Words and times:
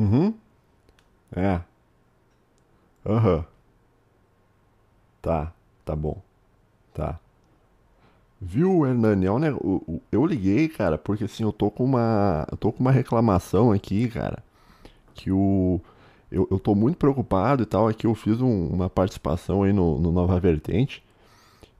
Uhum. 0.00 0.34
É. 1.36 1.60
Aham. 3.04 3.44
Tá, 5.22 5.52
tá 5.84 5.94
bom. 5.96 6.20
Tá. 6.94 7.20
Viu, 8.40 8.86
Hernani? 8.86 9.26
É 9.26 9.32
um 9.32 9.38
neg- 9.38 9.56
o- 9.60 10.00
Eu 10.10 10.24
liguei, 10.24 10.68
cara, 10.68 10.96
porque 10.96 11.24
assim, 11.24 11.42
eu 11.42 11.52
tô 11.52 11.70
com 11.70 11.84
uma. 11.84 12.46
Eu 12.50 12.56
tô 12.56 12.72
com 12.72 12.80
uma 12.80 12.90
reclamação 12.92 13.70
aqui, 13.72 14.08
cara. 14.08 14.42
Que 15.14 15.30
o. 15.32 15.80
Eu, 16.32 16.48
eu 16.50 16.58
tô 16.60 16.74
muito 16.74 16.98
preocupado 16.98 17.62
e 17.62 17.66
tal. 17.66 17.88
Aqui 17.88 18.06
eu 18.06 18.14
fiz 18.14 18.40
um- 18.40 18.68
uma 18.68 18.90
participação 18.90 19.62
aí 19.64 19.72
no, 19.72 19.98
no 20.00 20.12
Nova 20.12 20.40
Vertente. 20.40 21.02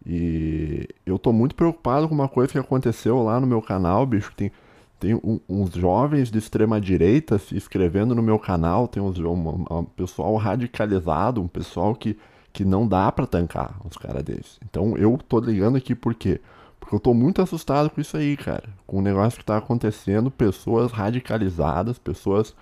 E 0.06 0.88
eu 1.06 1.18
tô 1.18 1.32
muito 1.32 1.54
preocupado 1.54 2.08
com 2.08 2.14
uma 2.14 2.28
coisa 2.28 2.52
que 2.52 2.58
aconteceu 2.58 3.22
lá 3.22 3.40
no 3.40 3.46
meu 3.46 3.62
canal, 3.62 4.06
bicho. 4.06 4.32
Tem, 4.36 4.52
tem 5.00 5.14
um- 5.14 5.40
uns 5.48 5.72
jovens 5.72 6.30
de 6.30 6.38
extrema 6.38 6.80
direita 6.80 7.38
se 7.38 7.56
inscrevendo 7.56 8.14
no 8.14 8.22
meu 8.22 8.38
canal. 8.38 8.86
Tem 8.86 9.02
uns, 9.02 9.18
um, 9.18 9.64
um 9.70 9.84
pessoal 9.84 10.36
radicalizado, 10.36 11.42
um 11.42 11.48
pessoal 11.48 11.94
que, 11.94 12.16
que 12.52 12.64
não 12.64 12.86
dá 12.86 13.10
pra 13.10 13.26
tancar 13.26 13.80
uns 13.84 13.96
caras 13.96 14.22
desses. 14.22 14.60
Então 14.68 14.96
eu 14.96 15.18
tô 15.18 15.40
ligando 15.40 15.76
aqui 15.76 15.94
por 15.94 16.14
quê? 16.14 16.40
Porque 16.78 16.94
eu 16.94 17.00
tô 17.00 17.12
muito 17.14 17.40
assustado 17.42 17.88
com 17.90 18.00
isso 18.00 18.16
aí, 18.16 18.36
cara. 18.36 18.68
Com 18.86 18.98
o 18.98 19.02
negócio 19.02 19.38
que 19.38 19.44
tá 19.44 19.56
acontecendo, 19.56 20.30
pessoas 20.30 20.92
radicalizadas, 20.92 21.98
pessoas 21.98 22.54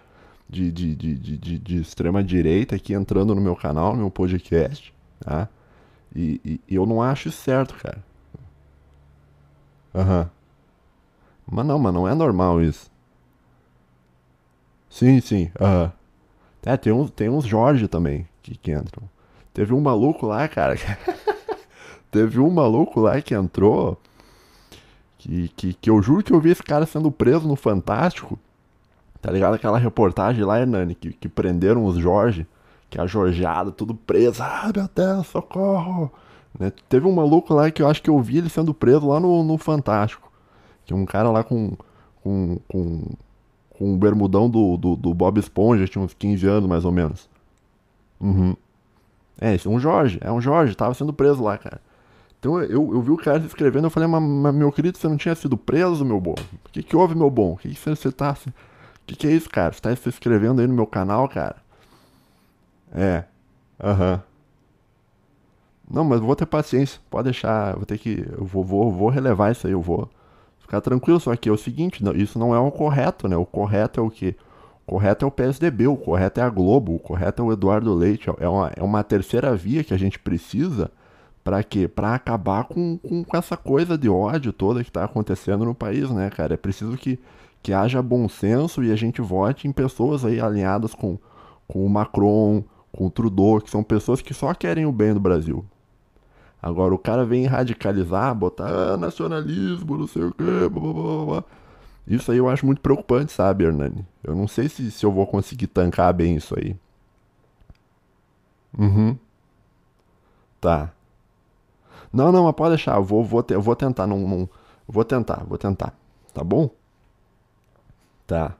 de, 0.49 0.71
de, 0.73 0.95
de, 0.95 1.15
de, 1.19 1.59
de, 1.59 1.81
extrema 1.81 2.23
direita 2.25 2.77
aqui 2.77 2.95
entrando 2.95 3.35
no 3.35 3.41
meu 3.41 3.55
canal, 3.57 3.93
no 3.93 3.99
meu 4.01 4.11
podcast, 4.11 4.95
tá? 5.21 5.49
E, 6.15 6.41
e- 6.45 6.61
e 6.69 6.75
eu 6.75 6.87
não 6.87 7.03
acho 7.03 7.31
certo, 7.31 7.75
cara. 7.75 7.99
Aham. 9.95 10.31
Mas 11.51 11.67
não, 11.67 11.79
mas 11.79 11.95
não 11.95 12.07
é 12.07 12.15
normal 12.15 12.61
isso. 12.61 12.91
Sim, 14.91 15.21
sim. 15.21 15.51
Aham. 15.61 15.93
É, 16.65 16.77
tem 16.77 16.93
uns, 16.93 17.11
tem 17.11 17.31
uns 17.31 17.47
Jorge 17.47 17.89
também 17.89 18.29
que, 18.43 18.55
que 18.57 18.73
entram. 18.73 19.09
Teve 19.55 19.73
um 19.73 19.81
maluco 19.81 20.27
lá, 20.27 20.47
cara. 20.47 20.77
Teve 22.11 22.39
um 22.39 22.51
maluco 22.51 23.01
lá 23.01 23.21
que 23.23 23.35
entrou. 23.35 23.99
Que, 25.17 25.49
que, 25.49 25.73
que 25.73 25.91
eu 25.91 26.03
juro 26.03 26.23
que 26.23 26.33
eu 26.33 26.41
vi 26.41 26.51
esse 26.51 26.63
cara 26.63 26.85
sendo 26.85 27.11
preso 27.11 27.49
no 27.49 27.57
Fantástico. 27.57 28.39
Tá 29.21 29.33
ligado? 29.33 29.55
Aquela 29.55 29.79
reportagem 29.79 30.45
lá, 30.45 30.61
Hernani, 30.61 30.95
que, 30.95 31.13
que 31.13 31.29
prenderam 31.29 31.87
os 31.87 31.97
Jorge. 31.97 32.47
Que 32.91 33.01
a 33.01 33.07
Jorgeada, 33.07 33.71
tudo 33.71 33.95
preso. 33.95 34.43
Ah, 34.43 34.71
meu 34.75 34.89
Deus, 34.95 35.27
socorro. 35.27 36.13
Né? 36.59 36.71
Teve 36.89 37.07
um 37.07 37.13
maluco 37.13 37.55
lá 37.55 37.71
que 37.71 37.83
eu 37.83 37.89
acho 37.89 38.03
que 38.03 38.11
eu 38.11 38.21
vi 38.21 38.39
ele 38.39 38.51
sendo 38.51 38.75
preso 38.75 39.09
lá 39.09 39.19
no, 39.19 39.43
no 39.43 39.57
Fantástico. 39.57 40.28
Que 40.89 40.95
um 40.95 41.05
cara 41.05 41.31
lá 41.31 41.45
com. 41.45 41.77
com. 42.23 42.59
com, 42.67 43.03
com 43.71 43.93
um 43.93 43.97
bermudão 43.97 44.49
do, 44.49 44.77
do, 44.77 44.97
do 44.97 45.15
Bob 45.15 45.39
Esponja, 45.39 45.87
tinha 45.87 46.03
uns 46.03 46.15
15 46.15 46.47
anos 46.49 46.69
mais 46.69 46.85
ou 46.85 46.91
menos. 46.91 47.29
Uhum. 48.19 48.57
É, 49.39 49.55
esse 49.55 49.69
é 49.69 49.71
um 49.71 49.79
Jorge, 49.79 50.19
é 50.21 50.33
um 50.33 50.41
Jorge, 50.41 50.75
tava 50.75 50.95
sendo 50.95 51.13
preso 51.13 51.43
lá, 51.45 51.59
cara. 51.59 51.81
Então 52.41 52.61
eu, 52.63 52.93
eu 52.93 53.03
vi 53.03 53.11
o 53.11 53.19
cara 53.19 53.39
se 53.39 53.47
inscrevendo, 53.47 53.87
eu 53.87 53.91
falei, 53.91 54.09
mas, 54.09 54.23
mas, 54.23 54.55
meu 54.55 54.73
querido, 54.73 54.97
você 54.97 55.07
não 55.07 55.19
tinha 55.19 55.35
sido 55.35 55.59
preso, 55.59 56.05
meu 56.07 56.21
bom? 56.21 56.35
O 56.65 56.71
que 56.73 56.83
que 56.83 56.97
houve, 56.97 57.15
meu 57.15 57.31
bom? 57.31 57.53
O 57.53 57.57
que 57.59 57.69
que 57.69 57.79
você, 57.79 58.11
tá... 58.11 58.33
O 58.33 58.53
que 59.07 59.15
que 59.15 59.27
é 59.27 59.31
isso, 59.31 59.49
cara? 59.51 59.73
Você 59.73 59.81
tá 59.81 59.95
se 59.95 60.09
inscrevendo 60.09 60.61
aí 60.61 60.67
no 60.67 60.75
meu 60.75 60.87
canal, 60.87 61.29
cara? 61.29 61.57
É, 62.93 63.25
aham. 63.79 64.23
Não, 65.89 66.03
mas 66.03 66.19
vou 66.21 66.35
ter 66.35 66.47
paciência, 66.47 66.99
pode 67.11 67.25
deixar, 67.25 67.77
vou 67.77 67.85
ter 67.85 67.99
que... 67.99 68.27
Eu 68.33 68.45
vou, 68.45 68.65
vou, 68.65 68.91
vou 68.91 69.11
relevar 69.11 69.53
isso 69.53 69.67
aí, 69.67 69.73
eu 69.75 69.83
vou 69.83 70.09
ficar 70.69 70.83
tranquilo, 70.83 71.19
só 71.19 71.35
que 71.35 71.49
é 71.49 71.53
o 71.53 71.57
seguinte, 71.57 72.05
não- 72.05 72.13
isso 72.13 72.39
não 72.39 72.55
é 72.55 72.59
o 72.59 72.71
correto, 72.71 73.27
né? 73.27 73.37
O 73.37 73.47
correto 73.47 73.99
é 73.99 74.03
o 74.03 74.11
quê? 74.11 74.37
O 74.87 74.93
correto 74.93 75.25
é 75.25 75.29
o 75.29 75.31
PSDB, 75.31 75.87
o 75.87 75.97
correto 75.97 76.41
é 76.41 76.43
a 76.43 76.49
Globo, 76.51 76.95
o 76.95 76.99
correto 76.99 77.43
é 77.43 77.45
o 77.45 77.53
Eduardo 77.53 77.93
Leite. 77.95 78.29
É 78.39 78.49
uma, 78.49 78.71
é 78.77 78.83
uma 78.83 79.03
terceira 79.03 79.55
via 79.57 79.83
que 79.83 79.93
a 79.95 79.99
gente 79.99 80.19
precisa 80.19 80.91
para 81.43 81.63
quê? 81.63 81.89
Para 81.89 82.15
acabar 82.15 82.65
com, 82.65 82.99
com, 82.99 83.25
com 83.25 83.37
essa 83.37 83.57
coisa 83.57 83.97
de 83.97 84.09
ódio 84.09 84.53
toda 84.53 84.83
que 84.83 84.91
está 84.91 85.05
acontecendo 85.05 85.65
no 85.65 85.75
país, 85.75 86.11
né, 86.11 86.29
cara? 86.31 86.55
É 86.55 86.57
preciso 86.57 86.97
que, 86.97 87.19
que 87.63 87.73
haja 87.73 88.03
bom 88.03 88.29
senso 88.29 88.83
e 88.85 88.93
a 88.93 88.97
gente 88.97 89.21
vote 89.23 89.67
em 89.67 89.73
pessoas 89.73 90.25
aí 90.25 90.39
alinhadas 90.41 90.95
com, 90.95 91.19
com 91.67 91.85
o 91.85 91.89
Macron, 91.89 92.63
com 92.93 93.07
o 93.07 93.11
Trudeau, 93.11 93.61
que 93.61 93.71
são 93.71 93.83
pessoas 93.83 94.21
que 94.23 94.33
só 94.35 94.53
querem 94.55 94.85
o 94.87 94.93
bem 94.93 95.13
do 95.15 95.21
Brasil. 95.21 95.65
Agora 96.63 96.95
o 96.95 96.99
cara 96.99 97.25
vem 97.25 97.47
radicalizar, 97.47 98.35
botar 98.35 98.69
ah, 98.69 98.97
nacionalismo, 98.97 99.97
não 99.99 100.07
sei 100.07 100.25
o 100.25 100.33
quê, 100.33 100.45
blá, 100.71 100.93
blá, 100.93 101.25
blá. 101.27 101.45
Isso 102.07 102.33
aí 102.33 102.39
eu 102.39 102.49
acho 102.49 102.67
muito 102.67 102.81
preocupante, 102.83 103.33
sabe, 103.33 103.65
Hernani? 103.65 104.07
Eu 104.25 104.35
não 104.35 104.49
sei 104.49 104.69
se, 104.69 104.91
se 104.91 105.07
eu 105.07 105.13
vou 105.13 105.27
conseguir 105.27 105.69
tancar 105.69 106.13
bem 106.15 106.37
isso 106.37 106.55
aí. 106.59 106.77
Uhum, 108.79 109.19
tá. 110.61 110.93
Não, 112.13 112.33
não, 112.33 112.45
mas 112.45 112.55
pode 112.55 112.71
deixar, 112.77 112.97
eu 112.97 113.05
vou, 113.05 113.25
vou, 113.25 113.43
te- 113.43 113.55
eu 113.55 113.61
vou 113.63 113.77
tentar, 113.77 114.07
não, 114.07 114.19
não, 114.19 114.49
vou 114.87 115.05
tentar, 115.05 115.45
vou 115.47 115.59
tentar, 115.59 115.93
tá 116.33 116.43
bom? 116.43 116.71
Tá, 118.27 118.57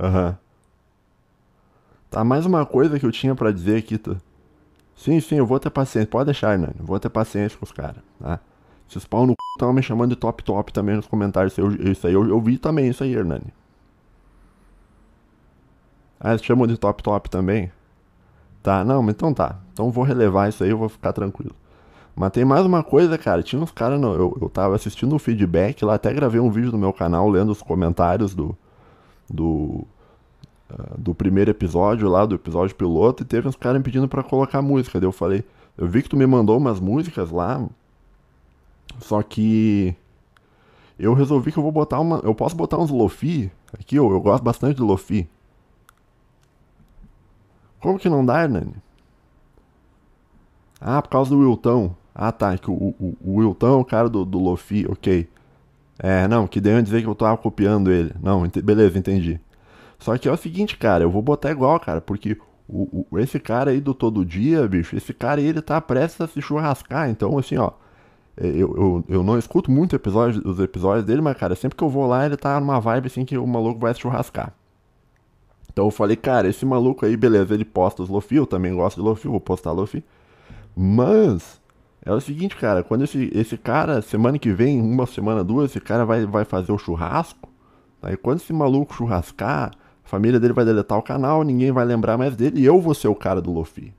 aham. 0.00 0.38
Tá, 2.10 2.24
mais 2.24 2.44
uma 2.44 2.66
coisa 2.66 2.98
que 2.98 3.06
eu 3.06 3.12
tinha 3.12 3.34
pra 3.34 3.52
dizer 3.52 3.76
aqui, 3.78 3.96
tá? 3.96 4.16
Sim, 5.00 5.18
sim, 5.18 5.36
eu 5.36 5.46
vou 5.46 5.58
ter 5.58 5.70
paciência, 5.70 6.06
pode 6.10 6.26
deixar, 6.26 6.52
Hernani, 6.52 6.74
vou 6.78 7.00
ter 7.00 7.08
paciência 7.08 7.58
com 7.58 7.64
os 7.64 7.72
caras, 7.72 8.02
tá? 8.20 8.38
Esses 8.86 9.06
pau 9.06 9.26
no 9.26 9.32
c... 9.32 9.36
estavam 9.56 9.74
me 9.74 9.82
chamando 9.82 10.10
de 10.10 10.16
top 10.16 10.44
top 10.44 10.70
também 10.74 10.94
nos 10.94 11.06
comentários, 11.06 11.54
isso 11.54 11.60
eu, 11.62 11.90
isso 11.90 12.06
aí 12.06 12.12
eu, 12.12 12.28
eu 12.28 12.38
vi 12.38 12.58
também, 12.58 12.86
isso 12.90 13.02
aí, 13.02 13.14
Hernani. 13.14 13.46
Ah, 16.20 16.32
eles 16.32 16.44
chamam 16.44 16.66
de 16.66 16.76
top 16.76 17.02
top 17.02 17.30
também? 17.30 17.72
Tá, 18.62 18.84
não, 18.84 19.02
mas 19.02 19.14
então 19.14 19.32
tá. 19.32 19.58
Então 19.72 19.90
vou 19.90 20.04
relevar 20.04 20.50
isso 20.50 20.62
aí, 20.62 20.68
eu 20.68 20.76
vou 20.76 20.90
ficar 20.90 21.14
tranquilo. 21.14 21.54
Mas 22.14 22.32
tem 22.32 22.44
mais 22.44 22.66
uma 22.66 22.82
coisa, 22.84 23.16
cara. 23.16 23.42
Tinha 23.42 23.62
uns 23.62 23.70
caras. 23.70 23.98
Eu, 24.02 24.36
eu 24.42 24.50
tava 24.50 24.74
assistindo 24.74 25.14
o 25.16 25.18
feedback 25.18 25.82
lá, 25.82 25.94
até 25.94 26.12
gravei 26.12 26.40
um 26.40 26.50
vídeo 26.50 26.72
no 26.72 26.78
meu 26.78 26.92
canal 26.92 27.26
lendo 27.30 27.50
os 27.52 27.62
comentários 27.62 28.34
do, 28.34 28.54
do, 29.30 29.86
do 30.98 31.14
primeiro 31.14 31.50
episódio 31.50 32.08
lá, 32.08 32.24
do 32.26 32.34
episódio 32.34 32.74
piloto, 32.76 33.22
e 33.22 33.26
teve 33.26 33.48
uns 33.48 33.56
caras 33.56 33.78
me 33.78 33.84
pedindo 33.84 34.08
pra 34.08 34.22
colocar 34.22 34.62
música. 34.62 35.00
Daí 35.00 35.06
eu 35.06 35.12
falei, 35.12 35.44
eu 35.76 35.86
vi 35.86 36.02
que 36.02 36.08
tu 36.08 36.16
me 36.16 36.26
mandou 36.26 36.56
umas 36.58 36.80
músicas 36.80 37.30
lá, 37.30 37.66
só 38.98 39.22
que 39.22 39.94
eu 40.98 41.14
resolvi 41.14 41.50
que 41.52 41.58
eu 41.58 41.62
vou 41.62 41.72
botar 41.72 41.98
uma. 42.00 42.20
Eu 42.24 42.34
posso 42.34 42.54
botar 42.54 42.78
uns 42.78 42.90
Lofi 42.90 43.50
aqui, 43.72 43.96
eu, 43.96 44.10
eu 44.10 44.20
gosto 44.20 44.42
bastante 44.42 44.76
de 44.76 44.82
Lofi. 44.82 45.28
Como 47.80 47.98
que 47.98 48.08
não 48.10 48.24
dá, 48.24 48.42
Hernani? 48.42 48.74
Ah, 50.80 51.00
por 51.00 51.08
causa 51.08 51.30
do 51.30 51.38
Wilton. 51.38 51.94
Ah, 52.14 52.30
tá. 52.32 52.56
Que 52.58 52.70
o, 52.70 52.74
o, 52.74 53.16
o 53.22 53.42
é 53.42 53.70
o 53.70 53.84
cara 53.84 54.08
do, 54.08 54.24
do 54.24 54.38
Lofi, 54.38 54.86
ok. 54.86 55.26
É, 55.98 56.26
não, 56.28 56.46
que 56.46 56.60
daí 56.60 56.72
eu 56.72 56.76
ia 56.76 56.82
dizer 56.82 57.02
que 57.02 57.08
eu 57.08 57.14
tava 57.14 57.36
copiando 57.36 57.90
ele. 57.90 58.12
Não, 58.22 58.44
ente- 58.44 58.60
beleza, 58.60 58.98
entendi. 58.98 59.40
Só 60.00 60.18
que 60.18 60.28
é 60.28 60.32
o 60.32 60.38
seguinte, 60.38 60.78
cara, 60.78 61.04
eu 61.04 61.10
vou 61.12 61.22
botar 61.22 61.52
igual, 61.52 61.80
cara, 61.80 62.00
porque 62.02 62.38
o, 62.68 63.06
o- 63.12 63.20
esse 63.20 63.40
cara 63.40 63.72
aí 63.72 63.80
do 63.80 63.94
todo 63.94 64.24
dia, 64.24 64.66
bicho, 64.68 64.96
esse 64.96 65.14
cara 65.14 65.40
aí, 65.40 65.46
ele 65.48 65.62
tá 65.62 65.80
prestes 65.80 66.20
a 66.22 66.28
se 66.28 66.42
churrascar. 66.42 67.10
Então, 67.10 67.38
assim, 67.38 67.58
ó, 67.58 67.72
é, 68.36 68.48
eu, 68.48 68.74
eu, 68.76 69.04
eu 69.08 69.24
não 69.24 69.38
escuto 69.38 69.70
muito 69.70 69.96
episódio, 69.96 70.42
os 70.48 70.60
episódios 70.60 71.06
dele, 71.06 71.22
mas, 71.22 71.36
cara, 71.38 71.54
sempre 71.56 71.76
que 71.76 71.84
eu 71.84 71.90
vou 71.90 72.06
lá, 72.08 72.26
ele 72.26 72.36
tá 72.36 72.60
numa 72.60 72.80
vibe 72.80 73.06
assim 73.08 73.24
que 73.24 73.38
o 73.38 73.46
maluco 73.46 73.80
vai 73.80 73.94
se 73.94 74.00
churrascar. 74.00 74.54
Então 75.72 75.86
eu 75.86 75.90
falei, 75.90 76.16
cara, 76.16 76.48
esse 76.48 76.66
maluco 76.66 77.06
aí, 77.06 77.16
beleza, 77.16 77.54
ele 77.54 77.64
posta 77.64 78.02
os 78.02 78.08
Lofi, 78.08 78.36
eu 78.36 78.46
também 78.46 78.74
gosto 78.74 78.96
de 78.96 79.02
Lofi, 79.02 79.28
vou 79.28 79.40
postar 79.40 79.72
Lofi. 79.72 80.02
Mas 80.76 81.60
é 82.04 82.12
o 82.12 82.20
seguinte, 82.20 82.56
cara, 82.56 82.84
quando 82.84 83.04
esse, 83.04 83.30
esse 83.34 83.58
cara, 83.58 84.02
semana 84.02 84.38
que 84.38 84.52
vem, 84.52 84.80
uma 84.80 85.06
semana, 85.06 85.44
duas, 85.44 85.70
esse 85.70 85.80
cara 85.80 86.04
vai, 86.06 86.26
vai 86.26 86.44
fazer 86.44 86.72
o 86.72 86.78
churrasco. 86.78 87.48
Aí 88.02 88.16
quando 88.16 88.38
esse 88.40 88.52
maluco 88.52 88.94
churrascar, 88.94 89.72
a 90.04 90.08
família 90.08 90.40
dele 90.40 90.52
vai 90.52 90.64
deletar 90.64 90.98
o 90.98 91.02
canal, 91.02 91.42
ninguém 91.42 91.72
vai 91.72 91.84
lembrar 91.84 92.18
mais 92.18 92.36
dele 92.36 92.60
e 92.60 92.64
eu 92.64 92.80
vou 92.80 92.94
ser 92.94 93.08
o 93.08 93.14
cara 93.14 93.40
do 93.40 93.52
Lofi. 93.52 93.94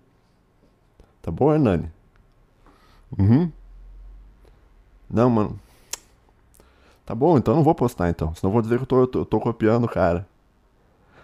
Tá 1.22 1.32
bom, 1.32 1.54
Hernani? 1.54 1.92
Uhum. 3.18 3.52
Não, 5.10 5.30
mano. 5.30 5.60
Tá 7.06 7.14
bom, 7.14 7.38
então 7.38 7.56
não 7.56 7.64
vou 7.64 7.76
postar 7.76 8.10
então. 8.10 8.34
Senão 8.34 8.52
vou 8.52 8.62
dizer 8.62 8.78
que 8.78 8.84
eu 8.84 8.88
tô, 8.88 9.20
eu 9.20 9.26
tô, 9.26 9.40
copiando 9.40 9.84
o 9.84 9.90
cara. 9.90 10.28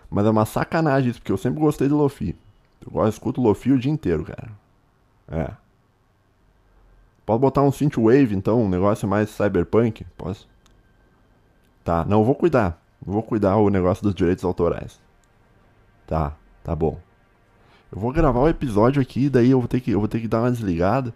Mas 0.10 0.26
é 0.26 0.30
uma 0.30 0.46
sacanagem 0.46 1.10
isso, 1.10 1.20
porque 1.20 1.32
eu 1.32 1.38
sempre 1.38 1.60
gostei 1.60 1.88
de 1.88 1.94
Lofi. 1.94 2.36
Eu 2.86 2.92
gosto, 2.92 3.14
escuto 3.14 3.42
Lofi 3.42 3.72
o 3.72 3.80
dia 3.80 3.92
inteiro, 3.92 4.26
cara. 4.26 4.52
É. 5.30 5.52
Pode 7.26 7.42
botar 7.42 7.62
um 7.62 7.72
synthwave, 7.72 8.36
então, 8.36 8.64
um 8.64 8.70
negócio 8.70 9.08
mais 9.08 9.30
cyberpunk? 9.30 10.06
Posso? 10.18 10.48
Tá, 11.84 12.06
não, 12.06 12.24
vou 12.24 12.36
cuidar. 12.36 12.82
Vou 13.06 13.24
cuidar 13.24 13.58
o 13.58 13.70
negócio 13.70 14.04
dos 14.04 14.14
direitos 14.14 14.44
autorais. 14.44 15.00
Tá, 16.06 16.34
tá 16.64 16.76
bom. 16.76 16.98
Eu 17.92 18.00
vou 18.00 18.12
gravar 18.12 18.40
o 18.42 18.50
episódio 18.50 19.02
aqui, 19.02 19.30
daí 19.30 19.52
eu 19.52 19.60
vou 19.60 19.68
ter 19.68 19.80
que, 19.80 19.92
eu 19.92 20.00
vou 20.00 20.08
ter 20.08 20.20
que 20.20 20.28
dar 20.28 20.42
uma 20.42 20.52
desligada. 20.52 21.14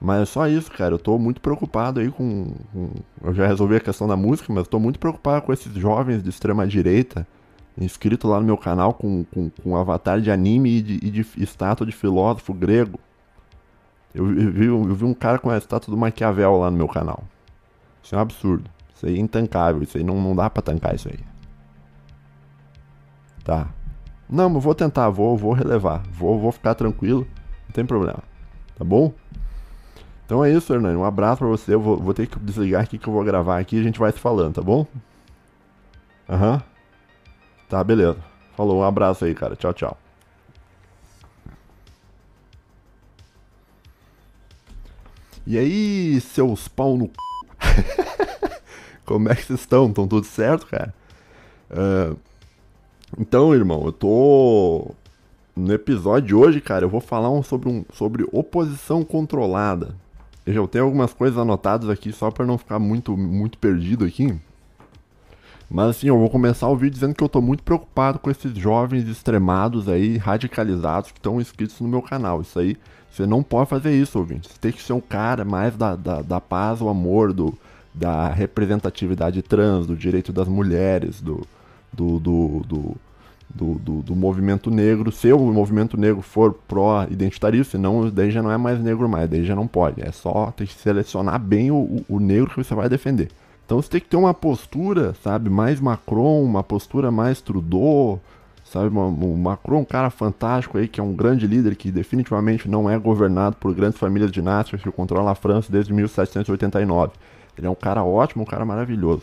Mas 0.00 0.22
é 0.22 0.24
só 0.26 0.46
isso, 0.46 0.70
cara. 0.70 0.94
Eu 0.94 0.98
tô 0.98 1.18
muito 1.18 1.40
preocupado 1.40 2.00
aí 2.00 2.10
com, 2.10 2.52
com- 2.72 2.90
Eu 3.22 3.34
já 3.34 3.46
resolvi 3.46 3.76
a 3.76 3.80
questão 3.80 4.06
da 4.06 4.16
música, 4.16 4.52
mas 4.52 4.68
tô 4.68 4.78
muito 4.78 4.98
preocupado 4.98 5.42
com 5.46 5.52
esses 5.52 5.72
jovens 5.74 6.22
de 6.22 6.28
extrema 6.30 6.66
direita 6.66 7.26
inscrito 7.78 8.26
lá 8.26 8.40
no 8.40 8.46
meu 8.46 8.56
canal 8.56 8.94
com, 8.94 9.22
com, 9.24 9.50
com 9.50 9.76
avatar 9.76 10.18
de 10.18 10.30
anime 10.30 10.78
e 10.78 10.82
de, 10.82 10.94
e 11.06 11.10
de 11.10 11.26
estátua 11.36 11.86
de 11.86 11.92
filósofo 11.92 12.54
grego. 12.54 12.98
Eu, 14.14 14.26
eu, 14.32 14.50
vi, 14.50 14.64
eu 14.66 14.82
vi 14.94 15.04
um 15.04 15.12
cara 15.12 15.38
com 15.38 15.50
a 15.50 15.58
estátua 15.58 15.90
do 15.90 15.96
Maquiavel 15.96 16.56
lá 16.56 16.70
no 16.70 16.76
meu 16.78 16.88
canal. 16.88 17.22
Isso 18.02 18.14
é 18.14 18.18
um 18.18 18.22
absurdo. 18.22 18.70
Isso 18.96 19.06
aí 19.06 19.16
é 19.16 19.20
intancável. 19.20 19.82
Isso 19.82 19.98
aí 19.98 20.02
não, 20.02 20.20
não 20.20 20.34
dá 20.34 20.48
pra 20.48 20.62
tancar 20.62 20.94
isso 20.94 21.08
aí. 21.08 21.18
Tá. 23.44 23.68
Não, 24.28 24.48
mas 24.48 24.64
vou 24.64 24.74
tentar, 24.74 25.08
vou, 25.10 25.36
vou 25.36 25.52
relevar. 25.52 26.02
Vou, 26.10 26.38
vou 26.40 26.50
ficar 26.50 26.74
tranquilo. 26.74 27.26
Não 27.66 27.72
tem 27.72 27.84
problema. 27.84 28.22
Tá 28.74 28.84
bom? 28.84 29.12
Então 30.24 30.44
é 30.44 30.50
isso, 30.50 30.72
Hernani. 30.72 30.96
Um 30.96 31.04
abraço 31.04 31.38
pra 31.38 31.46
você. 31.46 31.74
Eu 31.74 31.80
vou, 31.80 31.96
vou 31.98 32.14
ter 32.14 32.26
que 32.26 32.38
desligar 32.40 32.82
aqui 32.82 32.98
que 32.98 33.06
eu 33.06 33.12
vou 33.12 33.22
gravar 33.22 33.58
aqui 33.58 33.76
e 33.76 33.80
a 33.80 33.82
gente 33.82 33.98
vai 33.98 34.10
se 34.10 34.18
falando, 34.18 34.54
tá 34.54 34.62
bom? 34.62 34.86
Aham. 36.28 36.54
Uhum. 36.54 36.60
Tá, 37.68 37.84
beleza. 37.84 38.18
Falou, 38.56 38.80
um 38.80 38.84
abraço 38.84 39.24
aí, 39.24 39.34
cara. 39.34 39.54
Tchau, 39.54 39.72
tchau. 39.74 39.98
E 45.46 45.56
aí, 45.56 46.20
seus 46.20 46.66
pau 46.66 46.96
no 46.96 47.10
Como 49.06 49.28
é 49.30 49.36
que 49.36 49.44
vocês 49.44 49.60
estão? 49.60 49.88
Estão 49.88 50.08
tudo 50.08 50.26
certo, 50.26 50.66
cara? 50.66 50.92
Uh, 51.70 52.16
então, 53.16 53.54
irmão, 53.54 53.84
eu 53.86 53.92
tô. 53.92 54.90
No 55.54 55.72
episódio 55.72 56.26
de 56.28 56.34
hoje, 56.34 56.60
cara, 56.60 56.84
eu 56.84 56.88
vou 56.90 57.00
falar 57.00 57.30
um 57.30 57.42
sobre, 57.42 57.70
um, 57.70 57.84
sobre 57.90 58.26
oposição 58.30 59.02
controlada. 59.02 59.94
Eu 60.44 60.52
já 60.52 60.66
tenho 60.66 60.84
algumas 60.84 61.14
coisas 61.14 61.38
anotadas 61.38 61.88
aqui 61.88 62.12
só 62.12 62.30
para 62.30 62.44
não 62.44 62.58
ficar 62.58 62.78
muito, 62.78 63.16
muito 63.16 63.56
perdido 63.56 64.04
aqui. 64.04 64.38
Mas 65.70 65.90
assim, 65.90 66.08
eu 66.08 66.18
vou 66.18 66.28
começar 66.28 66.68
o 66.68 66.76
vídeo 66.76 66.94
dizendo 66.94 67.14
que 67.14 67.24
eu 67.24 67.28
tô 67.28 67.40
muito 67.40 67.62
preocupado 67.62 68.18
com 68.18 68.30
esses 68.30 68.52
jovens 68.56 69.08
extremados 69.08 69.88
aí, 69.88 70.18
radicalizados, 70.18 71.10
que 71.10 71.18
estão 71.18 71.40
inscritos 71.40 71.80
no 71.80 71.88
meu 71.88 72.02
canal. 72.02 72.42
Isso 72.42 72.58
aí, 72.58 72.76
você 73.10 73.26
não 73.26 73.42
pode 73.42 73.70
fazer 73.70 73.98
isso, 73.98 74.18
ouvinte. 74.18 74.48
Você 74.48 74.58
tem 74.60 74.72
que 74.72 74.82
ser 74.82 74.92
um 74.92 75.00
cara 75.00 75.44
mais 75.44 75.74
da, 75.74 75.96
da, 75.96 76.20
da 76.20 76.40
paz, 76.40 76.82
o 76.82 76.88
amor, 76.88 77.32
do, 77.32 77.56
da 77.96 78.28
representatividade 78.28 79.40
trans, 79.42 79.86
do 79.86 79.96
direito 79.96 80.32
das 80.32 80.46
mulheres, 80.46 81.20
do, 81.20 81.46
do, 81.92 82.20
do, 82.20 82.62
do 82.68 82.96
do, 83.48 84.14
movimento 84.14 84.70
negro, 84.70 85.10
se 85.10 85.32
o 85.32 85.38
movimento 85.38 85.98
negro 85.98 86.20
for 86.20 86.52
pró-identitarista, 86.68 87.72
senão 87.72 88.10
daí 88.10 88.30
já 88.30 88.42
não 88.42 88.50
é 88.50 88.56
mais 88.58 88.78
negro 88.80 89.08
mais, 89.08 89.30
daí 89.30 89.44
já 89.44 89.54
não 89.54 89.66
pode. 89.66 90.02
É 90.02 90.12
só 90.12 90.50
ter 90.50 90.66
que 90.66 90.74
selecionar 90.74 91.38
bem 91.38 91.70
o, 91.70 92.04
o 92.08 92.20
negro 92.20 92.50
que 92.50 92.56
você 92.56 92.74
vai 92.74 92.88
defender. 92.88 93.30
Então 93.64 93.80
você 93.80 93.88
tem 93.88 94.00
que 94.00 94.08
ter 94.08 94.16
uma 94.16 94.34
postura, 94.34 95.14
sabe, 95.22 95.48
mais 95.48 95.80
Macron, 95.80 96.42
uma 96.42 96.62
postura 96.62 97.10
mais 97.10 97.40
Trudeau, 97.40 98.20
sabe, 98.64 98.96
o 98.96 99.36
Macron, 99.36 99.80
um 99.80 99.84
cara 99.84 100.10
fantástico 100.10 100.76
aí, 100.76 100.86
que 100.86 101.00
é 101.00 101.02
um 101.02 101.14
grande 101.14 101.46
líder 101.46 101.76
que 101.76 101.90
definitivamente 101.90 102.68
não 102.68 102.90
é 102.90 102.98
governado 102.98 103.56
por 103.56 103.74
grandes 103.74 103.98
famílias 103.98 104.30
dinásticas 104.30 104.82
que 104.82 104.90
controlam 104.90 105.28
a 105.28 105.34
França 105.34 105.72
desde 105.72 105.92
1789. 105.92 107.12
Ele 107.56 107.66
é 107.66 107.70
um 107.70 107.74
cara 107.74 108.04
ótimo, 108.04 108.42
um 108.42 108.46
cara 108.46 108.64
maravilhoso. 108.64 109.22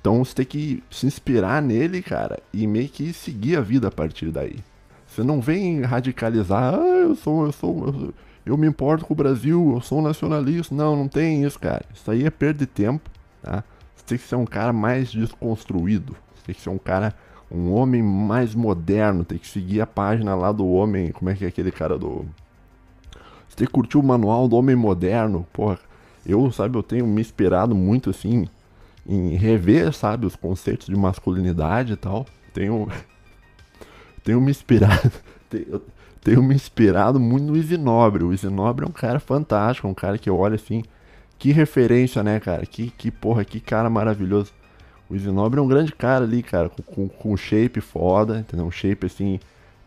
Então 0.00 0.22
você 0.22 0.34
tem 0.34 0.44
que 0.44 0.82
se 0.90 1.06
inspirar 1.06 1.62
nele, 1.62 2.02
cara, 2.02 2.38
e 2.52 2.66
meio 2.66 2.88
que 2.88 3.12
seguir 3.12 3.56
a 3.56 3.60
vida 3.60 3.88
a 3.88 3.90
partir 3.90 4.30
daí. 4.30 4.58
Você 5.06 5.22
não 5.22 5.40
vem 5.40 5.80
radicalizar, 5.82 6.74
ah, 6.74 6.98
eu 6.98 7.14
sou, 7.14 7.46
eu 7.46 7.52
sou, 7.52 7.86
eu, 7.86 8.14
eu 8.44 8.56
me 8.56 8.66
importo 8.66 9.06
com 9.06 9.14
o 9.14 9.16
Brasil, 9.16 9.72
eu 9.74 9.80
sou 9.80 10.02
nacionalista. 10.02 10.74
Não, 10.74 10.94
não 10.94 11.08
tem 11.08 11.44
isso, 11.44 11.58
cara. 11.58 11.84
Isso 11.94 12.10
aí 12.10 12.26
é 12.26 12.30
perda 12.30 12.58
de 12.58 12.66
tempo, 12.66 13.08
tá? 13.42 13.64
Você 13.96 14.04
tem 14.04 14.18
que 14.18 14.24
ser 14.24 14.36
um 14.36 14.44
cara 14.44 14.72
mais 14.72 15.10
desconstruído. 15.10 16.14
Você 16.34 16.46
tem 16.46 16.54
que 16.54 16.60
ser 16.60 16.68
um 16.68 16.76
cara, 16.76 17.14
um 17.50 17.72
homem 17.72 18.02
mais 18.02 18.54
moderno. 18.54 19.24
Tem 19.24 19.38
que 19.38 19.48
seguir 19.48 19.80
a 19.80 19.86
página 19.86 20.34
lá 20.34 20.52
do 20.52 20.66
homem. 20.66 21.12
Como 21.12 21.30
é 21.30 21.34
que 21.34 21.44
é 21.44 21.48
aquele 21.48 21.70
cara 21.70 21.96
do. 21.96 22.26
Você 23.48 23.56
tem 23.56 23.66
que 23.66 23.72
curtir 23.72 23.96
o 23.96 24.02
manual 24.02 24.46
do 24.46 24.56
homem 24.56 24.76
moderno. 24.76 25.46
Porra, 25.52 25.78
eu, 26.26 26.50
sabe, 26.50 26.76
eu 26.76 26.82
tenho 26.82 27.06
me 27.06 27.20
inspirado 27.20 27.74
muito 27.74 28.10
assim 28.10 28.46
em 29.06 29.34
rever, 29.36 29.92
sabe, 29.92 30.26
os 30.26 30.36
conceitos 30.36 30.86
de 30.86 30.96
masculinidade 30.96 31.92
e 31.92 31.96
tal. 31.96 32.26
Tenho. 32.52 32.88
tenho 34.24 34.40
me 34.40 34.50
inspirado. 34.50 35.10
Tenho, 35.50 35.82
tenho 36.20 36.42
me 36.42 36.54
inspirado 36.54 37.20
muito 37.20 37.44
no 37.44 37.56
Isinobre. 37.56 38.24
O 38.24 38.32
Isinobre 38.32 38.84
é 38.84 38.88
um 38.88 38.92
cara 38.92 39.20
fantástico, 39.20 39.86
um 39.86 39.94
cara 39.94 40.16
que 40.16 40.28
eu 40.28 40.36
olho 40.36 40.54
assim 40.54 40.82
que 41.38 41.52
referência, 41.52 42.22
né, 42.22 42.40
cara? 42.40 42.64
Que, 42.64 42.90
que 42.90 43.10
porra, 43.10 43.44
que 43.44 43.60
cara 43.60 43.90
maravilhoso. 43.90 44.52
O 45.08 45.14
Isinobre 45.14 45.60
é 45.60 45.62
um 45.62 45.68
grande 45.68 45.92
cara 45.92 46.24
ali, 46.24 46.42
cara, 46.42 46.70
com, 46.70 47.08
com, 47.08 47.36
shape 47.36 47.80
foda, 47.80 48.38
entendeu? 48.38 48.66
Um 48.66 48.70
shape 48.70 49.06
assim 49.06 49.38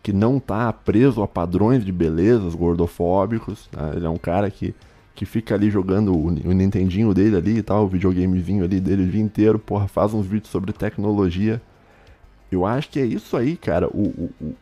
que 0.04 0.13
não 0.13 0.40
tá 0.40 0.72
preso 0.72 1.22
a 1.24 1.28
padrões 1.28 1.83
de 1.83 1.92
belezas 1.92 2.54
gordofóbicos. 2.54 3.68
Tá? 3.72 3.92
Ele 3.95 4.06
é 4.06 4.10
um 4.10 4.18
cara 4.18 4.51
que, 4.51 4.75
que 5.18 5.25
fica 5.25 5.56
ali 5.56 5.72
jogando 5.72 6.16
o, 6.16 6.28
o 6.28 6.54
Nintendinho 6.54 7.12
dele 7.12 7.36
ali 7.36 7.58
e 7.58 7.64
tal, 7.64 7.86
o 7.86 7.88
videogamezinho 7.88 8.64
ali 8.64 8.80
dele 8.80 9.02
o 9.02 9.08
dia 9.08 9.19
inteiro, 9.19 9.58
porra, 9.58 9.88
faz 9.88 10.14
uns 10.14 10.28
vídeos 10.28 10.52
sobre 10.52 10.72
tecnologia. 10.72 11.60
Eu 12.52 12.68
acho 12.68 12.88
que 12.88 13.00
é 13.00 13.06
isso 13.06 13.36
aí, 13.36 13.58
cara, 13.58 13.88
o, 13.88 14.30
o, 14.40 14.56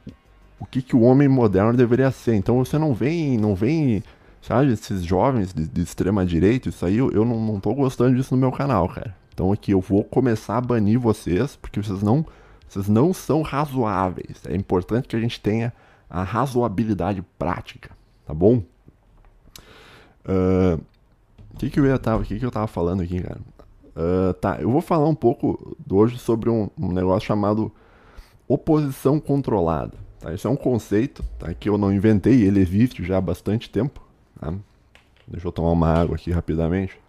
o, 0.58 0.66
que, 0.66 0.82
que 0.82 0.96
o 0.96 1.02
homem 1.02 1.28
moderno 1.28 1.74
deveria 1.74 2.10
ser. 2.10 2.36
Então 2.36 2.64
você 2.64 2.78
não 2.78 2.94
vem, 2.94 3.38
não 3.38 3.54
vem 3.54 4.02
sabe, 4.42 4.72
esses 4.72 5.04
jovens 5.04 5.54
de, 5.54 5.68
de 5.68 5.82
extrema 5.82 6.26
direita, 6.26 6.70
isso 6.70 6.86
aí 6.86 6.98
eu, 6.98 7.12
eu 7.12 7.26
não, 7.26 7.38
não 7.38 7.60
tô 7.60 7.74
gostando 7.74 8.16
disso 8.16 8.34
no 8.34 8.40
meu 8.40 8.52
canal, 8.52 8.88
cara. 8.88 9.14
Então 9.34 9.52
aqui 9.52 9.72
eu 9.72 9.82
vou 9.82 10.06
começar 10.06 10.56
a 10.56 10.62
banir 10.62 10.98
vocês, 10.98 11.58
porque 11.58 11.84
vocês 11.84 12.02
não, 12.02 12.26
vocês 12.66 12.88
não 12.88 13.14
são 13.14 13.42
razoáveis. 13.42 14.38
É 14.48 14.56
importante 14.56 15.10
que 15.10 15.18
a 15.18 15.20
gente 15.20 15.38
tenha 15.42 15.74
a 16.10 16.24
razoabilidade 16.24 17.22
prática, 17.38 17.90
tá 18.26 18.34
bom? 18.34 18.64
O 20.28 20.76
uh, 20.76 20.82
que 21.58 21.70
que 21.70 21.80
eu 21.80 21.86
ia 21.86 21.98
tava, 21.98 22.24
que 22.24 22.40
que 22.40 22.46
eu 22.46 22.52
tava 22.52 22.68
falando 22.68 23.02
aqui, 23.02 23.22
cara? 23.22 23.40
Uh, 23.96 24.34
tá, 24.34 24.58
eu 24.60 24.70
vou 24.70 24.82
falar 24.82 25.08
um 25.08 25.16
pouco 25.16 25.78
hoje 25.90 26.18
sobre 26.18 26.50
um, 26.50 26.70
um 26.78 26.92
negócio 26.92 27.26
chamado 27.26 27.72
oposição 28.48 29.20
controlada. 29.20 29.94
Tá? 30.20 30.34
Isso 30.34 30.48
é 30.48 30.52
um 30.52 30.56
conceito 30.56 31.24
tá? 31.40 31.54
que 31.54 31.70
eu 31.70 31.78
não 31.78 31.94
inventei, 31.94 32.44
ele 32.44 32.60
existe 32.60 33.04
já 33.04 33.18
há 33.18 33.22
bastante 33.22 33.70
tempo. 33.70 34.02
Tá? 34.40 34.54
Deixa 35.28 35.48
eu 35.48 35.52
tomar 35.52 35.72
uma 35.72 35.90
água 35.90 36.16
aqui 36.16 36.32
rapidamente. 36.32 37.00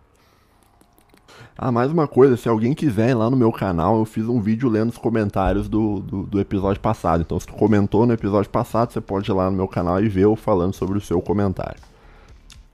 Ah, 1.59 1.73
mais 1.73 1.91
uma 1.91 2.07
coisa, 2.07 2.37
se 2.37 2.49
alguém 2.49 2.75
quiser 2.75 3.11
ir 3.11 3.15
lá 3.15 3.31
no 3.31 3.37
meu 3.37 3.51
canal, 3.51 3.99
eu 3.99 4.05
fiz 4.05 4.27
um 4.27 4.41
vídeo 4.41 4.69
lendo 4.69 4.91
os 4.91 4.99
comentários 4.99 5.69
do, 5.69 6.01
do, 6.01 6.23
do, 6.25 6.41
episódio 6.41 6.81
passado. 6.81 7.23
Então, 7.23 7.41
se 7.41 7.47
tu 7.47 7.55
comentou 7.55 8.07
no 8.07 8.13
episódio 8.13 8.51
passado, 8.51 8.93
você 8.93 9.01
pode 9.01 9.31
ir 9.31 9.35
lá 9.35 9.51
no 9.51 9.57
meu 9.57 9.67
canal 9.67 10.03
e 10.03 10.09
ver 10.09 10.25
eu 10.25 10.37
falando 10.37 10.75
sobre 10.75 10.99
o 10.99 11.01
seu 11.01 11.21
comentário. 11.21 11.81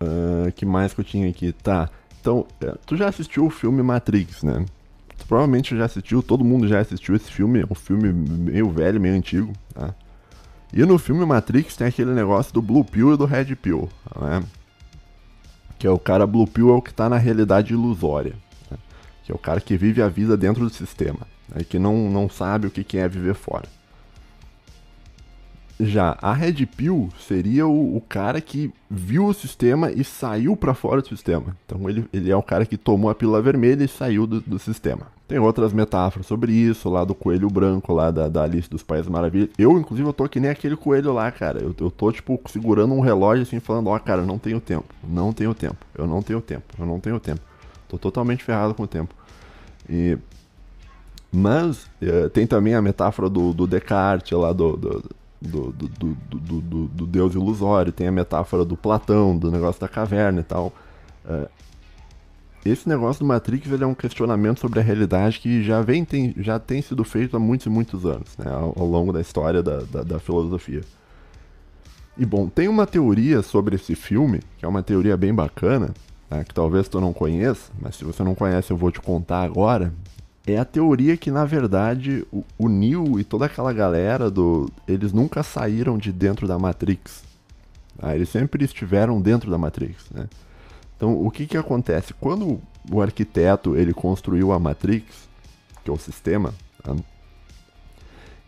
Uh, 0.02 0.50
que 0.52 0.66
mais 0.66 0.92
que 0.92 1.00
eu 1.00 1.04
tinha 1.04 1.28
aqui? 1.28 1.52
Tá. 1.52 1.88
Então, 2.21 2.47
é, 2.61 2.75
tu 2.87 2.97
já 2.97 3.09
assistiu 3.09 3.47
o 3.47 3.50
filme 3.50 3.82
Matrix, 3.82 4.42
né? 4.42 4.64
Tu 5.18 5.26
provavelmente 5.26 5.76
já 5.76 5.85
assistiu, 5.85 6.23
todo 6.23 6.44
mundo 6.44 6.66
já 6.66 6.80
assistiu 6.80 7.14
esse 7.14 7.30
filme. 7.30 7.61
É 7.61 7.64
um 7.71 7.75
filme 7.75 8.12
meio 8.12 8.71
velho, 8.71 9.00
meio 9.00 9.14
antigo, 9.14 9.52
tá? 9.75 9.94
E 10.73 10.85
no 10.85 10.99
filme 10.99 11.25
Matrix 11.26 11.76
tem 11.76 11.87
aquele 11.87 12.12
negócio 12.12 12.52
do 12.52 12.62
Blue 12.62 12.85
Pill 12.85 13.12
e 13.12 13.16
do 13.16 13.26
Red 13.26 13.54
Pill, 13.56 13.88
né? 14.18 14.42
Que 15.78 15.87
é 15.87 15.90
o 15.90 15.99
cara 15.99 16.26
Blue 16.26 16.47
Pill 16.47 16.71
é 16.71 16.73
o 16.73 16.80
que 16.80 16.90
está 16.90 17.09
na 17.09 17.18
realidade 17.18 17.75
ilusória. 17.75 18.35
Né? 18.71 18.78
Que 19.25 19.32
é 19.32 19.35
o 19.35 19.38
cara 19.38 19.61
que 19.61 19.76
vive 19.76 20.00
a 20.00 20.09
vida 20.09 20.37
dentro 20.37 20.64
do 20.64 20.71
sistema. 20.71 21.26
Né? 21.49 21.64
Que 21.68 21.78
não, 21.78 22.09
não 22.09 22.28
sabe 22.28 22.68
o 22.68 22.71
que 22.71 22.97
é 22.97 23.06
viver 23.06 23.35
fora. 23.35 23.68
Já 25.85 26.17
a 26.23 26.33
Red 26.33 26.65
Pill 26.65 27.09
seria 27.19 27.67
o, 27.67 27.97
o, 27.97 28.01
cara 28.01 28.41
que 28.41 28.73
viu 28.89 29.27
o 29.27 29.35
sistema 29.35 29.91
e 29.91 30.05
saiu 30.05 30.57
para 30.57 30.75
fora 30.75 31.03
do 31.03 31.09
sistema. 31.09 31.57
Então 31.67 31.91
ele, 31.91 32.07
ele 32.12 32.31
é 32.31 32.37
o 32.37 32.43
cara 32.43 32.65
que 32.65 32.77
tomou 32.77 33.11
a 33.11 33.15
pílula 33.17 33.43
vermelha 33.43 33.83
e 33.83 33.89
saiu 33.89 34.25
do, 34.25 34.41
do 34.41 34.61
sistema. 34.61 35.09
Tem 35.27 35.41
outras 35.41 35.73
metáforas 35.73 36.27
sobre 36.27 36.53
isso, 36.53 36.89
lá 36.89 37.05
do 37.05 37.17
coelho 37.17 37.49
branco, 37.49 37.93
lá 37.93 38.12
da, 38.12 38.29
da 38.29 38.45
Alice 38.45 38.71
dos 38.71 38.85
Países 38.85 39.09
Maravilhas. 39.09 39.49
Eu, 39.59 39.77
inclusive, 39.77 40.09
eu 40.09 40.12
tô 40.12 40.29
que 40.29 40.39
nem 40.39 40.51
aquele 40.51 40.77
coelho 40.77 41.12
lá, 41.12 41.33
cara. 41.33 41.61
Eu, 41.61 41.75
eu 41.81 41.91
tô, 41.91 42.12
tipo, 42.12 42.41
segurando 42.47 42.95
um 42.95 43.01
relógio 43.01 43.43
assim, 43.43 43.59
falando, 43.59 43.89
ó, 43.89 43.97
oh, 43.97 44.01
cara, 44.01 44.23
não 44.23 44.39
tenho 44.39 44.61
tempo, 44.61 44.95
não 45.03 45.33
tenho 45.33 45.53
tempo, 45.53 45.79
eu 45.99 46.07
não 46.07 46.23
tenho 46.23 46.41
tempo, 46.41 46.65
eu 46.79 46.87
não 46.87 47.01
tenho 47.01 47.19
tempo. 47.19 47.41
Tô 47.89 47.99
totalmente 47.99 48.45
ferrado 48.45 48.73
com 48.73 48.85
o 48.85 48.87
tempo. 48.87 49.15
E... 49.91 50.17
Mas 51.35 51.87
eh, 52.01 52.29
tem 52.29 52.47
também 52.47 52.75
a 52.75 52.83
metáfora 52.83 53.29
do, 53.29 53.55
do 53.55 53.67
Descartes 53.67 54.39
lá, 54.39 54.53
do, 54.53 54.77
do 54.77 55.03
do, 55.43 55.73
do, 55.73 55.89
do, 55.89 56.61
do, 56.61 56.89
do 56.89 57.07
deus 57.07 57.35
ilusório, 57.35 57.93
tem 57.93 58.07
a 58.07 58.13
metáfora 58.13 58.65
do 58.65 58.77
Platão, 58.77 59.37
do 59.37 59.51
negócio 59.51 59.81
da 59.81 59.89
caverna 59.89 60.41
e 60.41 60.45
tal. 60.45 60.73
Uh, 61.25 61.49
esse 62.65 62.89
negócio 62.89 63.25
do 63.25 63.27
Matrix 63.27 63.71
ele 63.71 63.83
é 63.83 63.87
um 63.87 63.95
questionamento 63.95 64.61
sobre 64.61 64.79
a 64.79 64.83
realidade 64.83 65.41
que 65.41 65.65
já, 65.65 65.83
vem, 65.83 66.05
tem, 66.05 66.33
já 66.39 66.61
tem 66.61 66.81
sido 66.81 67.03
feito 67.03 67.37
há 67.37 67.41
muitos 67.41 67.67
e 67.67 67.71
muitos 67.71 68.07
anos, 68.07 68.37
né, 68.39 68.49
ao, 68.49 68.73
ao 68.79 68.87
longo 68.87 69.13
da 69.13 69.21
história 69.21 69.63
da, 69.63 69.79
da, 69.81 70.03
da, 70.05 70.19
filosofia. 70.21 70.83
E 72.17 72.25
bom, 72.25 72.49
tem 72.49 72.69
uma 72.69 72.87
teoria 72.87 73.43
sobre 73.43 73.75
esse 73.75 73.97
filme, 73.97 74.41
que 74.59 74.65
é 74.65 74.69
uma 74.69 74.83
teoria 74.83 75.17
bem 75.17 75.35
bacana, 75.35 75.91
né, 76.31 76.45
que 76.45 76.55
talvez 76.55 76.89
tu 76.89 77.01
não 77.01 77.13
conheça, 77.13 77.73
mas 77.81 77.97
se 77.97 78.05
você 78.05 78.23
não 78.23 78.35
conhece 78.35 78.71
eu 78.71 78.77
vou 78.77 78.93
te 78.93 79.01
contar 79.01 79.43
agora, 79.43 79.93
é 80.47 80.59
a 80.59 80.65
teoria 80.65 81.17
que, 81.17 81.31
na 81.31 81.45
verdade, 81.45 82.27
o, 82.33 82.45
o 82.59 82.69
Neo 82.69 83.19
e 83.19 83.25
toda 83.25 83.47
aquela 83.47 83.73
galera 83.73 84.31
do. 84.31 84.69
Eles 84.87 85.13
nunca 85.13 85.43
saíram 85.43 85.97
de 85.97 86.13
dentro 86.13 86.49
da 86.49 86.59
Matrix. 86.59 87.23
Ah, 87.99 88.15
eles 88.15 88.29
sempre 88.29 88.65
estiveram 88.65 89.21
dentro 89.21 89.51
da 89.51 89.59
Matrix, 89.59 90.11
né? 90.11 90.29
Então, 90.97 91.21
o 91.25 91.31
que 91.31 91.47
que 91.47 91.57
acontece? 91.57 92.15
Quando 92.15 92.61
o 92.91 93.03
arquiteto 93.03 93.77
ele 93.77 93.93
construiu 93.93 94.53
a 94.53 94.59
Matrix, 94.59 95.29
que 95.85 95.91
é 95.91 95.93
o 95.93 95.99
sistema, 95.99 96.55
tá? 96.83 96.95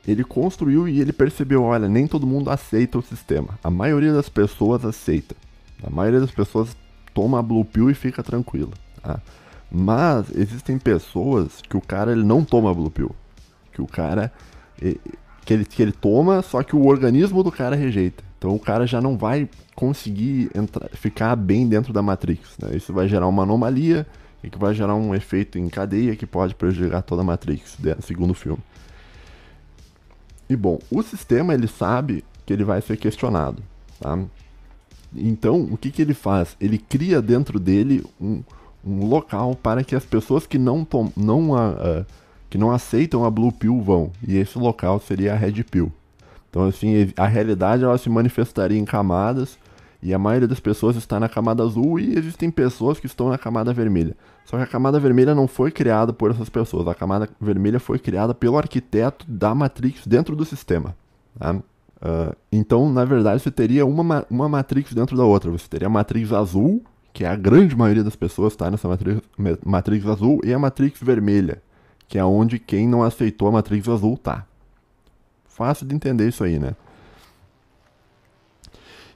ele 0.07 0.23
construiu 0.23 0.87
e 0.87 1.01
ele 1.01 1.13
percebeu, 1.13 1.63
olha, 1.63 1.89
nem 1.89 2.07
todo 2.07 2.27
mundo 2.27 2.51
aceita 2.51 2.99
o 2.99 3.03
sistema. 3.03 3.59
A 3.63 3.71
maioria 3.71 4.13
das 4.13 4.29
pessoas 4.29 4.85
aceita. 4.85 5.35
A 5.83 5.91
maioria 5.91 6.21
das 6.21 6.31
pessoas 6.31 6.77
toma 7.13 7.39
a 7.39 7.43
Blue 7.43 7.65
Pill 7.65 7.91
e 7.91 7.95
fica 7.95 8.23
tranquila. 8.23 8.73
Tá? 9.03 9.21
Mas 9.77 10.31
existem 10.37 10.79
pessoas 10.79 11.61
que 11.69 11.77
o 11.77 11.81
cara 11.81 12.13
ele 12.13 12.23
não 12.23 12.45
toma 12.45 12.73
Blue 12.73 12.93
Pill. 12.93 13.11
Que 13.73 13.83
o 13.83 13.87
cara. 13.89 14.33
Que 15.45 15.53
ele, 15.53 15.65
que 15.65 15.83
ele 15.83 15.91
toma, 15.91 16.43
só 16.43 16.63
que 16.63 16.77
o 16.77 16.87
organismo 16.87 17.43
do 17.43 17.51
cara 17.51 17.75
rejeita. 17.75 18.23
Então 18.39 18.55
o 18.55 18.59
cara 18.59 18.87
já 18.87 19.01
não 19.01 19.19
vai 19.19 19.49
conseguir 19.75 20.49
entrar, 20.55 20.89
ficar 20.91 21.35
bem 21.35 21.67
dentro 21.67 21.93
da 21.93 22.01
Matrix. 22.03 22.57
Né? 22.63 22.77
Isso 22.77 22.93
vai 22.93 23.09
gerar 23.09 23.27
uma 23.27 23.43
anomalia 23.43 24.07
e 24.45 24.49
que 24.49 24.59
vai 24.59 24.73
gerar 24.75 24.95
um 24.95 25.13
efeito 25.13 25.59
em 25.59 25.69
cadeia 25.69 26.15
que 26.15 26.25
pode 26.27 26.55
prejudicar 26.55 27.03
toda 27.03 27.23
a 27.23 27.25
Matrix, 27.25 27.77
segundo 28.01 28.31
o 28.31 28.35
filme. 28.35 28.63
E 30.49 30.55
bom, 30.55 30.79
o 30.89 31.03
sistema 31.03 31.53
ele 31.53 31.67
sabe 31.67 32.25
que 32.47 32.53
ele 32.53 32.63
vai 32.63 32.81
ser 32.81 32.97
questionado. 32.97 33.61
Tá? 33.99 34.19
Então, 35.17 35.63
o 35.63 35.77
que, 35.77 35.91
que 35.91 36.03
ele 36.03 36.15
faz? 36.15 36.57
Ele 36.61 36.79
cria 36.79 37.21
dentro 37.21 37.59
dele 37.59 38.05
um, 38.21 38.43
um 38.87 39.07
local 39.07 39.55
para 39.55 39.83
que 39.83 39.95
as 39.95 40.05
pessoas 40.05 40.47
que 40.47 40.59
não, 40.59 40.85
tom, 40.85 41.11
não, 41.17 41.55
a, 41.55 41.71
a, 41.71 42.05
que 42.51 42.59
não 42.59 42.71
aceitam 42.71 43.25
a 43.25 43.31
Blue 43.31 43.53
Pill 43.53 43.81
vão. 43.81 44.11
E 44.27 44.37
esse 44.37 44.59
local 44.59 45.01
seria 45.01 45.33
a 45.33 45.37
Red 45.37 45.63
Pill. 45.65 45.93
Então, 46.51 46.67
assim, 46.67 47.13
a 47.17 47.27
realidade 47.27 47.83
ela 47.83 47.99
se 47.99 48.09
manifestaria 48.09 48.79
em 48.79 48.85
camadas 48.85 49.59
e 50.01 50.13
a 50.13 50.19
maioria 50.19 50.47
das 50.47 50.61
pessoas 50.61 50.97
está 50.97 51.19
na 51.19 51.29
camada 51.29 51.63
azul 51.63 51.99
e 51.99 52.17
existem 52.17 52.51
pessoas 52.51 53.01
que 53.01 53.07
estão 53.07 53.31
na 53.31 53.39
camada 53.39 53.73
vermelha. 53.73 54.15
Só 54.45 54.59
que 54.59 54.63
a 54.63 54.67
camada 54.67 55.01
vermelha 55.01 55.35
não 55.35 55.49
foi 55.49 55.71
criada 55.71 56.13
por 56.13 56.31
essas 56.31 56.51
pessoas. 56.51 56.87
A 56.87 56.95
camada 56.95 57.29
vermelha 57.41 57.81
foi 57.81 57.99
criada 57.99 58.35
pelo 58.35 58.59
arquiteto 58.59 59.25
da 59.27 59.55
Matrix 59.55 60.07
dentro 60.07 60.37
do 60.37 60.45
sistema. 60.45 60.95
Tá? 61.39 61.55
Uh, 61.55 62.37
então, 62.53 62.93
na 62.93 63.05
verdade, 63.07 63.43
você 63.43 63.51
teria 63.51 63.87
uma, 63.87 64.27
uma 64.29 64.47
Matrix 64.47 64.93
dentro 64.93 65.17
da 65.17 65.25
outra. 65.25 65.51
Você 65.51 65.67
teria 65.67 65.87
a 65.87 65.91
Matrix 65.91 66.33
azul, 66.33 66.85
que 67.15 67.25
é 67.25 67.29
a 67.29 67.37
grande 67.37 67.77
maioria 67.77 68.03
das 68.03 68.17
pessoas 68.17 68.53
está 68.53 68.69
nessa 68.69 68.89
matrix, 68.89 69.23
matrix 69.65 70.05
azul, 70.05 70.41
e 70.43 70.53
a 70.53 70.59
Matrix 70.59 71.01
vermelha, 71.01 71.63
que 72.09 72.19
é 72.19 72.25
onde 72.25 72.59
quem 72.59 72.89
não 72.89 73.05
aceitou 73.05 73.47
a 73.47 73.53
Matrix 73.53 73.89
azul 73.89 74.19
tá. 74.19 74.45
Fácil 75.47 75.87
de 75.87 75.95
entender 75.95 76.29
isso 76.29 76.43
aí, 76.43 76.59
né? 76.59 76.75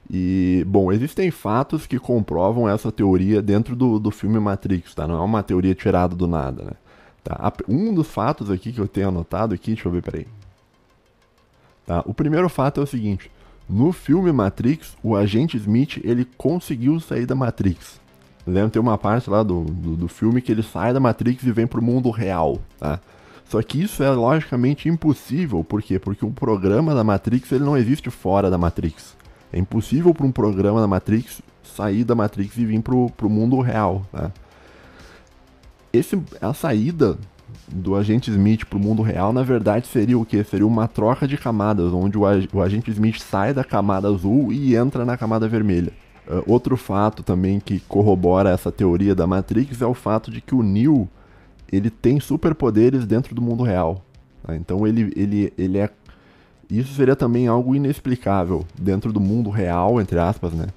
E, 0.09 0.63
bom, 0.65 0.93
existem 0.93 1.29
fatos 1.29 1.85
que 1.85 1.99
comprovam 1.99 2.69
essa 2.69 2.89
teoria 2.89 3.41
dentro 3.41 3.75
do, 3.75 3.99
do 3.99 4.09
filme 4.11 4.39
Matrix, 4.39 4.95
tá? 4.95 5.05
Não 5.05 5.15
é 5.15 5.21
uma 5.21 5.43
teoria 5.43 5.75
tirada 5.75 6.15
do 6.15 6.25
nada, 6.25 6.63
né? 6.63 6.71
Tá? 7.21 7.51
Um 7.67 7.93
dos 7.93 8.07
fatos 8.07 8.49
aqui 8.49 8.71
que 8.71 8.79
eu 8.79 8.87
tenho 8.87 9.09
anotado 9.09 9.53
aqui, 9.53 9.73
deixa 9.73 9.89
eu 9.89 9.91
ver, 9.91 10.01
peraí. 10.01 10.25
Tá? 11.85 12.01
O 12.05 12.13
primeiro 12.13 12.47
fato 12.47 12.79
é 12.79 12.83
o 12.83 12.87
seguinte: 12.87 13.29
no 13.69 13.91
filme 13.91 14.31
Matrix, 14.31 14.97
o 15.03 15.15
agente 15.15 15.55
Smith 15.55 16.01
ele 16.03 16.25
conseguiu 16.37 16.99
sair 16.99 17.27
da 17.27 17.35
Matrix. 17.35 18.01
Lembra, 18.47 18.71
tem 18.71 18.81
uma 18.81 18.97
parte 18.97 19.29
lá 19.29 19.43
do, 19.43 19.63
do, 19.63 19.95
do, 19.95 20.07
filme 20.07 20.41
que 20.41 20.51
ele 20.51 20.63
sai 20.63 20.91
da 20.91 20.99
Matrix 20.99 21.43
e 21.43 21.51
vem 21.51 21.67
pro 21.67 21.81
mundo 21.81 22.09
real, 22.09 22.59
tá? 22.79 22.99
Só 23.47 23.61
que 23.61 23.81
isso 23.81 24.01
é 24.01 24.09
logicamente 24.09 24.89
impossível, 24.89 25.63
por 25.63 25.83
quê? 25.83 25.99
Porque 25.99 26.25
um 26.25 26.31
programa 26.31 26.95
da 26.95 27.03
Matrix 27.03 27.51
ele 27.51 27.63
não 27.63 27.77
existe 27.77 28.09
fora 28.09 28.49
da 28.49 28.57
Matrix. 28.57 29.15
É 29.51 29.59
impossível 29.59 30.13
para 30.13 30.25
um 30.25 30.31
programa 30.31 30.81
da 30.81 30.87
Matrix 30.87 31.41
sair 31.63 32.03
da 32.03 32.15
Matrix 32.15 32.57
e 32.57 32.65
vir 32.65 32.81
pro, 32.81 33.09
pro 33.11 33.29
mundo 33.29 33.59
real, 33.59 34.05
tá? 34.11 34.31
Esse, 35.91 36.21
a 36.41 36.53
saída 36.53 37.17
do 37.71 37.95
agente 37.95 38.31
Smith 38.31 38.65
para 38.65 38.77
o 38.77 38.81
mundo 38.81 39.01
real, 39.01 39.31
na 39.31 39.43
verdade, 39.43 39.87
seria 39.87 40.17
o 40.17 40.25
que? 40.25 40.43
Seria 40.43 40.65
uma 40.65 40.87
troca 40.87 41.27
de 41.27 41.37
camadas, 41.37 41.93
onde 41.93 42.17
o, 42.17 42.25
ag 42.25 42.49
o, 42.51 42.61
agente 42.61 42.89
Smith 42.91 43.19
sai 43.19 43.53
da 43.53 43.63
camada 43.63 44.07
azul 44.07 44.51
e 44.51 44.75
entra 44.75 45.05
na 45.05 45.15
camada 45.17 45.47
vermelha. 45.47 45.91
Uh, 46.27 46.43
outro 46.51 46.77
fato 46.77 47.23
também 47.23 47.59
que 47.59 47.79
corrobora 47.81 48.49
essa 48.49 48.71
teoria 48.71 49.15
da 49.15 49.25
Matrix 49.25 49.81
é 49.81 49.85
o 49.85 49.93
fato 49.93 50.29
de 50.29 50.41
que 50.41 50.53
o 50.53 50.61
Neo 50.61 51.07
ele 51.71 51.89
tem 51.89 52.19
superpoderes 52.19 53.05
dentro 53.05 53.33
do 53.33 53.41
mundo 53.41 53.63
real. 53.63 54.03
Tá? 54.43 54.55
Então 54.55 54.85
ele, 54.85 55.11
ele, 55.15 55.53
ele 55.57 55.77
é. 55.77 55.89
Isso 56.69 56.93
seria 56.93 57.15
também 57.15 57.47
algo 57.47 57.75
inexplicável 57.75 58.65
dentro 58.79 59.11
do 59.11 59.19
mundo 59.19 59.49
real, 59.49 59.99
entre 59.99 60.19
aspas, 60.19 60.53
né? 60.53 60.67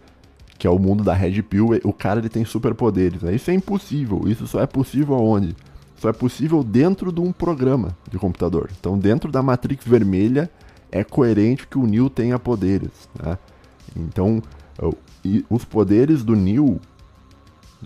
Que 0.59 0.67
é 0.67 0.71
o 0.71 0.79
mundo 0.79 1.03
da 1.03 1.13
Red 1.13 1.43
Pill. 1.43 1.71
O 1.85 1.93
cara 1.93 2.21
ele 2.21 2.29
tem 2.29 2.45
superpoderes. 2.45 3.23
Né? 3.23 3.35
Isso 3.35 3.51
é 3.51 3.55
impossível. 3.55 4.23
Isso 4.27 4.47
só 4.47 4.61
é 4.63 4.67
possível 4.67 5.15
aonde? 5.15 5.55
Só 6.03 6.09
é 6.09 6.13
possível 6.13 6.65
dentro 6.65 7.13
de 7.13 7.21
um 7.21 7.31
programa 7.31 7.97
de 8.11 8.19
computador. 8.19 8.69
Então, 8.77 8.99
dentro 8.99 9.31
da 9.31 9.41
matrix 9.41 9.87
vermelha, 9.87 10.51
é 10.91 11.05
coerente 11.05 11.65
que 11.69 11.79
o 11.79 11.87
Neo 11.87 12.11
tenha 12.11 12.41
poderes. 12.41 13.09
Né? 13.23 13.39
Então, 13.97 14.43
os 15.49 15.65
poderes 15.65 16.25
do 16.25 16.35
Neo, 16.35 16.81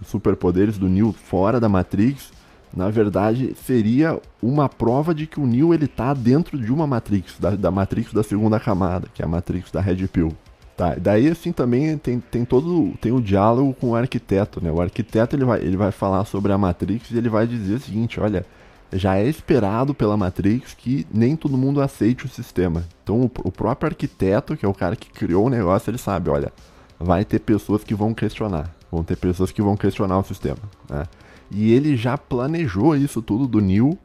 os 0.01 0.09
superpoderes 0.09 0.79
do 0.79 0.89
Neo 0.89 1.13
fora 1.13 1.61
da 1.61 1.69
Matrix, 1.69 2.33
na 2.75 2.89
verdade, 2.89 3.55
seria 3.67 4.19
uma 4.43 4.67
prova 4.67 5.15
de 5.15 5.27
que 5.27 5.39
o 5.39 5.47
Neo 5.47 5.75
ele 5.75 5.87
tá 5.87 6.15
dentro 6.15 6.59
de 6.59 6.73
uma 6.73 6.87
Matrix, 6.87 7.39
da, 7.39 7.51
da 7.51 7.71
Matrix 7.71 8.15
da 8.15 8.23
segunda 8.23 8.59
camada, 8.59 9.09
que 9.13 9.21
é 9.21 9.27
a 9.27 9.29
Matrix 9.29 9.71
da 9.71 9.83
Red 9.83 10.09
Pill. 10.09 10.33
Tá, 10.77 10.95
daí 10.95 11.27
assim 11.29 11.53
também 11.53 11.97
tem, 11.97 12.21
tem 12.21 12.45
todo 12.45 12.93
tem 13.01 13.11
o 13.11 13.21
diálogo 13.21 13.73
com 13.73 13.91
o 13.91 13.97
arquiteto, 13.97 14.63
né? 14.63 14.71
O 14.71 14.79
arquiteto 14.79 15.35
ele 15.35 15.45
vai, 15.45 15.61
ele 15.61 15.77
vai 15.77 15.91
falar 15.91 16.27
sobre 16.27 16.53
a 16.53 16.59
Matrix 16.59 17.11
e 17.11 17.17
ele 17.17 17.31
vai 17.31 17.47
dizer 17.47 17.77
o 17.77 17.81
seguinte, 17.81 18.21
olha, 18.21 18.45
já 18.93 19.17
é 19.17 19.27
esperado 19.27 19.95
pela 19.95 20.19
Matrix 20.19 20.75
que 20.75 21.07
nem 21.11 21.35
todo 21.35 21.57
mundo 21.57 21.81
aceite 21.81 22.27
o 22.27 22.29
sistema. 22.29 22.85
Então 23.03 23.23
o, 23.23 23.31
o 23.45 23.51
próprio 23.51 23.89
arquiteto, 23.89 24.55
que 24.55 24.67
é 24.67 24.69
o 24.69 24.75
cara 24.75 24.97
que 24.97 25.09
criou 25.09 25.47
o 25.47 25.51
negócio, 25.51 25.89
ele 25.89 25.97
sabe, 25.97 26.29
olha, 26.29 26.53
vai 27.01 27.25
ter 27.25 27.39
pessoas 27.39 27.83
que 27.83 27.95
vão 27.95 28.13
questionar, 28.13 28.71
vão 28.93 29.03
ter 29.03 29.17
pessoas 29.17 29.51
que 29.51 29.63
vão 29.63 29.79
questionar 29.79 30.19
o 30.19 30.25
sistema, 30.25 30.61
né? 30.91 31.05
E 31.51 31.73
ele 31.73 31.97
já 31.97 32.19
planejou 32.19 32.95
isso 32.95 33.23
tudo 33.23 33.47
do 33.47 33.61
Neil, 33.61 33.97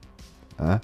né? 0.57 0.79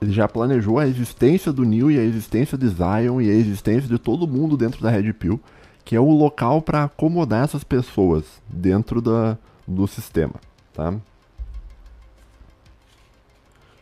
Ele 0.00 0.12
já 0.12 0.26
planejou 0.26 0.78
a 0.78 0.86
existência 0.86 1.52
do 1.52 1.64
Neo 1.64 1.90
e 1.90 1.98
a 1.98 2.02
existência 2.02 2.56
de 2.56 2.68
Zion 2.68 3.20
e 3.20 3.30
a 3.30 3.34
existência 3.34 3.88
de 3.88 3.98
todo 3.98 4.26
mundo 4.26 4.56
dentro 4.56 4.80
da 4.82 4.90
Red 4.90 5.12
Pill, 5.12 5.38
que 5.84 5.94
é 5.94 6.00
o 6.00 6.10
local 6.10 6.62
para 6.62 6.84
acomodar 6.84 7.44
essas 7.44 7.62
pessoas 7.62 8.24
dentro 8.48 9.02
da, 9.02 9.36
do 9.66 9.86
sistema, 9.86 10.34
tá? 10.72 10.90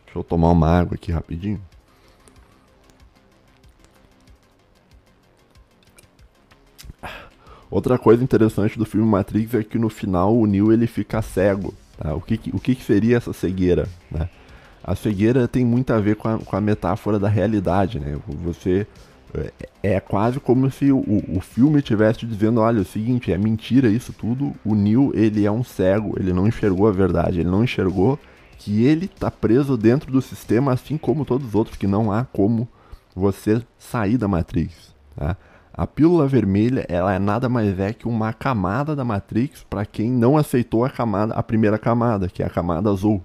Deixa 0.05 0.19
eu 0.19 0.23
tomar 0.23 0.51
uma 0.51 0.67
água 0.67 0.95
aqui 0.95 1.11
rapidinho. 1.11 1.61
Outra 7.69 7.97
coisa 7.97 8.21
interessante 8.21 8.77
do 8.77 8.85
filme 8.85 9.07
Matrix 9.07 9.53
é 9.53 9.63
que 9.63 9.79
no 9.79 9.89
final 9.89 10.35
o 10.35 10.45
Neo 10.45 10.73
ele 10.73 10.85
fica 10.85 11.21
cego. 11.21 11.73
Tá? 11.97 12.13
O, 12.13 12.19
que, 12.19 12.51
o 12.53 12.59
que 12.59 12.75
seria 12.75 13.15
essa 13.15 13.31
cegueira? 13.31 13.87
Né? 14.11 14.29
A 14.83 14.95
cegueira 14.95 15.47
tem 15.47 15.65
muito 15.65 15.91
a 15.93 15.99
ver 15.99 16.15
com 16.15 16.27
a, 16.27 16.39
com 16.39 16.55
a 16.55 16.61
metáfora 16.61 17.19
da 17.19 17.27
realidade, 17.27 17.99
né? 17.99 18.17
Você 18.43 18.87
é, 19.33 19.95
é 19.95 19.99
quase 19.99 20.39
como 20.39 20.69
se 20.69 20.91
o, 20.91 20.99
o 20.99 21.39
filme 21.39 21.79
estivesse 21.79 22.25
dizendo, 22.25 22.59
olha, 22.59 22.79
é 22.79 22.81
o 22.81 22.85
seguinte, 22.85 23.31
é 23.31 23.37
mentira 23.37 23.87
isso 23.89 24.13
tudo, 24.13 24.53
o 24.65 24.75
Neil, 24.75 25.11
ele 25.13 25.45
é 25.45 25.51
um 25.51 25.63
cego, 25.63 26.15
ele 26.19 26.33
não 26.33 26.47
enxergou 26.47 26.87
a 26.87 26.91
verdade, 26.91 27.39
ele 27.39 27.49
não 27.49 27.63
enxergou 27.63 28.19
que 28.57 28.83
ele 28.83 29.05
está 29.05 29.31
preso 29.31 29.77
dentro 29.77 30.11
do 30.11 30.21
sistema, 30.21 30.73
assim 30.73 30.97
como 30.97 31.25
todos 31.25 31.47
os 31.47 31.55
outros, 31.55 31.77
que 31.77 31.87
não 31.87 32.11
há 32.11 32.25
como 32.25 32.67
você 33.15 33.61
sair 33.77 34.17
da 34.17 34.27
Matrix, 34.27 34.95
tá? 35.15 35.37
A 35.73 35.87
pílula 35.87 36.27
vermelha, 36.27 36.85
ela 36.89 37.13
é 37.13 37.17
nada 37.17 37.47
mais 37.47 37.79
é 37.79 37.93
que 37.93 38.05
uma 38.05 38.33
camada 38.33 38.93
da 38.93 39.05
Matrix 39.05 39.65
para 39.69 39.85
quem 39.85 40.11
não 40.11 40.37
aceitou 40.37 40.83
a 40.83 40.89
camada, 40.89 41.33
a 41.33 41.41
primeira 41.41 41.77
camada, 41.77 42.27
que 42.27 42.43
é 42.43 42.45
a 42.45 42.49
camada 42.49 42.89
azul. 42.89 43.23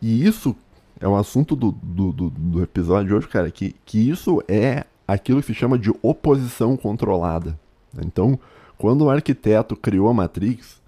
E 0.00 0.26
isso 0.26 0.56
é 1.00 1.06
o 1.06 1.16
assunto 1.16 1.54
do, 1.54 1.72
do, 1.72 2.12
do, 2.12 2.30
do, 2.30 2.62
episódio 2.62 3.08
de 3.08 3.14
hoje, 3.14 3.28
cara, 3.28 3.50
que, 3.50 3.74
que 3.84 4.10
isso 4.10 4.42
é 4.48 4.84
aquilo 5.06 5.40
que 5.40 5.46
se 5.46 5.54
chama 5.54 5.78
de 5.78 5.92
oposição 6.02 6.76
controlada. 6.76 7.58
Então, 8.04 8.38
quando 8.76 9.02
o 9.02 9.10
arquiteto 9.10 9.76
criou 9.76 10.08
a 10.08 10.14
Matrix, 10.14 10.80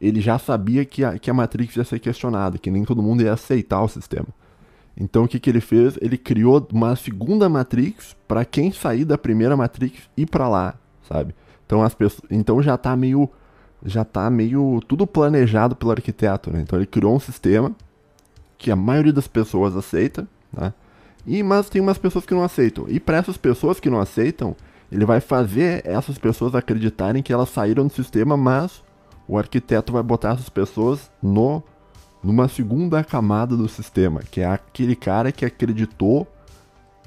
ele 0.00 0.20
já 0.20 0.38
sabia 0.38 0.84
que 0.84 1.04
a, 1.04 1.18
que 1.18 1.30
a 1.30 1.34
Matrix 1.34 1.76
ia 1.76 1.84
ser 1.84 1.98
questionada, 1.98 2.58
que 2.58 2.70
nem 2.70 2.84
todo 2.84 3.02
mundo 3.02 3.22
ia 3.22 3.32
aceitar 3.32 3.82
o 3.82 3.88
sistema. 3.88 4.28
Então, 4.96 5.24
o 5.24 5.28
que, 5.28 5.38
que 5.38 5.50
ele 5.50 5.60
fez? 5.60 5.98
Ele 6.00 6.16
criou 6.16 6.66
uma 6.72 6.96
segunda 6.96 7.48
Matrix 7.48 8.16
para 8.26 8.44
quem 8.44 8.72
sair 8.72 9.04
da 9.04 9.18
primeira 9.18 9.56
Matrix 9.56 10.08
ir 10.16 10.26
para 10.26 10.48
lá, 10.48 10.74
sabe? 11.08 11.34
Então, 11.66 11.82
as 11.82 11.94
pessoas, 11.94 12.28
então 12.30 12.62
já 12.62 12.76
tá 12.76 12.96
meio 12.96 13.28
já 13.84 14.04
tá 14.04 14.28
meio 14.28 14.80
tudo 14.88 15.06
planejado 15.06 15.76
pelo 15.76 15.92
arquiteto, 15.92 16.50
né? 16.50 16.60
Então 16.60 16.76
ele 16.76 16.86
criou 16.86 17.14
um 17.14 17.20
sistema 17.20 17.72
que 18.58 18.70
a 18.70 18.76
maioria 18.76 19.12
das 19.12 19.28
pessoas 19.28 19.76
aceita, 19.76 20.26
né? 20.52 20.74
E, 21.26 21.42
mas 21.42 21.68
tem 21.68 21.80
umas 21.80 21.98
pessoas 21.98 22.26
que 22.26 22.34
não 22.34 22.42
aceitam. 22.42 22.86
E 22.88 22.98
para 22.98 23.18
essas 23.18 23.36
pessoas 23.36 23.78
que 23.78 23.88
não 23.88 24.00
aceitam, 24.00 24.56
ele 24.90 25.04
vai 25.04 25.20
fazer 25.20 25.82
essas 25.86 26.18
pessoas 26.18 26.54
acreditarem 26.54 27.22
que 27.22 27.32
elas 27.32 27.50
saíram 27.50 27.86
do 27.86 27.92
sistema, 27.92 28.36
mas 28.36 28.82
o 29.28 29.38
arquiteto 29.38 29.92
vai 29.92 30.02
botar 30.02 30.32
essas 30.32 30.48
pessoas 30.48 31.10
no 31.22 31.62
numa 32.20 32.48
segunda 32.48 33.04
camada 33.04 33.56
do 33.56 33.68
sistema, 33.68 34.22
que 34.28 34.40
é 34.40 34.46
aquele 34.46 34.96
cara 34.96 35.30
que 35.30 35.44
acreditou 35.44 36.26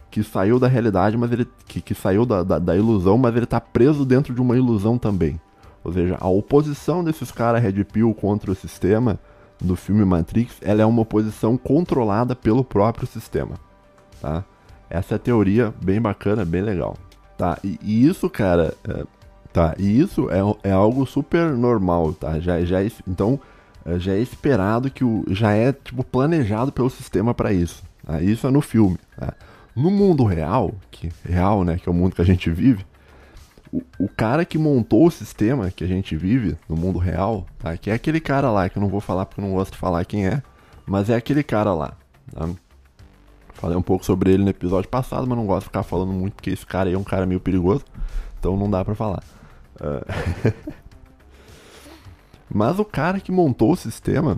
que 0.09 0.23
saiu 0.23 0.57
da 0.57 0.67
realidade, 0.67 1.17
mas 1.17 1.31
ele 1.31 1.45
que, 1.67 1.81
que 1.81 1.93
saiu 1.93 2.25
da, 2.25 2.43
da, 2.43 2.59
da 2.59 2.77
ilusão, 2.77 3.17
mas 3.17 3.35
ele 3.35 3.43
está 3.43 3.59
preso 3.59 4.05
dentro 4.05 4.33
de 4.33 4.41
uma 4.41 4.55
ilusão 4.55 4.97
também. 4.97 5.39
Ou 5.83 5.91
seja, 5.91 6.17
a 6.19 6.27
oposição 6.29 7.03
desses 7.03 7.31
caras 7.31 7.61
Red 7.61 7.83
Pill 7.85 8.13
contra 8.13 8.51
o 8.51 8.55
sistema 8.55 9.19
do 9.61 9.75
filme 9.75 10.03
Matrix, 10.03 10.55
ela 10.61 10.81
é 10.81 10.85
uma 10.85 11.03
oposição 11.03 11.55
controlada 11.55 12.35
pelo 12.35 12.63
próprio 12.63 13.07
sistema, 13.07 13.55
tá? 14.21 14.43
Essa 14.89 15.13
é 15.13 15.17
a 15.17 15.19
teoria 15.19 15.73
bem 15.81 16.01
bacana, 16.01 16.43
bem 16.43 16.61
legal, 16.61 16.97
tá? 17.37 17.57
E, 17.63 17.79
e 17.81 18.07
isso, 18.07 18.29
cara, 18.29 18.73
é, 18.87 19.05
tá? 19.53 19.75
E 19.77 19.99
isso 19.99 20.27
é, 20.29 20.69
é 20.69 20.71
algo 20.71 21.05
super 21.05 21.51
normal, 21.51 22.13
tá? 22.13 22.39
Já, 22.39 22.63
já 22.65 22.83
é, 22.83 22.91
então 23.07 23.39
é, 23.85 23.99
já 23.99 24.13
é 24.13 24.19
esperado 24.19 24.89
que 24.89 25.03
o 25.03 25.23
já 25.29 25.51
é 25.51 25.71
tipo 25.71 26.03
planejado 26.03 26.71
pelo 26.71 26.89
sistema 26.89 27.33
para 27.33 27.53
isso. 27.53 27.83
Tá? 28.05 28.21
Isso 28.21 28.47
é 28.47 28.51
no 28.51 28.61
filme. 28.61 28.97
Tá? 29.17 29.33
No 29.75 29.89
mundo 29.89 30.23
real, 30.23 30.73
que 30.89 31.09
real, 31.23 31.63
né, 31.63 31.77
que 31.77 31.87
é 31.87 31.91
o 31.91 31.95
mundo 31.95 32.15
que 32.15 32.21
a 32.21 32.25
gente 32.25 32.49
vive, 32.49 32.85
o, 33.71 33.81
o, 33.97 34.09
cara 34.09 34.43
que 34.43 34.57
montou 34.57 35.07
o 35.07 35.11
sistema 35.11 35.71
que 35.71 35.83
a 35.83 35.87
gente 35.87 36.15
vive 36.15 36.57
no 36.67 36.75
mundo 36.75 36.99
real, 36.99 37.45
tá? 37.57 37.77
Que 37.77 37.89
é 37.89 37.93
aquele 37.93 38.19
cara 38.19 38.51
lá, 38.51 38.67
que 38.67 38.77
eu 38.77 38.81
não 38.81 38.89
vou 38.89 38.99
falar 38.99 39.25
porque 39.25 39.39
eu 39.39 39.45
não 39.45 39.53
gosto 39.53 39.71
de 39.71 39.77
falar 39.77 40.03
quem 40.05 40.27
é, 40.27 40.43
mas 40.85 41.09
é 41.09 41.15
aquele 41.15 41.41
cara 41.41 41.73
lá. 41.73 41.93
Tá? 42.33 42.49
Falei 43.53 43.77
um 43.77 43.81
pouco 43.81 44.03
sobre 44.03 44.33
ele 44.33 44.43
no 44.43 44.49
episódio 44.49 44.89
passado, 44.89 45.27
mas 45.27 45.37
não 45.37 45.45
gosto 45.45 45.61
de 45.61 45.65
ficar 45.65 45.83
falando 45.83 46.11
muito 46.11 46.33
porque 46.33 46.49
esse 46.49 46.65
cara 46.65 46.89
aí 46.89 46.95
é 46.95 46.97
um 46.97 47.03
cara 47.03 47.25
meio 47.25 47.39
perigoso, 47.39 47.85
então 48.39 48.57
não 48.57 48.69
dá 48.69 48.83
pra 48.83 48.95
falar. 48.95 49.23
Uh... 49.75 50.53
mas 52.53 52.79
o 52.79 52.85
cara 52.85 53.19
que 53.19 53.31
montou 53.31 53.71
o 53.71 53.77
sistema, 53.77 54.37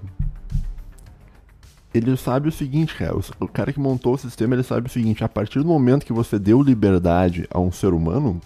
ele 1.93 2.15
sabe 2.17 2.49
o 2.49 2.51
seguinte, 2.51 2.95
cara. 2.95 3.15
O 3.39 3.47
cara 3.47 3.71
que 3.71 3.79
montou 3.79 4.13
o 4.13 4.17
sistema, 4.17 4.55
ele 4.55 4.63
sabe 4.63 4.87
o 4.87 4.91
seguinte: 4.91 5.23
a 5.23 5.29
partir 5.29 5.59
do 5.59 5.65
momento 5.65 6.05
que 6.05 6.13
você 6.13 6.37
deu 6.37 6.61
liberdade 6.61 7.47
a 7.49 7.59
um 7.59 7.71
ser 7.71 7.93
humano, 7.93 8.41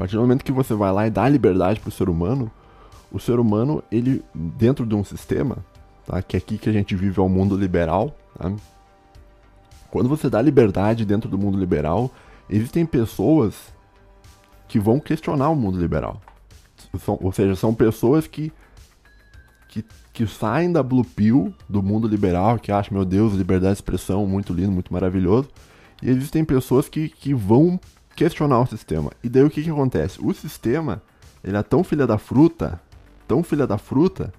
partir 0.00 0.16
do 0.16 0.22
momento 0.22 0.42
que 0.42 0.50
você 0.50 0.72
vai 0.72 0.90
lá 0.90 1.06
e 1.06 1.10
dá 1.10 1.28
liberdade 1.28 1.78
pro 1.78 1.90
ser 1.90 2.08
humano, 2.08 2.50
o 3.12 3.20
ser 3.20 3.38
humano, 3.38 3.84
ele, 3.92 4.24
dentro 4.34 4.86
de 4.86 4.94
um 4.94 5.04
sistema, 5.04 5.58
tá? 6.06 6.22
Que 6.22 6.36
é 6.36 6.38
aqui 6.38 6.56
que 6.56 6.70
a 6.70 6.72
gente 6.72 6.96
vive 6.96 7.20
é 7.20 7.22
o 7.22 7.28
mundo 7.28 7.54
liberal, 7.54 8.16
tá? 8.34 8.50
Quando 9.90 10.08
você 10.08 10.30
dá 10.30 10.40
liberdade 10.40 11.04
dentro 11.04 11.28
do 11.28 11.36
mundo 11.36 11.58
liberal, 11.58 12.10
existem 12.48 12.86
pessoas 12.86 13.54
que 14.66 14.80
vão 14.80 14.98
questionar 14.98 15.50
o 15.50 15.54
mundo 15.54 15.78
liberal. 15.78 16.18
São, 17.04 17.18
ou 17.20 17.30
seja, 17.30 17.54
são 17.54 17.74
pessoas 17.74 18.26
que, 18.26 18.50
que 19.68 19.84
que 20.14 20.26
saem 20.26 20.72
da 20.72 20.82
Blue 20.82 21.04
Pill, 21.04 21.54
do 21.68 21.82
mundo 21.82 22.08
liberal, 22.08 22.58
que 22.58 22.72
acham, 22.72 22.96
meu 22.96 23.04
Deus, 23.04 23.34
liberdade 23.34 23.74
de 23.74 23.78
expressão, 23.78 24.26
muito 24.26 24.52
lindo, 24.52 24.72
muito 24.72 24.92
maravilhoso. 24.92 25.48
E 26.02 26.08
existem 26.08 26.42
pessoas 26.42 26.88
que, 26.88 27.08
que 27.08 27.34
vão 27.34 27.78
questionar 28.14 28.60
o 28.60 28.66
sistema. 28.66 29.10
E 29.22 29.28
daí 29.28 29.42
o 29.42 29.50
que, 29.50 29.62
que 29.62 29.70
acontece? 29.70 30.18
O 30.22 30.32
sistema, 30.32 31.02
ele 31.42 31.56
é 31.56 31.62
tão 31.62 31.82
filha 31.82 32.06
da 32.06 32.18
fruta, 32.18 32.80
tão 33.26 33.42
filha 33.42 33.66
da 33.66 33.78
fruta, 33.78 34.32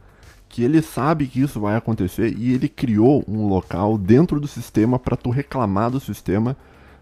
que 0.48 0.64
ele 0.64 0.82
sabe 0.82 1.28
que 1.28 1.42
isso 1.42 1.60
vai 1.60 1.76
acontecer 1.76 2.36
e 2.38 2.54
ele 2.54 2.68
criou 2.68 3.24
um 3.28 3.48
local 3.48 3.98
dentro 3.98 4.40
do 4.40 4.48
sistema 4.48 5.00
para 5.00 5.16
tu 5.16 5.30
reclamar 5.30 5.90
do 5.90 6.00
sistema 6.00 6.58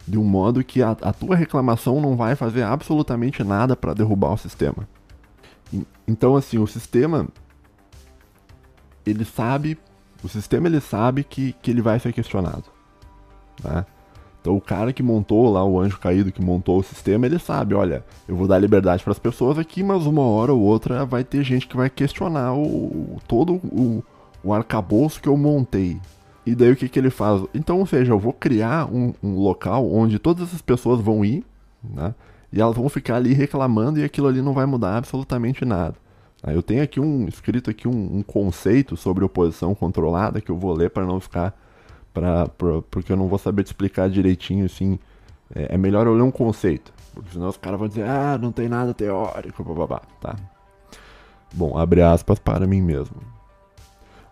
de 0.08 0.18
um 0.18 0.24
modo 0.24 0.64
que 0.64 0.82
a, 0.82 0.92
a 0.92 1.12
tua 1.12 1.36
reclamação 1.36 2.00
não 2.00 2.16
vai 2.16 2.36
fazer 2.36 2.64
absolutamente 2.64 3.44
nada 3.44 3.76
para 3.76 3.94
derrubar 3.94 4.34
o 4.34 4.38
sistema. 4.38 4.88
E, 5.74 5.86
então, 6.08 6.36
assim, 6.36 6.58
o 6.58 6.68
sistema 6.68 7.28
ele 9.06 9.26
sabe, 9.26 9.78
o 10.24 10.28
sistema 10.28 10.68
ele 10.68 10.80
sabe 10.80 11.24
que, 11.24 11.54
que 11.54 11.72
ele 11.72 11.82
vai 11.82 12.00
ser 12.00 12.14
questionado. 12.14 12.66
Né? 13.64 13.86
Então 14.50 14.58
o 14.58 14.62
cara 14.62 14.92
que 14.92 15.04
montou 15.04 15.48
lá, 15.54 15.64
o 15.64 15.80
anjo 15.80 16.00
caído 16.00 16.32
que 16.32 16.42
montou 16.42 16.80
o 16.80 16.84
sistema, 16.84 17.28
ele 17.28 17.38
sabe, 17.38 17.76
olha, 17.76 18.04
eu 18.28 18.36
vou 18.36 18.48
dar 18.48 18.58
liberdade 18.58 19.04
para 19.04 19.12
as 19.12 19.20
pessoas 19.20 19.60
aqui, 19.60 19.84
mas 19.84 20.08
uma 20.08 20.24
hora 20.24 20.52
ou 20.52 20.60
outra 20.60 21.06
vai 21.06 21.24
ter 21.24 21.44
gente 21.44 21.68
que 21.68 21.78
vai 21.78 21.88
questionar 21.88 22.56
o, 22.56 23.20
todo 23.28 23.54
o, 23.54 24.04
o 24.44 24.52
arcabouço 24.52 25.22
que 25.22 25.30
eu 25.30 25.38
montei. 25.38 26.02
E 26.48 26.56
daí 26.56 26.72
o 26.72 26.76
que, 26.76 26.90
que 26.90 26.98
ele 26.98 27.12
faz? 27.12 27.44
Então, 27.54 27.78
ou 27.78 27.86
seja, 27.86 28.12
eu 28.12 28.18
vou 28.18 28.34
criar 28.34 28.92
um, 28.92 29.14
um 29.22 29.38
local 29.38 29.88
onde 29.88 30.18
todas 30.18 30.48
essas 30.48 30.64
pessoas 30.64 31.00
vão 31.00 31.24
ir, 31.24 31.46
né? 31.84 32.16
E 32.52 32.60
elas 32.60 32.76
vão 32.76 32.90
ficar 32.90 33.18
ali 33.18 33.34
reclamando 33.34 34.00
e 34.00 34.04
aquilo 34.04 34.28
ali 34.28 34.42
não 34.42 34.54
vai 34.54 34.66
mudar 34.66 34.98
absolutamente 34.98 35.64
nada. 35.64 35.94
Eu 36.48 36.64
tenho 36.64 36.82
aqui 36.82 37.00
um 37.00 37.28
escrito 37.28 37.70
aqui 37.70 37.88
um, 37.88 38.18
um 38.18 38.24
conceito 38.24 38.98
sobre 38.98 39.24
oposição 39.24 39.76
controlada 39.76 40.42
que 40.42 40.50
eu 40.50 40.58
vou 40.58 40.74
ler 40.74 40.90
para 40.90 41.06
não 41.06 41.20
ficar 41.20 41.56
pra, 42.14 42.48
pra, 42.48 42.82
porque 42.90 43.12
eu 43.12 43.18
não 43.18 43.28
vou 43.28 43.40
saber 43.40 43.64
te 43.64 43.68
explicar 43.68 44.10
direitinho 44.10 44.66
assim. 44.66 45.00
É, 45.54 45.76
é, 45.76 45.78
melhor 45.78 46.06
eu 46.06 46.14
ler 46.14 46.22
um 46.22 46.32
conceito, 46.32 46.94
porque 47.14 47.32
senão 47.32 47.48
os 47.48 47.58
caras 47.58 47.80
vão 47.80 47.88
dizer 47.88 48.04
ah 48.04 48.38
não 48.38 48.52
tem 48.52 48.70
nada 48.70 48.94
teórico, 48.94 49.64
babá, 49.74 50.02
tá? 50.22 50.36
Bom, 51.54 51.78
abre 51.78 52.02
aspas 52.02 52.38
para 52.38 52.68
mim 52.68 52.82
mesmo. 52.82 53.18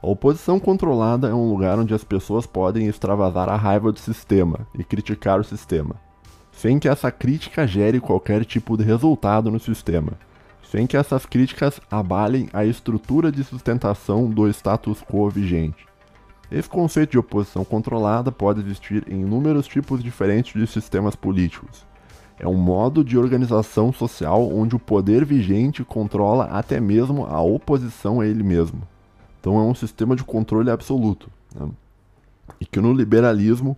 A 0.01 0.07
oposição 0.07 0.59
controlada 0.59 1.27
é 1.27 1.33
um 1.33 1.49
lugar 1.49 1.79
onde 1.79 1.93
as 1.93 2.03
pessoas 2.03 2.45
podem 2.45 2.87
extravasar 2.87 3.49
a 3.49 3.55
raiva 3.55 3.91
do 3.91 3.99
sistema 3.99 4.67
e 4.77 4.83
criticar 4.83 5.39
o 5.39 5.43
sistema, 5.43 5.95
sem 6.51 6.77
que 6.77 6.87
essa 6.87 7.11
crítica 7.11 7.65
gere 7.65 7.99
qualquer 7.99 8.45
tipo 8.45 8.77
de 8.77 8.83
resultado 8.83 9.49
no 9.49 9.59
sistema 9.59 10.13
sem 10.69 10.85
que 10.85 10.97
essas 10.97 11.25
críticas 11.25 11.79
abalem 11.89 12.49
a 12.51 12.65
estrutura 12.65 13.31
de 13.31 13.43
sustentação 13.43 14.29
do 14.29 14.47
status 14.49 15.01
quo 15.01 15.29
vigente. 15.29 15.85
Esse 16.51 16.69
conceito 16.69 17.11
de 17.11 17.17
oposição 17.17 17.65
controlada 17.65 18.31
pode 18.31 18.61
existir 18.61 19.03
em 19.09 19.21
inúmeros 19.21 19.67
tipos 19.67 20.01
diferentes 20.01 20.53
de 20.53 20.65
sistemas 20.65 21.15
políticos. 21.15 21.85
É 22.39 22.47
um 22.47 22.55
modo 22.55 23.03
de 23.03 23.17
organização 23.17 23.91
social 23.91 24.47
onde 24.47 24.75
o 24.75 24.79
poder 24.79 25.25
vigente 25.25 25.83
controla 25.83 26.45
até 26.45 26.79
mesmo 26.79 27.25
a 27.25 27.41
oposição 27.41 28.21
a 28.21 28.27
ele 28.27 28.43
mesmo. 28.43 28.81
Então 29.39 29.57
é 29.57 29.63
um 29.63 29.75
sistema 29.75 30.15
de 30.15 30.23
controle 30.23 30.69
absoluto. 30.69 31.29
Né? 31.55 31.67
E 32.61 32.65
que 32.65 32.79
no 32.79 32.93
liberalismo 32.93 33.77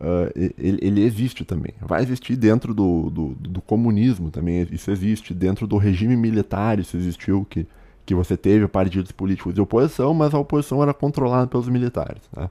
Uh, 0.00 0.30
ele, 0.56 0.78
ele, 0.80 1.02
existe 1.02 1.44
também. 1.44 1.74
Vai 1.80 2.04
existir 2.04 2.36
dentro 2.36 2.72
do, 2.72 3.10
do, 3.10 3.28
do, 3.34 3.60
comunismo 3.60 4.30
também, 4.30 4.64
isso 4.70 4.92
existe. 4.92 5.34
Dentro 5.34 5.66
do 5.66 5.76
regime 5.76 6.16
militar, 6.16 6.78
isso 6.78 6.96
existiu, 6.96 7.44
que, 7.50 7.66
que 8.08 8.14
você 8.14 8.38
teve 8.38 8.66
partidos 8.66 9.12
políticos 9.12 9.52
de 9.52 9.60
oposição, 9.60 10.14
mas 10.14 10.32
a 10.32 10.38
oposição 10.38 10.82
era 10.82 10.94
controlada 10.94 11.46
pelos 11.46 11.68
militares. 11.68 12.22
Né? 12.34 12.48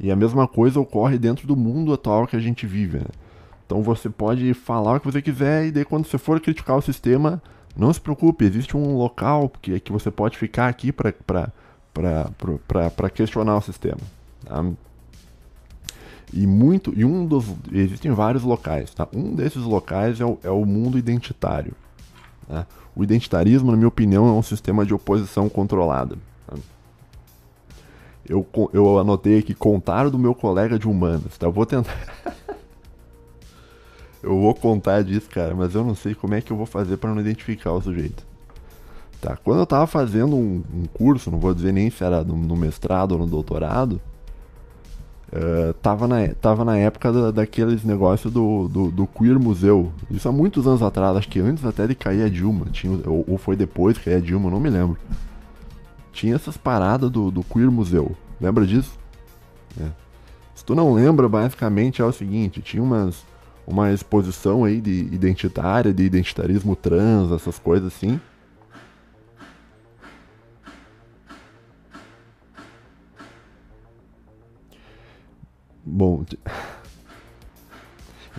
E 0.00 0.10
a 0.10 0.16
mesma 0.16 0.48
coisa 0.48 0.80
ocorre 0.80 1.18
dentro 1.18 1.46
do 1.46 1.54
mundo 1.54 1.92
atual 1.92 2.26
que 2.26 2.34
a 2.34 2.40
gente 2.40 2.66
vive. 2.66 3.00
Né? 3.00 3.04
Então 3.66 3.82
você 3.82 4.08
pode 4.08 4.54
falar 4.54 4.96
o 4.96 5.00
que 5.00 5.04
você 5.04 5.20
quiser, 5.20 5.66
e 5.66 5.70
daí 5.70 5.84
quando 5.84 6.06
você 6.06 6.16
for 6.16 6.40
criticar 6.40 6.78
o 6.78 6.80
sistema, 6.80 7.42
não 7.76 7.92
se 7.92 8.00
preocupe, 8.00 8.46
existe 8.46 8.74
um 8.74 8.96
local 8.96 9.52
que, 9.60 9.78
que 9.80 9.92
você 9.92 10.10
pode 10.10 10.38
ficar 10.38 10.66
aqui 10.66 10.90
para 10.90 11.52
questionar 13.12 13.58
o 13.58 13.60
sistema. 13.60 14.00
Tá? 14.46 14.64
E 16.32 16.46
muito. 16.46 16.94
E 16.96 17.04
um 17.04 17.26
dos. 17.26 17.44
Existem 17.70 18.12
vários 18.12 18.44
locais, 18.44 18.94
tá? 18.94 19.06
Um 19.12 19.34
desses 19.34 19.62
locais 19.62 20.22
é 20.22 20.24
o, 20.24 20.38
é 20.42 20.50
o 20.50 20.64
mundo 20.64 20.96
identitário. 20.98 21.74
Né? 22.48 22.64
O 22.96 23.04
identitarismo, 23.04 23.70
na 23.70 23.76
minha 23.76 23.88
opinião, 23.88 24.26
é 24.26 24.32
um 24.32 24.42
sistema 24.42 24.86
de 24.86 24.94
oposição 24.94 25.50
controlada. 25.50 26.16
Eu, 28.28 28.44
eu 28.72 28.98
anotei 28.98 29.38
aqui 29.38 29.54
contar 29.54 30.08
do 30.08 30.18
meu 30.18 30.34
colega 30.34 30.78
de 30.78 30.88
humanas, 30.88 31.36
tá? 31.38 31.46
Eu 31.46 31.52
vou 31.52 31.66
tentar. 31.66 31.94
eu 34.22 34.40
vou 34.40 34.54
contar 34.54 35.04
disso, 35.04 35.28
cara, 35.28 35.54
mas 35.54 35.74
eu 35.74 35.84
não 35.84 35.94
sei 35.94 36.14
como 36.14 36.34
é 36.34 36.40
que 36.40 36.50
eu 36.50 36.56
vou 36.56 36.66
fazer 36.66 36.96
para 36.96 37.12
não 37.12 37.20
identificar 37.20 37.72
o 37.72 37.82
sujeito. 37.82 38.26
Tá, 39.20 39.36
quando 39.36 39.60
eu 39.60 39.66
tava 39.66 39.86
fazendo 39.86 40.34
um, 40.34 40.62
um 40.74 40.84
curso, 40.86 41.30
não 41.30 41.38
vou 41.38 41.54
dizer 41.54 41.72
nem 41.72 41.90
se 41.90 42.02
era 42.02 42.24
no, 42.24 42.36
no 42.36 42.56
mestrado 42.56 43.12
ou 43.12 43.18
no 43.18 43.26
doutorado, 43.26 44.00
Uh, 45.32 45.74
tava, 45.74 46.06
na, 46.06 46.28
tava 46.40 46.64
na 46.64 46.78
época 46.78 47.12
da, 47.12 47.30
daqueles 47.32 47.82
negócios 47.82 48.32
do, 48.32 48.68
do, 48.68 48.90
do, 48.92 49.06
Queer 49.06 49.38
Museu. 49.40 49.92
Isso 50.08 50.28
há 50.28 50.32
muitos 50.32 50.66
anos 50.66 50.82
atrás, 50.82 51.16
acho 51.16 51.28
que 51.28 51.40
antes 51.40 51.64
até 51.64 51.86
de 51.86 51.94
cair 51.96 52.22
a 52.22 52.28
Dilma. 52.28 52.66
Tinha, 52.66 52.96
ou, 53.06 53.24
ou 53.26 53.38
foi 53.38 53.56
depois 53.56 53.98
que 53.98 54.04
cair 54.04 54.16
a 54.16 54.20
Dilma, 54.20 54.50
não 54.50 54.60
me 54.60 54.70
lembro. 54.70 54.96
Tinha 56.12 56.34
essas 56.34 56.56
paradas 56.56 57.10
do, 57.10 57.30
do 57.30 57.42
Queer 57.42 57.70
Museu. 57.70 58.16
Lembra 58.40 58.64
disso? 58.64 58.96
É. 59.80 59.88
Se 60.54 60.64
tu 60.64 60.74
não 60.74 60.94
lembra, 60.94 61.28
basicamente 61.28 62.00
é 62.00 62.04
o 62.04 62.12
seguinte: 62.12 62.62
tinha 62.62 62.82
umas, 62.82 63.24
uma 63.66 63.92
exposição 63.92 64.64
aí 64.64 64.80
de 64.80 65.08
identitária, 65.12 65.92
de 65.92 66.04
identitarismo 66.04 66.76
trans, 66.76 67.32
essas 67.32 67.58
coisas 67.58 67.92
assim. 67.92 68.20
Bom, 75.88 76.24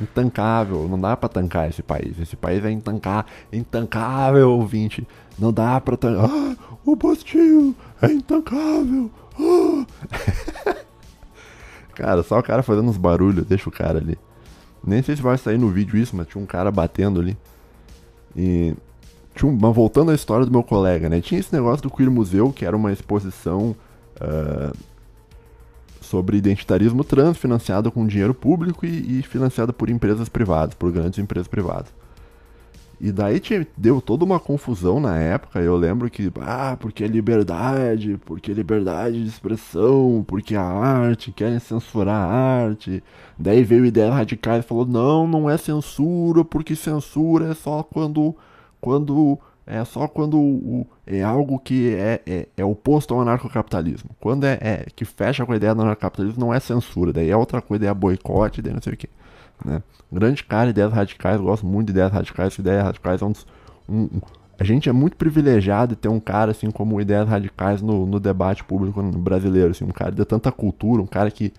intancável, 0.01 0.85
não 0.89 0.99
dá 0.99 1.15
para 1.15 1.29
tancar 1.29 1.69
esse 1.69 1.81
país. 1.81 2.19
Esse 2.19 2.35
país 2.35 2.65
é 2.65 2.69
intancar, 2.69 3.25
intancável, 3.53 4.51
ouvinte. 4.51 5.07
Não 5.39 5.53
dá 5.53 5.79
pra 5.79 5.95
tancar. 5.95 6.29
Ah, 6.29 6.55
o 6.85 6.95
Bostil 6.95 7.75
é 8.01 8.11
intancável. 8.11 9.09
Ah. 9.39 9.85
cara, 11.95 12.23
só 12.23 12.39
o 12.39 12.43
cara 12.43 12.63
fazendo 12.63 12.89
uns 12.89 12.97
barulhos, 12.97 13.45
deixa 13.45 13.69
o 13.69 13.71
cara 13.71 13.99
ali. 13.99 14.17
Nem 14.85 15.01
sei 15.01 15.15
se 15.15 15.21
vai 15.21 15.37
sair 15.37 15.57
no 15.57 15.69
vídeo 15.69 15.97
isso, 15.97 16.15
mas 16.15 16.27
tinha 16.27 16.41
um 16.41 16.45
cara 16.45 16.71
batendo 16.71 17.19
ali. 17.19 17.37
E. 18.35 18.75
Tinha 19.35 19.51
um, 19.51 19.55
mas 19.55 19.75
voltando 19.75 20.11
à 20.11 20.15
história 20.15 20.45
do 20.45 20.51
meu 20.51 20.63
colega, 20.63 21.09
né? 21.09 21.21
Tinha 21.21 21.39
esse 21.39 21.53
negócio 21.53 21.83
do 21.83 21.89
Queer 21.89 22.09
Museu, 22.09 22.51
que 22.51 22.65
era 22.65 22.75
uma 22.75 22.91
exposição 22.91 23.75
uh, 24.15 24.75
sobre 26.07 26.37
identitarismo 26.37 27.03
trans, 27.03 27.37
financiada 27.37 27.91
com 27.91 28.07
dinheiro 28.07 28.33
público 28.33 28.85
e, 28.85 29.19
e 29.19 29.23
financiada 29.23 29.71
por 29.71 29.89
empresas 29.89 30.29
privadas, 30.29 30.73
por 30.73 30.91
grandes 30.91 31.19
empresas 31.19 31.47
privadas. 31.47 31.93
E 32.99 33.11
daí 33.11 33.39
tinha, 33.39 33.67
deu 33.77 34.01
toda 34.01 34.25
uma 34.25 34.39
confusão 34.39 34.99
na 34.99 35.17
época. 35.17 35.59
Eu 35.59 35.75
lembro 35.75 36.09
que, 36.09 36.31
ah, 36.41 36.75
porque 36.79 37.03
é 37.03 37.07
liberdade, 37.07 38.19
porque 38.25 38.51
é 38.51 38.53
liberdade 38.55 39.21
de 39.21 39.29
expressão, 39.29 40.25
porque 40.27 40.55
a 40.55 40.63
arte, 40.63 41.31
querem 41.31 41.59
censurar 41.59 42.15
a 42.15 42.65
arte. 42.65 43.03
Daí 43.37 43.63
veio 43.63 43.85
ideias 43.85 44.13
radicais 44.13 44.65
e 44.65 44.67
falou: 44.67 44.85
não, 44.85 45.27
não 45.27 45.47
é 45.49 45.57
censura, 45.57 46.43
porque 46.43 46.75
censura 46.75 47.51
é 47.51 47.53
só 47.53 47.83
quando. 47.83 48.35
quando 48.81 49.39
é 49.67 49.83
só 49.83 50.07
quando 50.07 50.39
o, 50.39 50.87
é 51.05 51.21
algo 51.21 51.59
que 51.59 51.93
é, 51.93 52.21
é, 52.25 52.47
é 52.55 52.65
oposto 52.65 53.13
ao 53.13 53.21
anarcocapitalismo. 53.21 54.09
Quando 54.19 54.45
é, 54.45 54.57
é 54.61 54.85
que 54.95 55.03
fecha 55.03 55.45
com 55.45 55.51
a 55.51 55.57
ideia 55.57 55.75
do 55.75 55.81
anarcocapitalismo, 55.81 56.39
não 56.39 56.53
é 56.53 56.59
censura, 56.59 57.11
daí 57.11 57.29
é 57.29 57.35
outra 57.35 57.61
coisa, 57.61 57.81
daí 57.81 57.89
é 57.89 57.93
boicote, 57.93 58.61
daí 58.61 58.73
não 58.73 58.81
sei 58.81 58.93
o 58.93 58.97
que. 58.97 59.09
Né? 59.63 59.83
Grande 60.11 60.43
cara, 60.43 60.69
ideias 60.69 60.93
radicais, 60.93 61.39
gosto 61.41 61.65
muito 61.65 61.87
de 61.87 61.91
ideias 61.91 62.11
radicais, 62.11 62.57
ideias 62.57 62.83
radicais 62.83 63.21
é 63.21 63.25
um 63.25 63.31
dos. 63.31 63.45
Um, 63.89 64.03
um, 64.03 64.21
a 64.59 64.63
gente 64.63 64.89
é 64.89 64.91
muito 64.91 65.17
privilegiado 65.17 65.95
de 65.95 66.01
ter 66.01 66.07
um 66.07 66.19
cara 66.19 66.51
assim 66.51 66.71
como 66.71 66.99
ideias 66.99 67.27
radicais 67.27 67.81
no, 67.81 68.07
no 68.07 68.19
debate 68.19 68.63
público 68.63 69.03
brasileiro, 69.03 69.71
assim, 69.71 69.85
um 69.85 69.89
cara 69.89 70.11
de 70.11 70.25
tanta 70.25 70.51
cultura, 70.51 71.01
um 71.01 71.05
cara 71.05 71.29
que, 71.29 71.53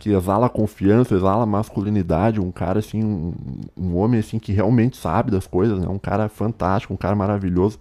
que 0.00 0.10
exala 0.10 0.48
confiança, 0.48 1.14
exala 1.14 1.44
masculinidade, 1.44 2.40
um 2.40 2.50
cara 2.50 2.78
assim, 2.78 3.04
um, 3.04 3.34
um 3.76 3.96
homem 3.96 4.18
assim 4.18 4.38
que 4.38 4.50
realmente 4.50 4.96
sabe 4.96 5.30
das 5.30 5.46
coisas, 5.46 5.78
né? 5.78 5.86
Um 5.86 5.98
cara 5.98 6.28
fantástico, 6.28 6.94
um 6.94 6.96
cara 6.96 7.14
maravilhoso. 7.14 7.78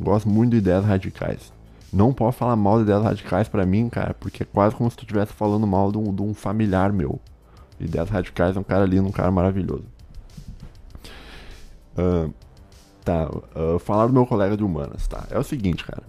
Gosto 0.00 0.28
muito 0.30 0.52
de 0.52 0.56
ideias 0.56 0.84
radicais. 0.84 1.52
Não 1.92 2.14
pode 2.14 2.34
falar 2.36 2.56
mal 2.56 2.78
de 2.78 2.84
ideias 2.84 3.02
radicais 3.02 3.48
para 3.48 3.66
mim, 3.66 3.90
cara, 3.90 4.14
porque 4.14 4.44
é 4.44 4.46
quase 4.46 4.74
como 4.74 4.90
se 4.90 4.96
tu 4.96 5.02
estivesse 5.02 5.34
falando 5.34 5.66
mal 5.66 5.92
de 5.92 5.98
um, 5.98 6.14
de 6.14 6.22
um 6.22 6.32
familiar 6.32 6.90
meu. 6.90 7.20
Ideias 7.78 8.08
Radicais 8.08 8.56
é 8.56 8.60
um 8.60 8.64
cara 8.64 8.86
lindo, 8.86 9.06
um 9.06 9.12
cara 9.12 9.30
maravilhoso. 9.30 9.84
Uh, 11.98 12.32
tá, 13.04 13.28
uh, 13.28 13.78
falar 13.78 14.06
do 14.06 14.12
meu 14.12 14.24
colega 14.24 14.56
de 14.56 14.64
humanas, 14.64 15.06
tá? 15.06 15.26
É 15.30 15.38
o 15.38 15.42
seguinte, 15.42 15.84
cara. 15.84 16.02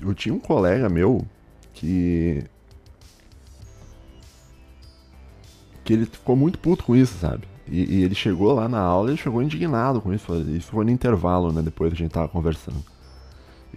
Eu 0.00 0.14
tinha 0.14 0.34
um 0.34 0.38
colega 0.38 0.88
meu 0.88 1.26
que. 1.72 2.44
Que 5.84 5.92
ele 5.92 6.06
ficou 6.06 6.34
muito 6.34 6.58
puto 6.58 6.84
com 6.84 6.96
isso, 6.96 7.18
sabe? 7.18 7.46
E, 7.68 7.96
e 7.96 8.02
ele 8.02 8.14
chegou 8.14 8.52
lá 8.52 8.68
na 8.68 8.80
aula 8.80 9.12
e 9.12 9.16
chegou 9.16 9.42
indignado 9.42 10.00
com 10.00 10.12
isso. 10.12 10.34
Isso 10.50 10.70
foi 10.70 10.84
no 10.84 10.90
intervalo, 10.90 11.52
né? 11.52 11.62
Depois 11.62 11.92
a 11.92 11.96
gente 11.96 12.10
tava 12.10 12.28
conversando. 12.28 12.82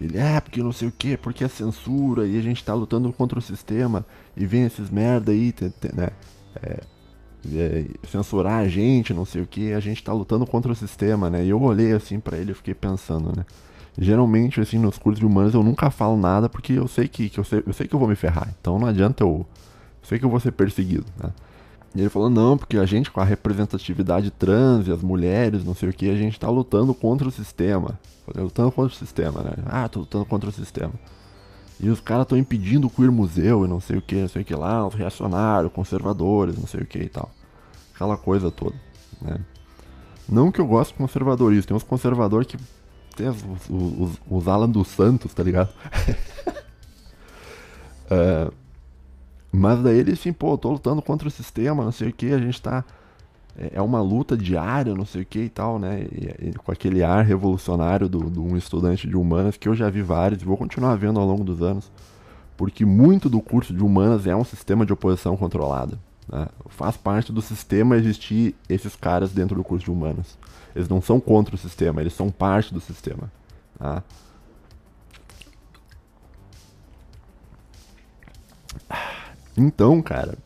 Ele, 0.00 0.16
é, 0.16 0.40
porque 0.40 0.62
não 0.62 0.72
sei 0.72 0.88
o 0.88 0.92
que, 0.92 1.16
porque 1.16 1.44
é 1.44 1.48
censura 1.48 2.26
e 2.26 2.38
a 2.38 2.42
gente 2.42 2.64
tá 2.64 2.72
lutando 2.72 3.12
contra 3.12 3.38
o 3.38 3.42
sistema 3.42 4.06
e 4.36 4.46
vem 4.46 4.64
esses 4.64 4.90
merda 4.90 5.32
aí, 5.32 5.52
né? 5.94 6.10
É, 6.62 6.80
é, 7.54 7.84
censurar 8.06 8.60
a 8.60 8.68
gente, 8.68 9.12
não 9.12 9.24
sei 9.24 9.42
o 9.42 9.46
que, 9.46 9.72
a 9.72 9.80
gente 9.80 10.02
tá 10.02 10.12
lutando 10.12 10.46
contra 10.46 10.70
o 10.70 10.74
sistema, 10.74 11.28
né? 11.28 11.44
E 11.44 11.50
eu 11.50 11.60
olhei 11.60 11.92
assim 11.92 12.20
para 12.20 12.36
ele 12.36 12.52
e 12.52 12.54
fiquei 12.54 12.74
pensando, 12.74 13.34
né? 13.36 13.44
Geralmente, 14.00 14.60
assim, 14.60 14.78
nos 14.78 14.96
cursos 14.96 15.18
de 15.18 15.26
humanos 15.26 15.54
eu 15.54 15.62
nunca 15.62 15.90
falo 15.90 16.16
nada 16.16 16.48
porque 16.48 16.74
eu 16.74 16.86
sei 16.86 17.08
que, 17.08 17.28
que 17.28 17.38
eu, 17.40 17.44
sei, 17.44 17.64
eu 17.66 17.72
sei 17.72 17.88
que 17.88 17.94
eu 17.94 17.98
vou 17.98 18.08
me 18.08 18.14
ferrar. 18.14 18.54
Então 18.60 18.78
não 18.78 18.86
adianta 18.86 19.24
eu. 19.24 19.28
eu 19.28 19.46
sei 20.02 20.18
que 20.18 20.24
eu 20.24 20.30
vou 20.30 20.38
ser 20.38 20.52
perseguido, 20.52 21.06
né? 21.20 21.32
E 21.94 22.00
ele 22.00 22.08
falou, 22.08 22.28
não, 22.28 22.56
porque 22.56 22.76
a 22.76 22.84
gente 22.84 23.10
com 23.10 23.20
a 23.20 23.24
representatividade 23.24 24.30
trans 24.30 24.86
e 24.86 24.92
as 24.92 25.02
mulheres, 25.02 25.64
não 25.64 25.74
sei 25.74 25.88
o 25.88 25.92
que, 25.92 26.10
a 26.10 26.16
gente 26.16 26.38
tá 26.38 26.48
lutando 26.48 26.94
contra 26.94 27.26
o 27.26 27.30
sistema. 27.30 27.98
Falei, 28.26 28.44
lutando 28.44 28.70
contra 28.70 28.94
o 28.94 28.98
sistema, 28.98 29.42
né? 29.42 29.52
Ah, 29.66 29.88
tô 29.88 30.00
lutando 30.00 30.24
contra 30.24 30.50
o 30.50 30.52
sistema. 30.52 30.92
E 31.80 31.88
os 31.88 32.00
caras 32.00 32.24
estão 32.24 32.36
impedindo 32.36 32.88
o 32.88 32.90
queer 32.90 33.10
museu 33.10 33.64
e 33.64 33.68
não 33.68 33.80
sei 33.80 33.96
o 33.98 34.02
que, 34.02 34.16
não 34.16 34.28
sei 34.28 34.42
o 34.42 34.44
que 34.44 34.54
lá, 34.54 34.86
os 34.86 34.94
reacionários, 34.94 35.72
conservadores, 35.72 36.58
não 36.58 36.66
sei 36.66 36.80
o 36.80 36.86
que 36.86 36.98
e 36.98 37.08
tal. 37.08 37.30
Aquela 37.94 38.16
coisa 38.16 38.50
toda, 38.50 38.74
né? 39.22 39.38
Não 40.28 40.52
que 40.52 40.60
eu 40.60 40.66
gosto 40.66 40.92
de 40.92 40.98
conservadorismo, 40.98 41.68
tem 41.68 41.76
uns 41.76 41.82
conservadores 41.82 42.46
que 42.46 42.58
tem 43.16 43.28
os, 43.28 43.42
os, 43.70 44.20
os 44.28 44.48
Alan 44.48 44.68
dos 44.68 44.88
Santos, 44.88 45.32
tá 45.32 45.42
ligado? 45.42 45.70
é, 48.10 48.50
mas 49.52 49.82
daí 49.82 49.98
ele 49.98 50.12
assim, 50.12 50.32
pô, 50.32 50.56
tô 50.58 50.72
lutando 50.72 51.02
contra 51.02 51.28
o 51.28 51.30
sistema, 51.30 51.84
não 51.84 51.92
sei 51.92 52.08
o 52.08 52.12
que, 52.12 52.32
a 52.32 52.38
gente 52.38 52.60
tá 52.60 52.84
é, 53.58 53.72
é 53.74 53.82
uma 53.82 54.00
luta 54.00 54.36
diária, 54.36 54.94
não 54.94 55.04
sei 55.04 55.22
o 55.22 55.26
que 55.26 55.40
e 55.40 55.48
tal, 55.48 55.78
né? 55.78 56.06
E, 56.12 56.48
e, 56.48 56.52
com 56.52 56.70
aquele 56.70 57.02
ar 57.02 57.24
revolucionário 57.24 58.08
do, 58.08 58.40
um 58.40 58.56
estudante 58.56 59.08
de 59.08 59.16
humanas, 59.16 59.56
que 59.56 59.68
eu 59.68 59.74
já 59.74 59.90
vi 59.90 60.00
vários 60.00 60.40
e 60.40 60.44
vou 60.44 60.56
continuar 60.56 60.94
vendo 60.94 61.18
ao 61.18 61.26
longo 61.26 61.42
dos 61.42 61.60
anos, 61.60 61.90
porque 62.56 62.84
muito 62.84 63.28
do 63.28 63.40
curso 63.40 63.74
de 63.74 63.82
humanas 63.82 64.26
é 64.26 64.36
um 64.36 64.44
sistema 64.44 64.86
de 64.86 64.92
oposição 64.92 65.36
controlado. 65.36 65.98
Né? 66.28 66.46
Faz 66.68 66.96
parte 66.96 67.32
do 67.32 67.42
sistema 67.42 67.96
existir 67.96 68.54
esses 68.68 68.94
caras 68.94 69.32
dentro 69.32 69.56
do 69.56 69.64
curso 69.64 69.84
de 69.84 69.90
humanas. 69.90 70.38
Eles 70.74 70.88
não 70.88 71.02
são 71.02 71.18
contra 71.18 71.54
o 71.54 71.58
sistema, 71.58 72.00
eles 72.00 72.12
são 72.12 72.30
parte 72.30 72.72
do 72.72 72.80
sistema. 72.80 73.32
Tá? 73.78 74.02
Então, 79.58 80.00
cara, 80.00 80.38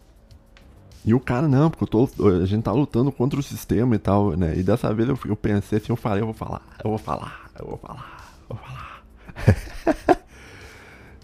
e 1.05 1.13
o 1.13 1.21
cara, 1.21 1.47
não, 1.47 1.69
porque 1.69 1.85
eu 1.85 2.07
tô, 2.07 2.29
a 2.29 2.47
gente 2.47 2.63
tá 2.63 2.73
lutando 2.73 3.13
contra 3.13 3.39
o 3.39 3.43
sistema 3.43 3.95
e 3.95 3.99
tal, 3.99 4.37
né? 4.37 4.57
E 4.57 4.63
dessa 4.63 4.93
vez 4.95 5.09
eu, 5.09 5.19
eu 5.27 5.37
pensei 5.37 5.79
assim, 5.79 5.91
eu 5.91 5.97
falei, 5.97 6.23
eu 6.23 6.27
vou 6.27 6.35
falar, 6.35 6.63
eu 6.83 6.89
vou 6.89 6.99
falar, 6.99 7.51
eu 7.59 7.67
vou 7.67 7.77
falar, 7.77 8.35
eu 8.49 8.57
vou 8.57 8.65
falar. 8.65 9.03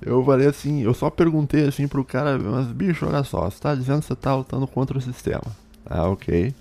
eu 0.02 0.24
falei 0.24 0.48
assim, 0.48 0.82
eu 0.82 0.92
só 0.92 1.08
perguntei 1.08 1.66
assim 1.66 1.88
pro 1.88 2.04
cara, 2.04 2.38
mas 2.38 2.66
bicho, 2.66 3.06
olha 3.06 3.24
só, 3.24 3.48
você 3.48 3.58
tá 3.58 3.74
dizendo 3.74 4.00
que 4.00 4.06
você 4.06 4.16
tá 4.16 4.34
lutando 4.34 4.66
contra 4.66 4.98
o 4.98 5.00
sistema. 5.00 5.56
Ah, 5.86 6.08
ok. 6.08 6.54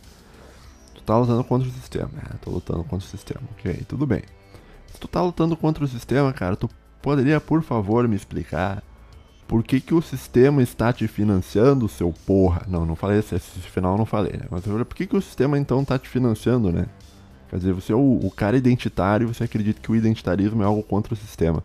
Tu 0.96 1.02
tá 1.02 1.18
lutando 1.18 1.44
contra 1.44 1.68
o 1.68 1.72
sistema. 1.72 2.12
É, 2.20 2.38
tô 2.38 2.52
lutando 2.52 2.84
contra 2.84 3.06
o 3.06 3.10
sistema, 3.10 3.42
ok, 3.58 3.84
tudo 3.86 4.06
bem. 4.06 4.22
Se 4.94 5.00
tu 5.00 5.08
tá 5.10 5.22
lutando 5.22 5.58
contra 5.58 5.84
o 5.84 5.88
sistema, 5.88 6.32
cara, 6.32 6.56
tu 6.56 6.70
poderia, 7.02 7.42
por 7.42 7.62
favor, 7.64 8.08
me 8.08 8.16
explicar 8.16 8.82
por 9.48 9.64
que, 9.64 9.80
que 9.80 9.94
o 9.94 10.02
sistema 10.02 10.62
está 10.62 10.92
te 10.92 11.08
financiando, 11.08 11.88
seu 11.88 12.14
porra? 12.26 12.64
Não, 12.68 12.86
não 12.86 12.96
falei 12.96 13.20
esse, 13.20 13.34
esse 13.36 13.60
final 13.62 13.98
não 13.98 14.06
falei, 14.06 14.34
né? 14.34 14.46
Mas 14.52 14.64
por 14.66 14.96
que, 14.96 15.08
que 15.08 15.16
o 15.16 15.22
sistema 15.22 15.58
então 15.58 15.82
está 15.82 15.98
te 15.98 16.10
financiando, 16.10 16.72
né? 16.72 16.86
Quer 17.50 17.58
dizer, 17.58 17.74
você 17.74 17.94
é 17.94 17.96
o, 17.96 18.20
o, 18.24 18.30
cara 18.30 18.58
identitário, 18.58 19.34
você 19.34 19.46
acredita 19.46 19.80
que 19.82 19.90
o 19.90 19.96
identitarismo 19.96 20.62
é 20.62 20.66
algo 20.66 20.84
contra 20.84 21.14
o 21.14 21.18
sistema. 21.18 21.64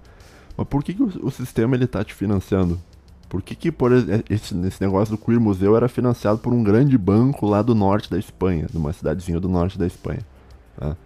Mas 0.57 0.68
por 0.68 0.85
que, 0.85 0.95
que 0.95 1.03
o, 1.03 1.27
o 1.27 1.31
sistema 1.31 1.75
ele 1.75 1.88
tá 1.88 2.05
te 2.05 2.14
financiando? 2.14 2.81
Por 3.29 3.42
que, 3.42 3.57
que 3.57 3.73
por 3.73 3.90
esse, 3.90 4.55
esse 4.55 4.81
negócio 4.81 5.16
do 5.16 5.21
Queer 5.21 5.40
Museu 5.40 5.77
era 5.77 5.88
financiado 5.88 6.38
por 6.38 6.53
um 6.53 6.62
grande 6.62 6.97
banco 6.97 7.47
lá 7.47 7.62
do 7.62 7.75
norte 7.75 8.09
da 8.09 8.18
Espanha, 8.18 8.66
de 8.71 8.77
uma 8.77 8.92
cidadezinha 8.92 9.40
do 9.40 9.49
norte 9.49 9.77
da 9.77 9.87
Espanha? 9.87 10.21
Tá? 10.77 10.97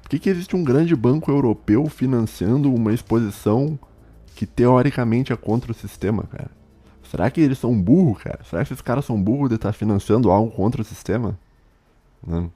Por 0.00 0.10
que, 0.10 0.18
que 0.20 0.30
existe 0.30 0.54
um 0.54 0.62
grande 0.62 0.94
banco 0.94 1.32
europeu 1.32 1.88
financiando 1.88 2.72
uma 2.72 2.92
exposição 2.92 3.76
que 4.34 4.46
teoricamente 4.46 5.32
é 5.32 5.36
contra 5.36 5.70
o 5.70 5.74
sistema, 5.74 6.24
cara. 6.24 6.50
Será 7.10 7.30
que 7.30 7.40
eles 7.40 7.58
são 7.58 7.80
burros, 7.80 8.22
cara? 8.22 8.40
Será 8.44 8.64
que 8.64 8.72
esses 8.72 8.82
caras 8.82 9.04
são 9.04 9.20
burros 9.20 9.48
de 9.48 9.54
estar 9.54 9.72
financiando 9.72 10.30
algo 10.30 10.50
contra 10.50 10.82
o 10.82 10.84
sistema? 10.84 11.38
Não. 12.26 12.50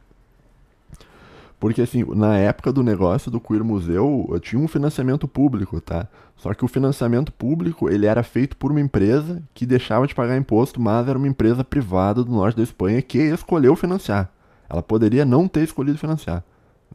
Porque 1.60 1.82
assim, 1.82 2.04
na 2.14 2.36
época 2.36 2.72
do 2.72 2.82
negócio 2.82 3.30
do 3.30 3.40
Queer 3.40 3.64
Museu, 3.64 4.28
tinha 4.40 4.60
um 4.60 4.68
financiamento 4.68 5.26
público, 5.26 5.80
tá? 5.80 6.06
Só 6.36 6.54
que 6.54 6.64
o 6.64 6.68
financiamento 6.68 7.32
público, 7.32 7.90
ele 7.90 8.06
era 8.06 8.22
feito 8.22 8.56
por 8.56 8.70
uma 8.70 8.80
empresa 8.80 9.42
que 9.52 9.66
deixava 9.66 10.06
de 10.06 10.14
pagar 10.14 10.36
imposto, 10.36 10.80
mas 10.80 11.08
era 11.08 11.18
uma 11.18 11.26
empresa 11.26 11.64
privada 11.64 12.22
do 12.22 12.30
norte 12.30 12.56
da 12.56 12.62
Espanha 12.62 13.02
que 13.02 13.18
escolheu 13.18 13.74
financiar. 13.74 14.30
Ela 14.70 14.82
poderia 14.82 15.24
não 15.24 15.48
ter 15.48 15.64
escolhido 15.64 15.98
financiar, 15.98 16.44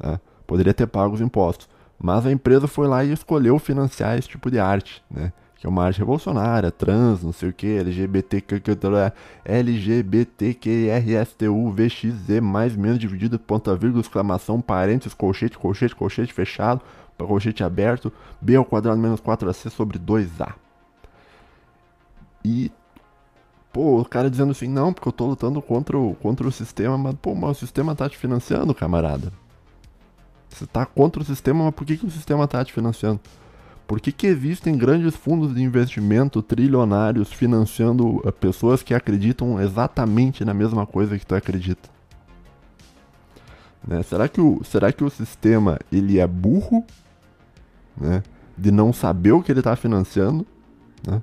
né? 0.01 0.19
Poderia 0.47 0.73
ter 0.73 0.87
pago 0.87 1.13
os 1.13 1.21
impostos. 1.21 1.67
Mas 1.99 2.25
a 2.25 2.31
empresa 2.31 2.67
foi 2.67 2.87
lá 2.87 3.03
e 3.03 3.11
escolheu 3.11 3.59
financiar 3.59 4.17
esse 4.17 4.27
tipo 4.27 4.49
de 4.51 4.59
arte, 4.59 5.03
né? 5.09 5.31
Que 5.55 5.65
é 5.65 5.69
uma 5.69 5.85
arte 5.85 5.99
revolucionária, 5.99 6.69
trans, 6.71 7.23
não 7.23 7.31
sei 7.31 7.49
o 7.49 7.53
que, 7.53 7.77
LGBT, 7.77 8.43
LGBTQRSTU, 9.45 11.71
VXZ, 11.71 12.41
mais 12.41 12.75
menos 12.75 12.99
dividido, 12.99 13.39
ponta 13.39 13.73
vírgula, 13.73 14.01
exclamação, 14.01 14.59
parênteses, 14.59 15.13
colchete, 15.13 15.57
colchete, 15.57 15.95
colchete 15.95 16.33
fechado, 16.33 16.81
colchete 17.17 17.63
aberto, 17.63 18.11
B 18.41 18.57
ao 18.57 18.65
quadrado 18.65 18.99
menos 18.99 19.21
4AC 19.21 19.69
sobre 19.69 19.97
2A. 19.97 20.53
E 22.43 22.69
Pô, 23.73 23.99
o 23.99 24.05
cara 24.05 24.29
dizendo 24.29 24.51
assim, 24.51 24.67
não, 24.67 24.93
porque 24.93 25.07
eu 25.07 25.11
tô 25.11 25.25
lutando 25.25 25.59
contra 25.59 25.97
o, 25.97 26.13
contra 26.13 26.47
o 26.47 26.51
sistema, 26.51 26.95
mas, 26.95 27.15
pô, 27.15 27.33
mas 27.33 27.57
o 27.57 27.59
sistema 27.59 27.95
tá 27.95 28.07
te 28.07 28.15
financiando, 28.15 28.75
camarada. 28.75 29.33
Você 30.53 30.67
tá 30.67 30.85
contra 30.85 31.21
o 31.21 31.25
sistema, 31.25 31.65
mas 31.65 31.73
por 31.73 31.85
que, 31.85 31.97
que 31.97 32.05
o 32.05 32.11
sistema 32.11 32.47
tá 32.47 32.63
te 32.63 32.71
financiando? 32.71 33.19
Por 33.87 33.99
que, 33.99 34.11
que 34.11 34.27
existem 34.27 34.77
grandes 34.77 35.15
fundos 35.15 35.53
de 35.53 35.61
investimento 35.61 36.41
trilionários 36.41 37.31
financiando 37.33 38.17
uh, 38.17 38.31
pessoas 38.31 38.81
que 38.81 38.93
acreditam 38.93 39.61
exatamente 39.61 40.45
na 40.45 40.53
mesma 40.53 40.85
coisa 40.85 41.17
que 41.17 41.25
tu 41.25 41.35
acredita? 41.35 41.89
Né? 43.85 44.01
Será, 44.03 44.29
que 44.29 44.39
o, 44.39 44.61
será 44.63 44.91
que 44.91 45.03
o 45.03 45.09
sistema 45.09 45.77
ele 45.91 46.19
é 46.19 46.25
burro 46.25 46.85
né? 47.97 48.23
de 48.57 48.71
não 48.71 48.93
saber 48.93 49.33
o 49.33 49.41
que 49.41 49.51
ele 49.51 49.59
está 49.59 49.75
financiando? 49.75 50.45
Né? 51.05 51.21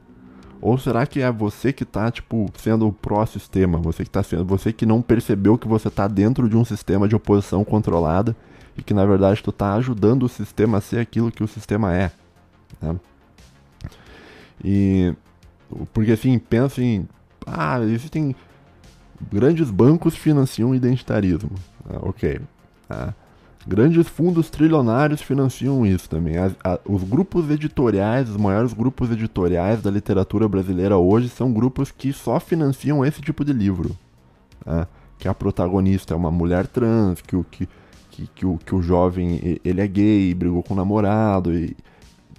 Ou 0.60 0.76
será 0.76 1.06
que 1.06 1.22
é 1.22 1.32
você 1.32 1.72
que 1.72 1.84
está 1.84 2.10
tipo, 2.10 2.50
sendo 2.58 2.86
o 2.86 2.92
pró-sistema? 2.92 3.78
Você 3.78 4.04
que 4.04 4.10
tá 4.10 4.22
sendo, 4.22 4.44
você 4.44 4.72
que 4.72 4.84
não 4.84 5.00
percebeu 5.00 5.56
que 5.56 5.66
você 5.66 5.88
está 5.88 6.06
dentro 6.06 6.48
de 6.48 6.56
um 6.56 6.64
sistema 6.64 7.08
de 7.08 7.16
oposição 7.16 7.64
controlada 7.64 8.36
e 8.80 8.82
que 8.82 8.94
na 8.94 9.04
verdade 9.04 9.42
tu 9.42 9.50
está 9.50 9.74
ajudando 9.74 10.24
o 10.24 10.28
sistema 10.28 10.78
a 10.78 10.80
ser 10.80 10.98
aquilo 10.98 11.30
que 11.30 11.44
o 11.44 11.48
sistema 11.48 11.94
é. 11.94 12.10
Né? 12.80 12.96
E 14.64 15.14
porque 15.92 16.12
assim, 16.12 16.38
pensa 16.38 16.82
em. 16.82 17.06
Ah, 17.46 17.78
existem. 17.80 18.34
Grandes 19.30 19.70
bancos 19.70 20.16
financiam 20.16 20.74
identitarismo. 20.74 21.50
Ah, 21.88 21.98
ok. 22.00 22.40
Ah, 22.88 23.12
grandes 23.66 24.08
fundos 24.08 24.48
trilionários 24.48 25.20
financiam 25.20 25.84
isso 25.84 26.08
também. 26.08 26.38
As, 26.38 26.54
a, 26.64 26.80
os 26.86 27.04
grupos 27.04 27.50
editoriais, 27.50 28.30
os 28.30 28.38
maiores 28.38 28.72
grupos 28.72 29.10
editoriais 29.10 29.82
da 29.82 29.90
literatura 29.90 30.48
brasileira 30.48 30.96
hoje 30.96 31.28
são 31.28 31.52
grupos 31.52 31.90
que 31.90 32.14
só 32.14 32.40
financiam 32.40 33.04
esse 33.04 33.20
tipo 33.20 33.44
de 33.44 33.52
livro. 33.52 33.94
Ah, 34.66 34.86
que 35.18 35.28
a 35.28 35.34
protagonista 35.34 36.14
é 36.14 36.16
uma 36.16 36.30
mulher 36.30 36.66
trans, 36.66 37.20
que 37.20 37.36
o, 37.36 37.44
que, 37.44 37.68
que, 38.20 38.26
que, 38.34 38.46
o, 38.46 38.58
que 38.58 38.74
o 38.74 38.82
jovem 38.82 39.58
ele 39.64 39.80
é 39.80 39.86
gay, 39.86 40.34
brigou 40.34 40.62
com 40.62 40.74
o 40.74 40.76
namorado. 40.76 41.54
E, 41.54 41.76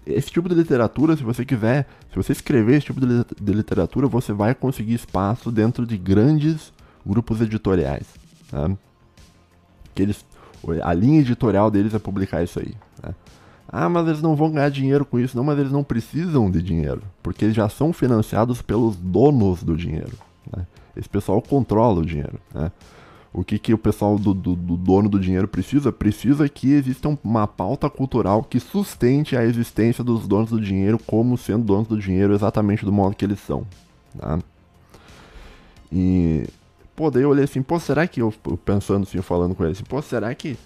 esse 0.06 0.32
tipo 0.32 0.50
de 0.50 0.56
literatura, 0.56 1.15
se 1.15 1.24
você 1.24 1.46
quiser, 1.46 1.88
se 2.10 2.15
você 2.15 2.32
escrever 2.32 2.78
esse 2.78 2.88
tipo 2.88 3.00
de, 3.00 3.52
literatura, 3.52 4.08
você 4.08 4.34
vai 4.34 4.54
conseguir 4.56 4.96
espaço 4.96 5.52
dentro 5.52 5.86
de 5.86 5.98
grandes 5.98 6.74
grupos 7.06 7.39
editoriais. 7.41 8.08
Tá? 8.50 8.70
Que 9.94 10.04
eles, 10.04 10.26
a 10.84 10.94
linha 10.94 11.22
editorial 11.22 11.70
deles 11.70 11.94
é 11.94 12.00
publicar 12.00 12.44
isso 12.44 12.60
aí. 12.60 12.74
Tá? 13.02 13.13
Ah, 13.67 13.88
mas 13.88 14.08
eles 14.08 14.22
não 14.22 14.36
vão 14.36 14.52
ganhar 14.52 14.70
dinheiro 14.70 15.06
com 15.06 15.20
isso. 15.20 15.38
Não, 15.38 15.44
mas 15.44 15.58
eles 15.58 15.72
não 15.72 15.84
precisam 15.84 16.50
de 16.50 16.62
dinheiro, 16.62 17.02
porque 17.24 17.46
eles 17.46 17.56
já 17.56 17.70
são 17.70 17.94
financiados 17.94 18.62
pelos 18.62 18.96
donos 18.96 19.63
do 19.63 19.78
dinheiro. 19.78 20.17
Né? 20.56 20.65
Esse 20.96 21.08
pessoal 21.08 21.41
controla 21.41 22.02
o 22.02 22.06
dinheiro. 22.06 22.39
Né? 22.54 22.72
O 23.34 23.46
que, 23.46 23.58
que 23.58 23.74
o 23.74 23.78
pessoal 23.78 24.20
do, 24.20 24.34
do, 24.34 24.56
do, 24.56 24.76
dono 24.76 25.08
do 25.08 25.20
dinheiro 25.20 25.48
precisa? 25.48 25.91
Precisa 25.91 26.50
que 26.50 26.74
exista 26.74 27.17
uma 27.24 27.48
pauta 27.48 27.89
cultural 27.89 28.44
que 28.44 28.60
sustente 28.60 29.38
a 29.38 29.46
existência 29.46 30.04
dos 30.04 30.28
donos 30.28 30.50
do 30.50 30.60
dinheiro 30.60 31.00
como 31.00 31.38
sendo 31.38 31.63
donos 31.63 31.88
do 31.88 31.98
dinheiro 31.98 32.34
exatamente 32.34 32.84
do 32.84 32.91
modo 32.91 33.15
que 33.15 33.24
eles 33.24 33.39
são. 33.39 33.65
Tá? 34.17 34.38
E, 35.89 36.46
pô, 36.94 37.10
daí 37.10 37.24
eu 37.24 37.30
olhei 37.30 37.46
assim, 37.46 37.62
pô, 37.62 37.80
será 37.80 38.06
que 38.06 38.22
eu, 38.22 38.34
pensando 38.65 39.04
assim, 39.04 39.22
falando 39.22 39.56
com 39.56 39.63
ele 39.63 39.72
assim, 39.72 39.84
pô, 39.86 40.02
será 40.02 40.36
que 40.36 40.58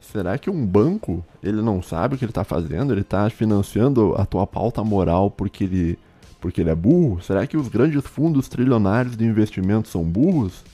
será 0.00 0.38
que 0.38 0.48
um 0.48 0.66
banco, 0.66 1.24
ele 1.42 1.60
não 1.60 1.82
sabe 1.82 2.14
o 2.14 2.18
que 2.18 2.24
ele 2.24 2.30
está 2.30 2.44
fazendo? 2.44 2.92
Ele 2.92 3.02
está 3.02 3.28
financiando 3.30 4.14
a 4.16 4.24
tua 4.24 4.46
pauta 4.46 4.82
moral 4.82 5.30
porque 5.30 5.64
ele, 5.64 5.98
porque 6.40 6.60
ele 6.60 6.70
é 6.70 6.74
burro? 6.74 7.20
Será 7.22 7.46
que 7.46 7.56
os 7.56 7.68
grandes 7.68 8.04
fundos 8.04 8.48
trilionários 8.48 9.16
de 9.16 9.24
investimento 9.24 9.88
são 9.88 10.02
burros? 10.02 10.64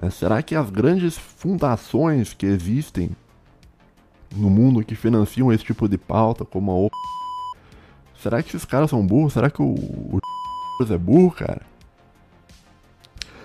É, 0.00 0.10
será 0.10 0.42
que 0.42 0.54
as 0.54 0.70
grandes 0.70 1.18
fundações 1.18 2.32
que 2.32 2.46
existem 2.46 3.10
no 4.34 4.48
mundo 4.48 4.84
que 4.84 4.94
financiam 4.94 5.52
esse 5.52 5.64
tipo 5.64 5.88
de 5.88 5.98
pauta, 5.98 6.44
como 6.44 6.70
a 6.70 6.74
OP, 6.74 6.92
será 8.20 8.42
que 8.42 8.48
esses 8.48 8.64
caras 8.64 8.90
são 8.90 9.06
burros? 9.06 9.34
Será 9.34 9.50
que 9.50 9.60
o, 9.60 9.74
o 9.74 10.20
é 10.90 10.98
burro, 10.98 11.30
cara? 11.30 11.62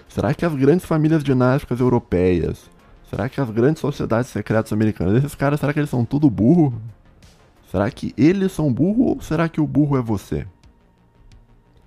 Será 0.08 0.34
que 0.34 0.46
as 0.46 0.56
grandes 0.56 0.86
famílias 0.86 1.24
dinásticas 1.24 1.80
europeias, 1.80 2.70
será 3.10 3.30
que 3.30 3.40
as 3.40 3.50
grandes 3.52 3.80
sociedades 3.80 4.32
secretas 4.32 4.74
americanas, 4.74 5.16
esses 5.16 5.36
caras, 5.36 5.60
será 5.60 5.74
que 5.74 5.80
eles 5.80 5.90
são 5.90 6.04
tudo 6.04 6.30
burro? 6.30 6.74
Será 7.70 7.92
que 7.92 8.14
eles 8.18 8.52
são 8.52 8.74
burro 8.74 9.04
ou 9.04 9.22
será 9.22 9.48
que 9.50 9.62
o 9.62 9.68
burro 9.68 9.98
é 9.98 10.02
você? 10.02 10.48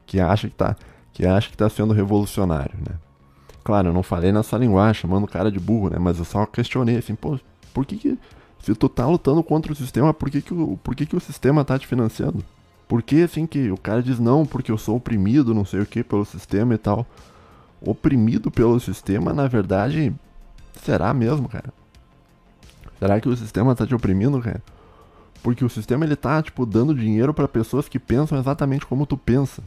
Que 0.06 0.20
acha 0.20 0.48
que 0.48 0.54
tá, 0.54 0.76
que 1.12 1.26
acha 1.26 1.50
que 1.50 1.56
tá 1.56 1.68
sendo 1.68 1.92
revolucionário, 1.92 2.76
né? 2.78 2.96
Claro, 3.62 3.88
eu 3.88 3.92
não 3.92 4.02
falei 4.02 4.32
nessa 4.32 4.56
linguagem, 4.56 5.02
chamando 5.02 5.24
o 5.24 5.28
cara 5.28 5.50
de 5.50 5.60
burro, 5.60 5.90
né? 5.90 5.98
Mas 5.98 6.18
eu 6.18 6.24
só 6.24 6.46
questionei 6.46 6.96
assim, 6.96 7.14
pô, 7.14 7.38
por 7.74 7.84
que 7.84 7.96
que. 7.96 8.18
Se 8.62 8.74
tu 8.74 8.88
tá 8.88 9.06
lutando 9.06 9.42
contra 9.42 9.72
o 9.72 9.76
sistema, 9.76 10.12
por 10.12 10.30
que 10.30 10.42
que 10.42 10.52
o, 10.52 10.78
por 10.82 10.94
que 10.94 11.06
que 11.06 11.16
o 11.16 11.20
sistema 11.20 11.64
tá 11.64 11.78
te 11.78 11.86
financiando? 11.86 12.44
Por 12.86 13.02
que 13.02 13.22
assim 13.22 13.46
que 13.46 13.70
o 13.70 13.76
cara 13.76 14.02
diz 14.02 14.18
não, 14.18 14.44
porque 14.44 14.70
eu 14.70 14.76
sou 14.76 14.96
oprimido, 14.96 15.54
não 15.54 15.64
sei 15.64 15.80
o 15.80 15.86
que, 15.86 16.02
pelo 16.02 16.24
sistema 16.24 16.74
e 16.74 16.78
tal. 16.78 17.06
Oprimido 17.80 18.50
pelo 18.50 18.78
sistema, 18.78 19.32
na 19.32 19.46
verdade, 19.46 20.12
será 20.82 21.14
mesmo, 21.14 21.48
cara? 21.48 21.72
Será 22.98 23.18
que 23.18 23.28
o 23.28 23.36
sistema 23.36 23.74
tá 23.74 23.86
te 23.86 23.94
oprimindo, 23.94 24.40
cara? 24.40 24.62
Porque 25.42 25.64
o 25.64 25.70
sistema 25.70 26.04
ele 26.04 26.16
tá, 26.16 26.42
tipo, 26.42 26.66
dando 26.66 26.94
dinheiro 26.94 27.32
para 27.32 27.48
pessoas 27.48 27.88
que 27.88 27.98
pensam 27.98 28.38
exatamente 28.38 28.84
como 28.84 29.06
tu 29.06 29.16
pensa, 29.16 29.62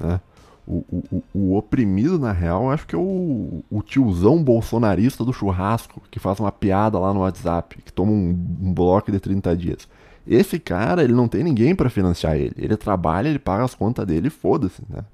né? 0.00 0.20
O, 0.66 0.84
o, 0.90 1.22
o, 1.32 1.56
oprimido, 1.56 2.18
na 2.18 2.32
real, 2.32 2.72
acho 2.72 2.86
que 2.86 2.94
é 2.96 2.98
o, 2.98 3.62
o, 3.70 3.82
tiozão 3.82 4.42
bolsonarista 4.42 5.24
do 5.24 5.32
churrasco, 5.32 6.02
que 6.10 6.18
faz 6.18 6.40
uma 6.40 6.50
piada 6.50 6.98
lá 6.98 7.14
no 7.14 7.20
WhatsApp, 7.20 7.80
que 7.82 7.92
toma 7.92 8.10
um, 8.10 8.30
um 8.60 8.74
bloco 8.74 9.12
de 9.12 9.20
30 9.20 9.56
dias. 9.56 9.88
Esse 10.26 10.58
cara, 10.58 11.04
ele 11.04 11.12
não 11.12 11.28
tem 11.28 11.44
ninguém 11.44 11.72
para 11.72 11.88
financiar 11.88 12.36
ele. 12.36 12.54
Ele 12.58 12.76
trabalha, 12.76 13.28
ele 13.28 13.38
paga 13.38 13.62
as 13.62 13.76
contas 13.76 14.04
dele 14.04 14.26
e 14.26 14.30
foda-se, 14.30 14.82
né? 14.90 15.04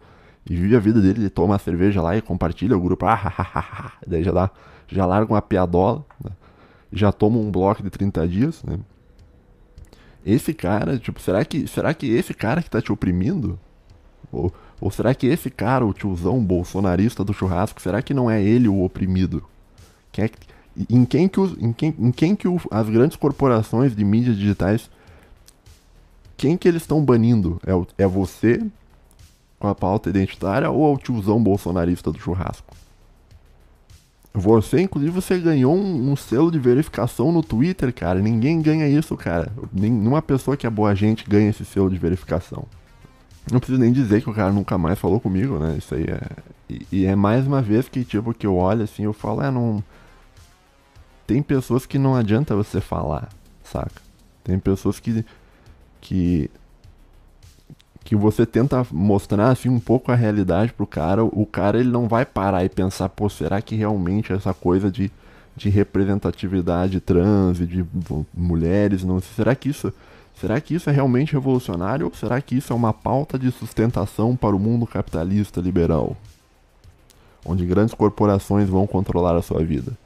E 0.49 0.57
vive 0.57 0.75
a 0.75 0.81
vida 0.81 1.01
dele, 1.01 1.21
ele 1.21 1.31
toma 1.31 1.53
uma 1.53 1.59
cerveja 1.59 2.01
lá 2.01 2.17
e 2.17 2.23
compartilha 2.23 2.77
o 2.77 2.81
grupo, 2.81 3.05
ah, 3.05 3.21
ah, 3.25 3.47
ah, 3.55 3.67
ah, 3.85 3.93
daí 4.07 4.25
já 4.25 4.33
dá, 4.33 4.51
já 4.89 5.05
larga 5.07 5.33
uma 5.33 5.43
piadola, 5.43 6.05
né? 6.25 6.31
já 6.91 7.13
toma 7.13 7.39
um 7.39 7.51
bloco 7.51 7.83
de 7.83 7.91
30 7.91 8.27
dias, 8.27 8.65
né? 8.65 8.79
Esse 10.25 10.55
cara, 10.55 10.99
tipo, 10.99 11.21
será 11.21 11.45
que, 11.45 11.67
será 11.67 11.93
que 11.93 12.07
esse 12.07 12.33
cara 12.33 12.63
que 12.63 12.71
tá 12.71 12.81
te 12.81 12.93
oprimindo? 12.93 13.59
Ou, 14.31 14.53
ou 14.83 14.91
será 14.91 15.15
que 15.15 15.29
esse 15.29 15.49
cara, 15.49 15.87
o 15.87 15.95
tiozão 15.95 16.45
bolsonarista 16.45 17.23
do 17.23 17.33
churrasco, 17.33 17.81
será 17.81 18.03
que 18.03 18.13
não 18.13 18.29
é 18.29 18.43
ele 18.43 18.67
o 18.67 18.83
oprimido? 18.83 19.45
Quem 20.11 20.25
é 20.25 20.29
que, 20.29 20.39
em 20.91 21.05
quem 21.05 21.29
que, 21.29 21.39
os, 21.39 21.57
em 21.63 21.73
quem, 21.73 21.95
em 21.97 22.11
quem 22.11 22.35
que 22.35 22.49
o, 22.49 22.61
as 22.69 22.89
grandes 22.89 23.17
corporações 23.17 23.95
de 23.95 24.05
mídias 24.05 24.37
digitais, 24.37 24.91
quem 26.37 26.57
que 26.57 26.67
eles 26.67 26.83
estão 26.83 27.01
banindo? 27.01 27.61
É, 27.65 27.73
o, 27.73 27.87
é 27.97 28.09
você 28.09 28.61
com 29.61 29.69
a 29.69 29.75
pauta 29.75 30.11
identitária 30.11 30.69
ou 30.69 30.91
é 30.91 30.95
o 30.95 30.99
tiozão 30.99 31.41
bolsonarista 31.41 32.11
do 32.11 32.19
churrasco? 32.19 32.75
Você, 34.35 34.81
inclusive, 34.81 35.13
você 35.13 35.39
ganhou 35.39 35.77
um, 35.77 36.11
um, 36.11 36.17
selo 36.17 36.51
de 36.51 36.59
verificação 36.59 37.31
no 37.31 37.41
Twitter, 37.45 37.95
cara. 37.95 38.19
Ninguém 38.21 38.61
ganha 38.61 38.89
isso, 38.89 39.17
cara. 39.17 39.53
Nenhuma 39.73 40.21
pessoa 40.21 40.57
que 40.57 40.67
é 40.67 40.71
boa 40.71 40.93
gente 40.93 41.25
ganha 41.29 41.51
esse 41.51 41.65
selo 41.65 41.89
de 41.89 41.99
verificação. 41.99 42.67
Não 43.51 43.59
preciso 43.59 43.81
nem 43.81 43.93
dizer 43.93 44.23
que 44.23 44.31
o 44.31 44.35
cara 44.35 44.53
nunca 44.53 44.79
mais 44.79 44.99
falou 44.99 45.19
comigo, 45.19 45.59
né? 45.59 45.77
Isso 45.77 45.95
aí 45.95 46.05
é. 46.05 46.21
E, 46.69 46.87
e, 46.93 47.07
é 47.07 47.17
mais 47.17 47.47
uma 47.47 47.61
vez 47.61 47.89
que, 47.89 48.05
tipo, 48.05 48.33
que 48.33 48.47
eu 48.47 48.57
olho 48.57 48.83
assim, 48.85 49.05
eu 49.05 49.13
falo, 49.13 49.43
é, 49.43 49.51
não. 49.51 49.83
Tem 51.27 51.43
pessoas 51.43 51.85
que 51.85 51.99
não 51.99 52.15
adianta 52.15 52.55
você 52.55 52.81
falar, 52.81 53.29
saca? 53.65 54.01
Tem 54.45 54.59
pessoas 54.59 55.01
que. 55.01 55.25
que. 56.01 56.51
que 58.05 58.15
você 58.15 58.47
tenta 58.47 58.87
mostrar 58.93 59.49
assim 59.51 59.69
um 59.69 59.81
pouco 59.81 60.13
a 60.13 60.15
realidade 60.15 60.73
pro 60.73 60.87
cara, 60.87 61.25
o 61.25 61.45
cara 61.45 61.81
ele 61.81 61.91
não 61.91 62.09
vai 62.09 62.25
parar 62.25 62.65
e 62.65 62.69
pensar, 62.69 63.09
pô, 63.09 63.29
será 63.29 63.61
que 63.61 63.75
realmente 63.75 64.33
essa 64.33 64.55
coisa 64.55 64.91
de, 64.91 65.11
de 65.57 65.69
representatividade 65.69 67.01
trans 67.01 67.61
e 67.61 67.67
de 67.67 67.85
mulheres, 68.33 69.05
não 69.05 69.21
será 69.21 69.55
que 69.55 69.69
isso 69.69 69.93
Será 70.41 70.61
que 70.61 70.75
isso 70.75 70.91
é 70.91 70.93
realmente 70.93 71.33
revolucionário 71.33 72.07
ou 72.07 72.15
será 72.15 72.41
que 72.41 72.57
isso 72.57 72.73
é 72.73 72.77
uma 72.77 72.93
pauta 72.93 73.39
de 73.39 73.51
sustentação 73.51 74.35
para 74.35 74.57
o 74.57 74.59
mundo 74.59 74.87
capitalista 74.87 75.61
liberal? 75.61 76.17
Onde 77.45 77.67
grandes 77.67 77.95
corporações 77.95 78.69
vão 78.69 78.87
controlar 78.87 79.37
a 79.37 79.43
sua 79.43 79.65
vida? 79.65 79.97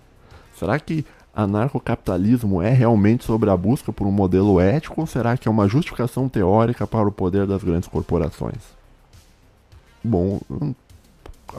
Será 0.55 0.79
que 0.79 1.05
anarcocapitalismo 1.35 2.63
é 2.63 2.71
realmente 2.71 3.25
sobre 3.25 3.51
a 3.51 3.57
busca 3.57 3.93
por 3.93 4.07
um 4.07 4.11
modelo 4.11 4.59
ético 4.59 5.03
ou 5.03 5.07
será 5.07 5.37
que 5.37 5.47
é 5.47 5.51
uma 5.51 5.69
justificação 5.69 6.29
teórica 6.29 6.87
para 6.87 7.07
o 7.07 7.13
poder 7.13 7.47
das 7.47 7.63
grandes 7.63 7.89
corporações? 7.89 8.75
Bom, 10.03 10.41
hum, 10.51 10.75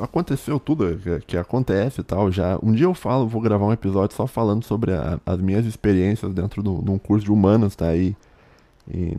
aconteceu 0.02 0.60
tudo 0.60 1.00
que, 1.28 1.38
acontece 1.38 2.02
e 2.02 2.04
tal. 2.04 2.32
Já 2.32 2.58
um 2.62 2.72
dia 2.72 2.86
eu 2.86 2.94
falo, 2.94 3.28
vou 3.28 3.42
gravar 3.42 3.66
um 3.66 3.74
episódio 3.74 4.16
só 4.16 4.26
falando 4.26 4.64
sobre 4.64 4.94
a, 4.94 5.20
as 5.26 5.40
minhas 5.40 5.66
experiências 5.66 6.34
dentro 6.34 6.64
de 6.64 6.70
um 6.70 6.98
curso 6.98 7.26
de 7.26 7.32
humanas, 7.32 7.76
tá 7.76 7.88
aí 7.88 8.16
e 8.92 9.18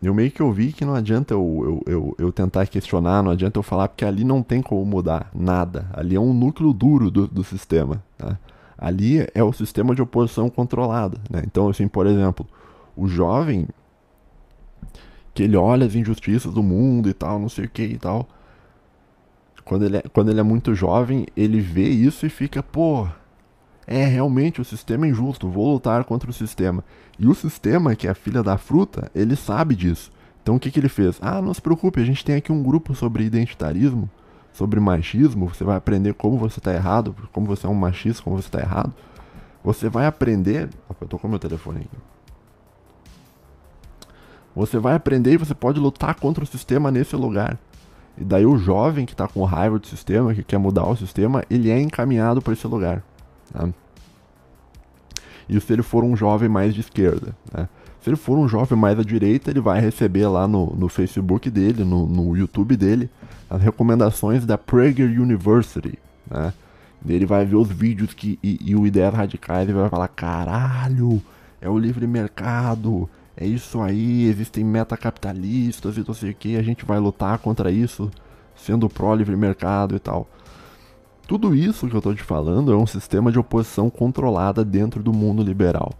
eu 0.00 0.14
meio 0.14 0.30
que 0.30 0.42
ouvi 0.42 0.72
que 0.72 0.84
não 0.84 0.94
adianta 0.94 1.34
eu, 1.34 1.82
eu, 1.86 1.92
eu, 1.92 2.16
eu, 2.18 2.32
tentar 2.32 2.66
questionar, 2.66 3.22
não 3.22 3.32
adianta 3.32 3.58
eu 3.58 3.62
falar, 3.62 3.88
porque 3.88 4.04
ali 4.04 4.22
não 4.22 4.42
tem 4.42 4.62
como 4.62 4.84
mudar 4.84 5.30
nada. 5.34 5.90
Ali 5.92 6.14
é 6.14 6.20
um 6.20 6.32
núcleo 6.32 6.72
duro 6.72 7.10
do, 7.10 7.26
do 7.26 7.42
sistema. 7.42 8.02
Tá? 8.16 8.38
Ali 8.76 9.26
é 9.34 9.42
o 9.42 9.52
sistema 9.52 9.94
de 9.94 10.02
oposição 10.02 10.48
controlada. 10.48 11.18
Né? 11.28 11.42
Então, 11.44 11.68
assim, 11.68 11.88
por 11.88 12.06
exemplo, 12.06 12.46
o 12.96 13.08
jovem 13.08 13.66
que 15.34 15.42
ele 15.42 15.56
olha 15.56 15.86
as 15.86 15.94
injustiças 15.94 16.52
do 16.52 16.62
mundo 16.62 17.08
e 17.08 17.12
tal, 17.12 17.38
não 17.38 17.48
sei 17.48 17.64
o 17.64 17.68
que 17.68 17.82
e 17.82 17.98
tal. 17.98 18.28
Quando 19.64 19.84
ele, 19.84 19.96
é, 19.98 20.02
quando 20.12 20.30
ele 20.30 20.40
é 20.40 20.44
muito 20.44 20.74
jovem, 20.74 21.26
ele 21.36 21.60
vê 21.60 21.88
isso 21.88 22.24
e 22.24 22.30
fica, 22.30 22.62
pô, 22.62 23.06
é 23.88 24.04
realmente 24.04 24.60
o 24.60 24.64
sistema 24.64 25.06
é 25.06 25.08
injusto, 25.08 25.48
vou 25.48 25.72
lutar 25.72 26.04
contra 26.04 26.28
o 26.28 26.32
sistema. 26.32 26.84
E 27.18 27.26
o 27.26 27.34
sistema, 27.34 27.96
que 27.96 28.06
é 28.06 28.10
a 28.10 28.14
filha 28.14 28.42
da 28.42 28.58
fruta, 28.58 29.10
ele 29.14 29.34
sabe 29.34 29.74
disso. 29.74 30.12
Então 30.42 30.56
o 30.56 30.60
que, 30.60 30.70
que 30.70 30.78
ele 30.78 30.88
fez? 30.88 31.18
Ah, 31.22 31.40
não 31.40 31.54
se 31.54 31.62
preocupe, 31.62 32.00
a 32.00 32.04
gente 32.04 32.24
tem 32.24 32.36
aqui 32.36 32.52
um 32.52 32.62
grupo 32.62 32.94
sobre 32.94 33.24
identitarismo, 33.24 34.08
sobre 34.52 34.78
machismo. 34.78 35.48
Você 35.48 35.64
vai 35.64 35.76
aprender 35.76 36.14
como 36.14 36.36
você 36.36 36.60
está 36.60 36.72
errado, 36.72 37.16
como 37.32 37.46
você 37.46 37.66
é 37.66 37.70
um 37.70 37.74
machista, 37.74 38.22
como 38.22 38.36
você 38.36 38.48
está 38.48 38.60
errado. 38.60 38.92
Você 39.64 39.88
vai 39.88 40.06
aprender. 40.06 40.68
Opa, 40.88 41.04
eu 41.04 41.08
tô 41.08 41.18
com 41.18 41.26
meu 41.26 41.38
telefone 41.38 41.80
aqui. 41.80 41.96
Você 44.54 44.78
vai 44.78 44.94
aprender 44.94 45.32
e 45.32 45.36
você 45.36 45.54
pode 45.54 45.80
lutar 45.80 46.14
contra 46.14 46.44
o 46.44 46.46
sistema 46.46 46.90
nesse 46.90 47.16
lugar. 47.16 47.58
E 48.16 48.24
daí 48.24 48.44
o 48.44 48.58
jovem 48.58 49.06
que 49.06 49.12
está 49.12 49.28
com 49.28 49.44
raiva 49.44 49.78
do 49.78 49.86
sistema, 49.86 50.34
que 50.34 50.42
quer 50.42 50.58
mudar 50.58 50.86
o 50.86 50.96
sistema, 50.96 51.44
ele 51.48 51.70
é 51.70 51.80
encaminhado 51.80 52.42
para 52.42 52.52
esse 52.52 52.66
lugar. 52.66 53.02
Né? 53.54 53.72
E 55.48 55.60
se 55.60 55.72
ele 55.72 55.82
for 55.82 56.04
um 56.04 56.14
jovem 56.14 56.48
mais 56.48 56.74
de 56.74 56.80
esquerda, 56.80 57.34
né? 57.52 57.68
Se 58.00 58.10
ele 58.10 58.16
for 58.16 58.38
um 58.38 58.48
jovem 58.48 58.78
mais 58.78 58.98
à 58.98 59.02
direita, 59.02 59.50
ele 59.50 59.60
vai 59.60 59.80
receber 59.80 60.26
lá 60.28 60.46
no, 60.46 60.74
no 60.74 60.88
Facebook 60.88 61.50
dele, 61.50 61.84
no, 61.84 62.06
no 62.06 62.36
YouTube 62.36 62.76
dele, 62.76 63.10
as 63.50 63.60
recomendações 63.60 64.46
da 64.46 64.56
Prager 64.56 65.20
University, 65.20 65.98
né? 66.30 66.52
Ele 67.06 67.26
vai 67.26 67.44
ver 67.44 67.56
os 67.56 67.68
vídeos 67.68 68.12
que, 68.12 68.38
e, 68.42 68.58
e 68.70 68.76
o 68.76 68.86
Ideias 68.86 69.14
Radicais 69.14 69.68
e 69.68 69.72
vai 69.72 69.88
falar, 69.88 70.08
caralho, 70.08 71.22
é 71.60 71.68
o 71.68 71.78
livre 71.78 72.06
mercado, 72.06 73.08
é 73.36 73.46
isso 73.46 73.80
aí, 73.80 74.24
existem 74.24 74.64
metacapitalistas 74.64 75.96
e 75.96 76.04
não 76.06 76.14
sei 76.14 76.30
o 76.30 76.34
que, 76.34 76.56
a 76.56 76.62
gente 76.62 76.84
vai 76.84 76.98
lutar 76.98 77.38
contra 77.38 77.70
isso, 77.70 78.10
sendo 78.56 78.88
pró-livre 78.88 79.36
mercado 79.36 79.94
e 79.94 79.98
tal. 79.98 80.28
Tudo 81.28 81.54
isso 81.54 81.86
que 81.86 81.94
eu 81.94 81.98
estou 81.98 82.14
te 82.14 82.22
falando 82.22 82.72
é 82.72 82.74
um 82.74 82.86
sistema 82.86 83.30
de 83.30 83.38
oposição 83.38 83.90
controlada 83.90 84.64
dentro 84.64 85.02
do 85.02 85.12
mundo 85.12 85.42
liberal. 85.42 85.92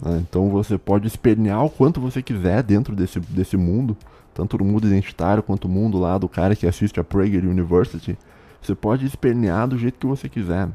Né? 0.00 0.18
Então 0.20 0.48
você 0.48 0.78
pode 0.78 1.08
espernear 1.08 1.64
o 1.64 1.68
quanto 1.68 2.00
você 2.00 2.22
quiser 2.22 2.62
dentro 2.62 2.94
desse, 2.94 3.18
desse 3.18 3.56
mundo, 3.56 3.96
tanto 4.32 4.56
no 4.56 4.64
mundo 4.64 4.86
identitário 4.86 5.42
quanto 5.42 5.64
o 5.64 5.68
mundo 5.68 5.98
lá 5.98 6.16
do 6.16 6.28
cara 6.28 6.54
que 6.54 6.68
assiste 6.68 7.00
a 7.00 7.04
Prager 7.04 7.44
University. 7.44 8.16
Você 8.62 8.72
pode 8.76 9.04
espernear 9.04 9.66
do 9.66 9.76
jeito 9.76 9.98
que 9.98 10.06
você 10.06 10.28
quiser. 10.28 10.68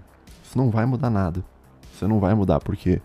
Isso 0.44 0.58
não 0.58 0.70
vai 0.70 0.86
mudar 0.86 1.10
nada. 1.10 1.42
Você 1.94 2.06
não 2.06 2.20
vai 2.20 2.34
mudar, 2.34 2.60
por 2.60 2.76
quê? 2.76 3.02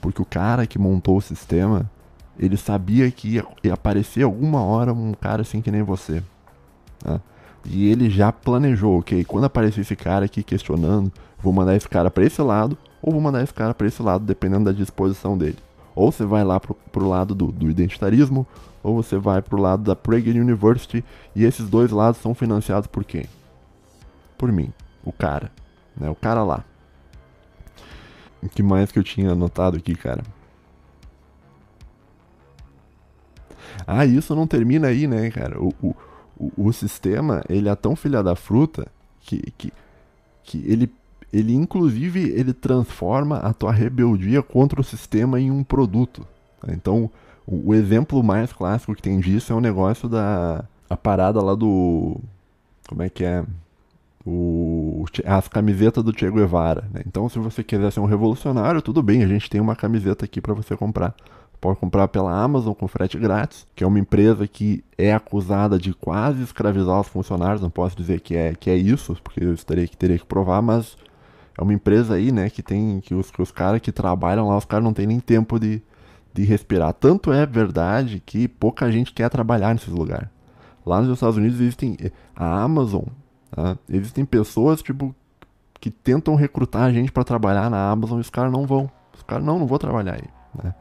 Porque 0.00 0.20
o 0.20 0.24
cara 0.24 0.66
que 0.66 0.76
montou 0.76 1.18
o 1.18 1.22
sistema, 1.22 1.88
ele 2.36 2.56
sabia 2.56 3.08
que 3.12 3.28
ia, 3.36 3.46
ia 3.62 3.74
aparecer 3.74 4.24
alguma 4.24 4.60
hora 4.60 4.92
um 4.92 5.14
cara 5.14 5.42
assim 5.42 5.62
que 5.62 5.70
nem 5.70 5.84
você. 5.84 6.20
Né? 7.04 7.20
E 7.64 7.88
ele 7.88 8.10
já 8.10 8.32
planejou, 8.32 8.98
ok, 8.98 9.24
quando 9.24 9.44
aparecer 9.44 9.82
esse 9.82 9.94
cara 9.94 10.24
aqui 10.24 10.42
questionando, 10.42 11.12
vou 11.38 11.52
mandar 11.52 11.76
esse 11.76 11.88
cara 11.88 12.10
para 12.10 12.24
esse 12.24 12.42
lado, 12.42 12.76
ou 13.00 13.12
vou 13.12 13.20
mandar 13.20 13.42
esse 13.42 13.54
cara 13.54 13.72
para 13.72 13.86
esse 13.86 14.02
lado, 14.02 14.24
dependendo 14.24 14.64
da 14.64 14.72
disposição 14.72 15.38
dele. 15.38 15.58
Ou 15.94 16.10
você 16.10 16.24
vai 16.24 16.42
lá 16.42 16.58
pro, 16.58 16.74
pro 16.90 17.08
lado 17.08 17.34
do, 17.34 17.52
do 17.52 17.70
identitarismo, 17.70 18.46
ou 18.82 19.00
você 19.00 19.16
vai 19.16 19.40
pro 19.40 19.60
lado 19.60 19.84
da 19.84 19.94
Prager 19.94 20.40
University, 20.40 21.04
e 21.36 21.44
esses 21.44 21.68
dois 21.68 21.90
lados 21.90 22.20
são 22.20 22.34
financiados 22.34 22.88
por 22.88 23.04
quem? 23.04 23.26
Por 24.36 24.50
mim, 24.50 24.72
o 25.04 25.12
cara, 25.12 25.52
né, 25.96 26.10
o 26.10 26.14
cara 26.14 26.42
lá. 26.42 26.64
O 28.42 28.48
que 28.48 28.62
mais 28.62 28.90
que 28.90 28.98
eu 28.98 29.04
tinha 29.04 29.30
anotado 29.30 29.76
aqui, 29.76 29.94
cara? 29.94 30.22
Ah, 33.86 34.04
isso 34.04 34.34
não 34.34 34.46
termina 34.46 34.88
aí, 34.88 35.06
né, 35.06 35.30
cara? 35.30 35.60
O, 35.60 35.72
o, 35.80 35.94
o, 36.42 36.68
o 36.68 36.72
sistema, 36.72 37.42
ele 37.48 37.68
é 37.68 37.74
tão 37.76 37.94
filha 37.94 38.22
da 38.22 38.34
fruta 38.34 38.86
que, 39.20 39.52
que, 39.56 39.72
que 40.42 40.58
ele, 40.66 40.92
ele, 41.32 41.54
inclusive, 41.54 42.30
ele 42.30 42.52
transforma 42.52 43.38
a 43.38 43.52
tua 43.52 43.70
rebeldia 43.70 44.42
contra 44.42 44.80
o 44.80 44.84
sistema 44.84 45.40
em 45.40 45.50
um 45.50 45.62
produto. 45.62 46.26
Tá? 46.60 46.72
Então, 46.72 47.08
o, 47.46 47.70
o, 47.70 47.74
exemplo 47.74 48.22
mais 48.22 48.52
clássico 48.52 48.94
que 48.94 49.02
tem 49.02 49.20
disso 49.20 49.52
é 49.52 49.56
o 49.56 49.60
negócio 49.60 50.08
da 50.08 50.64
a 50.90 50.96
parada 50.96 51.40
lá 51.40 51.54
do... 51.54 52.20
Como 52.88 53.02
é 53.02 53.08
que 53.08 53.24
é? 53.24 53.44
O, 54.26 55.06
as 55.24 55.48
camisetas 55.48 56.04
do 56.04 56.16
Che 56.16 56.30
Guevara. 56.30 56.84
Né? 56.92 57.02
Então, 57.06 57.28
se 57.28 57.38
você 57.38 57.64
quiser 57.64 57.90
ser 57.90 58.00
um 58.00 58.04
revolucionário, 58.04 58.82
tudo 58.82 59.02
bem, 59.02 59.22
a 59.22 59.28
gente 59.28 59.48
tem 59.48 59.60
uma 59.60 59.74
camiseta 59.74 60.24
aqui 60.24 60.40
para 60.40 60.52
você 60.52 60.76
comprar 60.76 61.14
pode 61.62 61.78
comprar 61.78 62.08
pela 62.08 62.34
Amazon 62.34 62.74
com 62.74 62.88
frete 62.88 63.16
grátis, 63.16 63.68
que 63.76 63.84
é 63.84 63.86
uma 63.86 64.00
empresa 64.00 64.48
que 64.48 64.82
é 64.98 65.14
acusada 65.14 65.78
de 65.78 65.94
quase 65.94 66.42
escravizar 66.42 67.00
os 67.00 67.06
funcionários. 67.06 67.62
Não 67.62 67.70
posso 67.70 67.96
dizer 67.96 68.20
que 68.20 68.36
é, 68.36 68.52
que 68.52 68.68
é 68.68 68.74
isso, 68.74 69.16
porque 69.22 69.44
eu 69.44 69.56
teria 69.56 69.86
que, 69.86 69.96
teria 69.96 70.18
que 70.18 70.26
provar, 70.26 70.60
mas 70.60 70.98
é 71.56 71.62
uma 71.62 71.72
empresa 71.72 72.14
aí, 72.14 72.32
né, 72.32 72.50
que 72.50 72.64
tem 72.64 73.00
que 73.00 73.14
os, 73.14 73.30
que 73.30 73.40
os 73.40 73.52
caras 73.52 73.80
que 73.80 73.92
trabalham 73.92 74.48
lá, 74.48 74.56
os 74.56 74.64
caras 74.64 74.84
não 74.84 74.92
têm 74.92 75.06
nem 75.06 75.20
tempo 75.20 75.60
de, 75.60 75.80
de 76.34 76.42
respirar. 76.42 76.92
Tanto 76.94 77.32
é 77.32 77.46
verdade 77.46 78.20
que 78.26 78.48
pouca 78.48 78.90
gente 78.90 79.12
quer 79.12 79.30
trabalhar 79.30 79.72
nesses 79.72 79.94
lugares. 79.94 80.28
Lá 80.84 81.00
nos 81.00 81.14
Estados 81.14 81.36
Unidos 81.36 81.60
existem 81.60 81.96
a 82.34 82.60
Amazon, 82.60 83.04
tá? 83.52 83.78
existem 83.88 84.24
pessoas 84.24 84.82
tipo 84.82 85.14
que 85.80 85.92
tentam 85.92 86.34
recrutar 86.34 86.82
a 86.82 86.92
gente 86.92 87.12
para 87.12 87.22
trabalhar 87.22 87.70
na 87.70 87.88
Amazon 87.88 88.18
e 88.18 88.20
os 88.20 88.30
caras 88.30 88.50
não 88.50 88.66
vão. 88.66 88.90
Os 89.14 89.22
caras 89.22 89.44
não, 89.44 89.60
não 89.60 89.66
vou 89.66 89.78
trabalhar 89.78 90.14
aí, 90.14 90.24
né? 90.64 90.74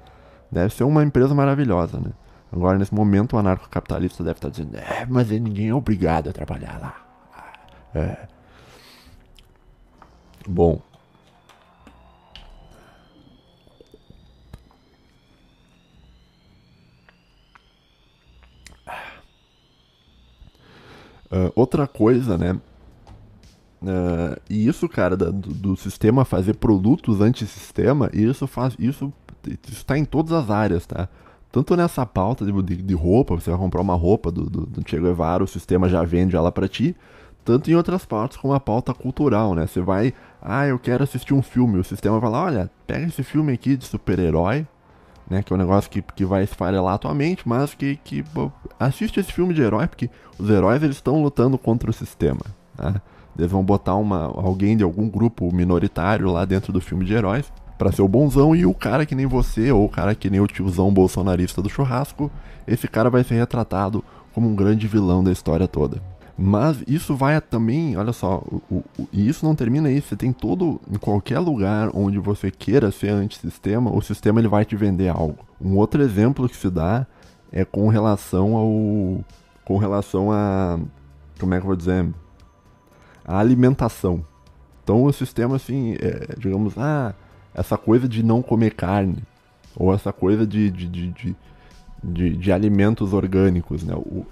Deve 0.52 0.74
ser 0.74 0.84
uma 0.84 1.04
empresa 1.04 1.34
maravilhosa, 1.34 2.00
né? 2.00 2.12
Agora, 2.52 2.78
nesse 2.78 2.94
momento, 2.94 3.34
o 3.36 3.40
anarcocapitalista 3.40 4.24
deve 4.24 4.38
estar 4.38 4.50
dizendo: 4.50 4.76
é, 4.76 5.06
mas 5.10 5.30
ninguém 5.30 5.70
é 5.70 5.74
obrigado 5.76 6.30
a 6.30 6.34
trabalhar 6.34 6.78
lá. 6.80 7.12
É. 7.96 8.28
Bom. 10.48 10.82
Uh, 21.32 21.50
outra 21.56 21.88
coisa, 21.88 22.38
né? 22.38 22.60
Uh, 23.82 24.40
e 24.50 24.68
isso, 24.68 24.88
cara, 24.90 25.16
do, 25.16 25.32
do, 25.32 25.78
sistema 25.78 26.26
fazer 26.26 26.56
produtos 26.56 27.22
antissistema, 27.22 28.10
isso 28.14 28.46
faz. 28.46 28.76
Isso 28.78 29.14
isso 29.48 29.60
está 29.72 29.98
em 29.98 30.06
todas 30.06 30.32
as 30.32 30.50
áreas, 30.50 30.86
tá? 30.86 31.08
Tanto 31.52 31.76
nessa 31.76 32.06
pauta 32.06 32.46
de, 32.46 32.64
de, 32.64 32.82
de, 32.82 32.94
roupa, 32.94 33.36
você 33.36 33.50
vai 33.50 33.60
comprar 33.60 33.82
uma 33.82 33.96
roupa 33.96 34.32
do, 34.32 34.50
do, 34.50 34.66
do 34.66 34.90
Che 34.90 34.98
Guevara, 34.98 35.44
o 35.44 35.48
sistema 35.48 35.90
já 35.90 36.02
vende 36.04 36.36
ela 36.36 36.52
para 36.52 36.68
ti, 36.68 36.96
tanto 37.44 37.70
em 37.70 37.76
outras 37.76 38.06
partes 38.06 38.38
como 38.38 38.54
a 38.54 38.60
pauta 38.60 38.94
cultural, 38.94 39.54
né? 39.54 39.68
Você 39.68 39.82
vai, 39.82 40.14
ah, 40.42 40.66
eu 40.66 40.80
quero 40.80 41.04
assistir 41.04 41.34
um 41.34 41.42
filme, 41.42 41.78
o 41.78 41.84
sistema 41.84 42.20
vai 42.20 42.30
lá, 42.30 42.44
olha, 42.46 42.72
pega 42.88 43.06
esse 43.06 43.24
filme 43.24 43.52
aqui 43.52 43.76
de 43.76 43.86
super-herói, 43.86 44.66
né? 45.30 45.44
Que 45.44 45.52
é 45.52 45.56
um 45.56 45.60
negócio 45.60 45.90
que, 45.90 46.02
que 46.02 46.24
vai 46.24 46.44
esfarelar 46.44 46.94
a 46.94 46.98
tua 46.98 47.14
mente, 47.14 47.48
mas 47.48 47.74
que, 47.74 47.98
que 47.98 48.24
assiste 48.80 49.20
esse 49.20 49.34
filme 49.34 49.54
de 49.54 49.62
herói, 49.62 49.88
porque 49.88 50.10
os 50.40 50.50
heróis 50.50 50.82
eles 50.82 50.96
estão 50.96 51.22
lutando 51.22 51.58
contra 51.58 51.90
o 51.90 51.94
sistema, 51.94 52.42
né? 52.78 53.02
Eles 53.38 53.52
vão 53.52 53.64
botar 53.64 53.96
uma, 53.96 54.26
alguém 54.26 54.76
de 54.78 54.84
algum 54.84 55.10
grupo 55.10 55.54
minoritário 55.54 56.32
lá 56.32 56.46
dentro 56.46 56.72
do 56.72 56.82
filme 56.82 57.06
de 57.06 57.14
heróis 57.14 57.52
para 57.82 57.92
ser 57.92 58.04
o 58.04 58.08
bonzão 58.08 58.56
e 58.56 58.64
o 58.64 58.76
cara 58.76 59.08
que 59.08 59.16
nem 59.16 59.26
você 59.26 59.72
ou 59.72 59.86
o 59.86 59.90
cara 59.90 60.14
que 60.14 60.30
nem 60.30 60.40
o 60.40 60.46
tiozão 60.46 60.94
bolsonarista 60.94 61.64
do 61.64 61.70
churrasco, 61.70 62.30
esse 62.68 62.88
cara 62.88 63.10
vai 63.10 63.24
ser 63.24 63.34
retratado 63.34 64.04
como 64.36 64.48
um 64.48 64.56
grande 64.56 64.86
vilão 64.86 65.24
da 65.24 65.32
história 65.32 65.68
toda. 65.68 66.00
Mas 66.38 66.84
isso 66.88 67.16
vai 67.16 67.42
também, 67.42 67.98
olha 67.98 68.14
só, 68.14 68.36
o, 68.46 68.84
o, 69.00 69.08
e 69.12 69.28
isso 69.28 69.44
não 69.44 69.56
termina 69.56 69.90
aí, 69.90 70.00
você 70.00 70.16
tem 70.16 70.32
todo, 70.32 70.80
em 70.92 71.00
qualquer 71.00 71.40
lugar 71.40 71.90
onde 71.96 72.20
você 72.20 72.52
queira 72.52 72.92
ser 72.92 73.10
antissistema, 73.10 73.92
o 73.92 74.00
sistema 74.00 74.40
ele 74.40 74.48
vai 74.48 74.64
te 74.64 74.76
vender 74.76 75.08
algo. 75.08 75.40
Um 75.60 75.76
outro 75.76 76.04
exemplo 76.04 76.48
que 76.48 76.56
se 76.56 76.70
dá 76.70 77.08
é 77.52 77.66
com 77.66 77.88
relação 77.88 78.56
ao, 78.56 79.26
com 79.66 79.80
relação 79.80 80.32
a, 80.32 80.80
como 81.40 81.56
é 81.56 81.58
que 81.58 81.64
eu 81.64 81.68
vou 81.68 81.76
dizer, 81.76 82.08
a 83.26 83.40
alimentação. 83.40 84.24
Então 84.84 85.04
o 85.04 85.12
sistema 85.12 85.56
assim, 85.56 85.96
é, 86.00 86.36
digamos, 86.38 86.78
ah, 86.78 87.16
essa 87.54 87.78
coisa 87.78 88.08
de 88.08 88.24
não 88.24 88.42
comer 88.42 88.74
carne, 88.74 89.18
ou 89.76 89.94
essa 89.94 90.12
coisa 90.12 90.46
de, 90.46 90.70
de, 90.70 90.88
de, 90.88 91.36
de, 92.04 92.38
de 92.38 92.52
alimentos 92.52 93.14
orgânicos. 93.14 93.84
Né? 93.84 93.94
O, 93.96 94.26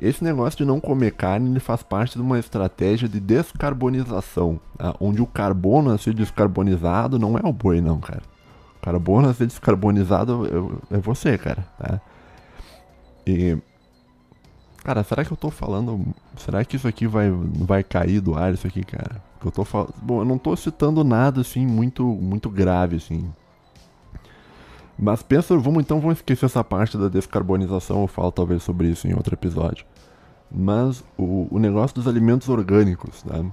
esse 0.00 0.22
negócio 0.22 0.58
de 0.58 0.64
não 0.64 0.78
comer 0.78 1.12
carne 1.12 1.50
ele 1.50 1.60
faz 1.60 1.82
parte 1.82 2.16
de 2.16 2.22
uma 2.22 2.38
estratégia 2.38 3.08
de 3.08 3.18
descarbonização, 3.18 4.60
tá? 4.76 4.94
onde 5.00 5.22
o 5.22 5.26
carbono 5.26 5.90
a 5.90 5.98
ser 5.98 6.14
descarbonizado 6.14 7.18
não 7.18 7.36
é 7.36 7.42
o 7.44 7.52
boi, 7.52 7.80
não, 7.80 7.98
cara. 7.98 8.22
O 8.78 8.84
carbono 8.84 9.28
a 9.28 9.34
ser 9.34 9.46
descarbonizado 9.46 10.78
é, 10.90 10.96
é 10.96 10.98
você, 10.98 11.36
cara. 11.38 11.66
Tá? 11.78 12.00
E. 13.26 13.56
Cara, 14.84 15.02
será 15.02 15.24
que 15.24 15.32
eu 15.32 15.36
tô 15.36 15.50
falando. 15.50 16.14
Será 16.36 16.64
que 16.64 16.76
isso 16.76 16.86
aqui 16.86 17.06
vai, 17.08 17.28
vai 17.30 17.82
cair 17.82 18.20
do 18.20 18.36
ar, 18.36 18.54
isso 18.54 18.66
aqui, 18.66 18.84
cara? 18.84 19.20
Que 19.40 19.46
eu 19.46 19.52
tô 19.52 19.64
falando. 19.64 19.94
Bom, 20.02 20.20
eu 20.20 20.24
não 20.24 20.38
tô 20.38 20.54
citando 20.56 21.04
nada 21.04 21.40
assim 21.40 21.66
muito, 21.66 22.04
muito 22.04 22.48
grave, 22.48 22.96
assim. 22.96 23.30
Mas 24.98 25.22
pensa, 25.22 25.56
vamos 25.58 25.82
então 25.82 26.00
vamos 26.00 26.18
esquecer 26.18 26.46
essa 26.46 26.64
parte 26.64 26.96
da 26.96 27.08
descarbonização, 27.08 28.02
eu 28.02 28.06
falo 28.06 28.32
talvez 28.32 28.62
sobre 28.62 28.88
isso 28.88 29.06
em 29.06 29.14
outro 29.14 29.34
episódio. 29.34 29.84
Mas 30.50 31.04
o, 31.18 31.48
o 31.50 31.58
negócio 31.58 31.94
dos 31.94 32.08
alimentos 32.08 32.48
orgânicos, 32.48 33.22
né? 33.24 33.50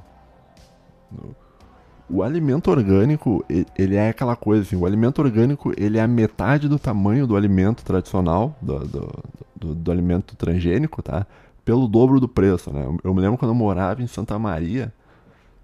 O 2.09 2.21
alimento 2.21 2.69
orgânico, 2.69 3.43
ele 3.77 3.95
é 3.95 4.09
aquela 4.09 4.35
coisa 4.35 4.61
assim, 4.61 4.75
o 4.75 4.85
alimento 4.85 5.21
orgânico, 5.21 5.73
ele 5.75 5.97
é 5.97 6.01
a 6.01 6.07
metade 6.07 6.69
do 6.69 6.77
tamanho 6.77 7.25
do 7.25 7.35
alimento 7.35 7.83
tradicional, 7.83 8.55
do, 8.61 8.79
do, 8.79 9.23
do, 9.55 9.75
do 9.75 9.91
alimento 9.91 10.35
transgênico, 10.35 11.01
tá? 11.01 11.25
Pelo 11.65 11.87
dobro 11.87 12.19
do 12.19 12.27
preço, 12.27 12.71
né? 12.71 12.85
Eu 13.03 13.13
me 13.13 13.21
lembro 13.21 13.37
quando 13.37 13.51
eu 13.51 13.55
morava 13.55 14.01
em 14.01 14.07
Santa 14.07 14.37
Maria, 14.37 14.93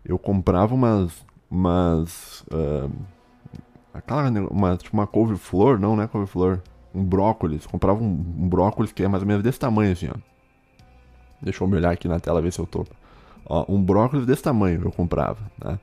eu 0.04 0.18
comprava 0.18 0.74
umas, 0.74 1.26
umas, 1.50 2.41
uh, 2.52 2.91
aquela, 3.93 4.30
uma, 4.50 4.78
tipo 4.78 4.95
uma 4.95 5.08
couve-flor, 5.08 5.80
não, 5.80 5.95
não 5.95 6.04
é 6.04 6.08
couve-flor, 6.08 6.62
um 6.93 7.04
brócolis, 7.04 7.66
comprava 7.66 8.02
um, 8.02 8.08
um 8.08 8.50
brócolis 8.50 8.91
que 8.91 9.04
é 9.04 9.08
mais 9.08 9.24
ou 9.24 9.28
menos 9.28 9.43
desse 9.43 9.60
tamanho 9.60 9.91
assim, 9.91 10.08
ó. 10.08 10.18
Deixa 11.41 11.64
eu 11.64 11.68
me 11.68 11.78
olhar 11.78 11.91
aqui 11.91 12.08
na 12.08 12.20
tela 12.20 12.41
ver 12.41 12.52
se 12.52 12.60
eu 12.60 12.66
tô. 12.66 12.86
Ó, 13.45 13.66
um 13.70 13.82
brócolis 13.82 14.26
desse 14.26 14.43
tamanho 14.43 14.82
eu 14.84 14.91
comprava, 14.91 15.39
né? 15.64 15.80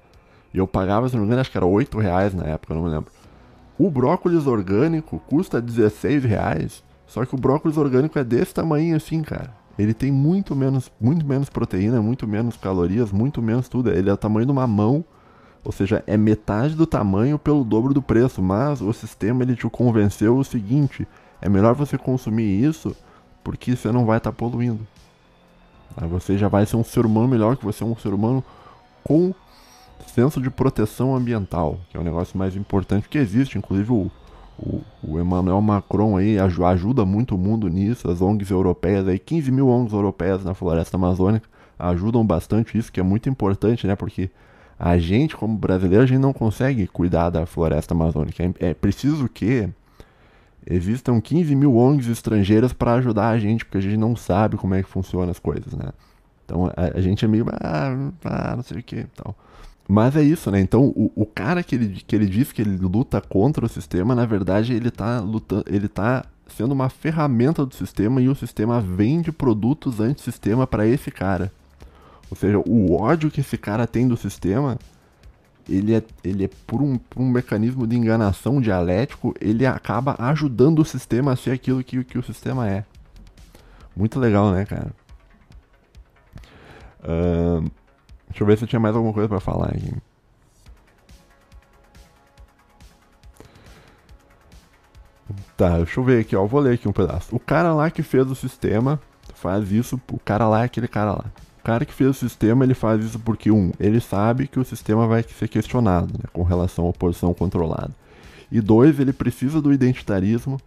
E 0.53 0.59
eu 0.59 0.67
pagava, 0.67 1.09
se 1.09 1.15
não 1.15 1.23
me 1.23 1.27
engano, 1.27 1.41
acho 1.41 1.51
que 1.51 1.57
era 1.57 1.67
8 1.67 1.99
reais 1.99 2.35
na 2.35 2.45
época, 2.45 2.75
não 2.75 2.83
me 2.83 2.91
lembro. 2.91 3.11
O 3.79 3.91
brócolis 3.91 4.47
orgânico 4.47 5.19
custa 5.27 5.61
16 5.61 6.25
reais. 6.25 6.83
Só 7.07 7.25
que 7.25 7.35
o 7.35 7.39
brócolis 7.39 7.77
orgânico 7.77 8.19
é 8.19 8.25
desse 8.25 8.55
tamanho 8.55 8.97
assim, 8.97 9.23
cara. 9.23 9.55
Ele 9.79 9.93
tem 9.93 10.11
muito 10.11 10.57
menos, 10.57 10.91
muito 11.01 11.27
menos 11.27 11.51
proteína, 11.51 12.01
muito 12.01 12.27
menos 12.27 12.57
calorias, 12.57 13.13
muito 13.13 13.43
menos 13.43 13.69
tudo. 13.69 13.91
Ele 13.91 14.09
é 14.09 14.13
o 14.13 14.17
tamanho 14.17 14.47
de 14.47 14.53
uma 14.53 14.67
mão, 14.67 15.05
ou 15.63 15.71
seja, 15.71 16.03
é 16.07 16.17
metade 16.17 16.75
do 16.75 16.87
tamanho 16.87 17.39
pelo 17.39 17.63
dobro 17.63 17.93
do 17.93 18.01
preço. 18.01 18.41
Mas 18.41 18.81
o 18.81 18.93
sistema 18.93 19.43
ele 19.43 19.55
te 19.55 19.69
convenceu 19.69 20.39
o 20.39 20.45
seguinte: 20.45 21.07
é 21.41 21.49
melhor 21.49 21.75
você 21.75 21.99
consumir 21.99 22.65
isso 22.65 22.97
porque 23.45 23.77
você 23.77 23.93
não 23.93 24.05
vai 24.05 24.19
estar 24.19 24.33
tá 24.33 24.37
poluindo. 24.37 24.87
Você 26.11 26.37
já 26.37 26.49
vai 26.49 26.67
ser 26.67 26.77
um 26.77 26.85
ser 26.85 27.07
humano 27.07 27.29
melhor 27.29 27.57
que 27.57 27.65
você 27.65 27.85
é 27.85 27.87
um 27.87 27.97
ser 27.97 28.13
humano 28.13 28.45
com 29.05 29.33
senso 30.07 30.41
de 30.41 30.51
proteção 30.51 31.15
ambiental, 31.15 31.79
que 31.91 31.97
é 31.97 32.01
o 32.01 32.03
negócio 32.03 32.37
mais 32.37 32.57
importante 32.57 33.09
que 33.09 33.19
existe. 33.19 33.57
Inclusive 33.57 33.93
o, 33.93 34.11
o, 34.59 34.81
o 35.03 35.21
Emmanuel 35.21 35.61
Macron 35.61 36.17
aí 36.17 36.39
ajuda 36.39 37.05
muito 37.05 37.35
o 37.35 37.39
mundo 37.39 37.69
nisso, 37.69 38.11
as 38.11 38.21
ONGs 38.21 38.51
europeias 38.51 39.07
aí, 39.07 39.19
15 39.19 39.51
mil 39.53 39.69
ONGs 39.69 39.93
europeias 39.93 40.45
na 40.45 40.55
floresta 40.55 40.97
amazônica 40.97 41.49
ajudam 41.79 42.27
bastante 42.27 42.77
isso, 42.77 42.91
que 42.91 43.01
é 43.01 43.03
muito 43.03 43.29
importante, 43.29 43.87
né? 43.87 43.95
Porque 43.95 44.31
a 44.79 44.99
gente, 44.99 45.37
como 45.37 45.57
brasileiro, 45.57 46.05
a 46.05 46.07
gente 46.07 46.19
não 46.19 46.33
consegue 46.33 46.87
cuidar 46.87 47.31
da 47.31 47.47
floresta 47.47 47.95
amazônica. 47.95 48.43
É, 48.43 48.71
é 48.71 48.75
preciso 48.75 49.29
que 49.29 49.69
existam 50.67 51.21
15 51.21 51.55
mil 51.55 51.77
ONGs 51.77 52.09
estrangeiras 52.09 52.73
para 52.73 52.95
ajudar 52.95 53.29
a 53.29 53.39
gente, 53.39 53.65
porque 53.65 53.79
a 53.79 53.81
gente 53.81 53.97
não 53.97 54.17
sabe 54.17 54.57
como 54.57 54.75
é 54.75 54.83
que 54.83 54.89
funcionam 54.89 55.31
as 55.31 55.39
coisas, 55.39 55.73
né? 55.75 55.91
Então 56.45 56.67
a, 56.67 56.99
a 56.99 57.01
gente 57.01 57.25
é 57.25 57.29
meio, 57.29 57.47
ah, 57.53 58.11
ah 58.25 58.57
não 58.57 58.63
sei 58.63 58.79
o 58.79 58.83
que, 58.83 59.05
tal. 59.17 59.35
Mas 59.89 60.17
é 60.17 60.23
isso, 60.23 60.51
né? 60.51 60.61
Então, 60.61 60.87
o, 60.97 61.13
o 61.15 61.27
cara 61.27 61.63
que 61.63 61.75
ele, 61.77 62.03
que 62.07 62.17
ele 62.17 62.27
diz 62.27 62.51
que 62.51 62.61
ele 62.61 62.77
luta 62.77 63.21
contra 63.21 63.65
o 63.65 63.69
sistema, 63.69 64.15
na 64.15 64.27
verdade, 64.27 64.73
ele 64.73 64.91
tá 64.91 65.21
lutando, 65.21 65.65
ele 65.69 65.89
tá 65.89 66.25
sendo 66.49 66.73
uma 66.73 66.89
ferramenta 66.89 67.65
do 67.65 67.75
sistema 67.75 68.21
e 68.21 68.29
o 68.29 68.35
sistema 68.35 68.81
vende 68.81 69.31
produtos 69.31 70.01
anti-sistema 70.01 70.67
para 70.67 70.87
esse 70.87 71.11
cara. 71.11 71.53
Ou 72.31 72.37
seja, 72.37 72.59
o 72.59 72.95
ódio 72.95 73.31
que 73.31 73.41
esse 73.41 73.57
cara 73.57 73.87
tem 73.87 74.09
do 74.09 74.17
sistema, 74.17 74.77
ele 75.69 75.95
é, 75.95 76.03
ele 76.25 76.45
é 76.45 76.51
por, 76.67 76.83
um, 76.83 76.99
por 76.99 77.23
um 77.23 77.31
mecanismo 77.31 77.87
de 77.87 77.97
enganação 77.97 78.61
dialético, 78.61 79.35
ele 79.41 79.65
acaba 79.65 80.17
ajudando 80.19 80.81
o 80.81 80.85
sistema 80.85 81.33
a 81.33 81.37
ser 81.37 81.53
aquilo 81.53 81.85
que, 81.85 82.03
que 82.03 82.19
o 82.19 82.23
sistema 82.23 82.69
é. 82.69 82.85
Muito 83.95 84.19
legal, 84.19 84.51
né, 84.51 84.65
cara? 84.65 84.93
Uh, 87.01 87.71
Deixa 88.37 88.45
eu 88.45 88.47
ver 88.49 88.59
se 88.59 88.65
eu 88.65 88.69
tinha 88.69 88.79
mais 88.79 88.95
alguma 88.95 89.15
coisa 89.15 89.27
para 89.27 89.41
falar 89.41 89.69
aqui. 89.69 89.95
Tá, 95.57 95.79
deixa 95.79 95.99
eu 95.99 96.05
ver 96.05 96.21
aqui, 96.21 96.37
ó. 96.37 96.45
Vou 96.45 96.61
ler 96.61 96.75
aqui 96.75 96.87
um 96.87 96.93
pedaço. 96.93 97.35
O 97.35 97.41
cara 97.41 97.73
lá 97.73 97.91
que 97.91 98.03
fez 98.03 98.31
o 98.31 98.35
sistema 98.35 99.01
faz 99.35 99.73
isso. 99.73 99.99
O 100.13 100.19
cara 100.19 100.47
lá 100.47 100.61
é 100.61 100.65
aquele 100.67 100.87
cara 100.87 101.13
lá. 101.13 101.25
O 101.61 101.63
cara 101.65 101.87
que 101.87 101.95
fez 101.95 102.11
o 102.11 102.13
sistema, 102.13 102.63
ele 102.63 102.75
faz 102.75 103.03
isso 103.03 103.19
porque, 103.19 103.51
um, 103.51 103.73
ele 103.81 104.01
sabe 104.01 104.47
que 104.47 104.61
o 104.61 104.65
sistema 104.67 105.07
vai 105.07 105.23
ser 105.23 105.49
questionado, 105.49 106.13
né, 106.13 106.25
com 106.31 106.43
relação 106.43 106.91
à 106.91 106.93
posição 106.93 107.33
controlada. 107.33 107.91
E 108.53 108.61
dois, 108.61 109.01
ele 109.01 109.15
precisa 109.15 109.63
do 109.63 109.73
identitarismo 109.73 110.61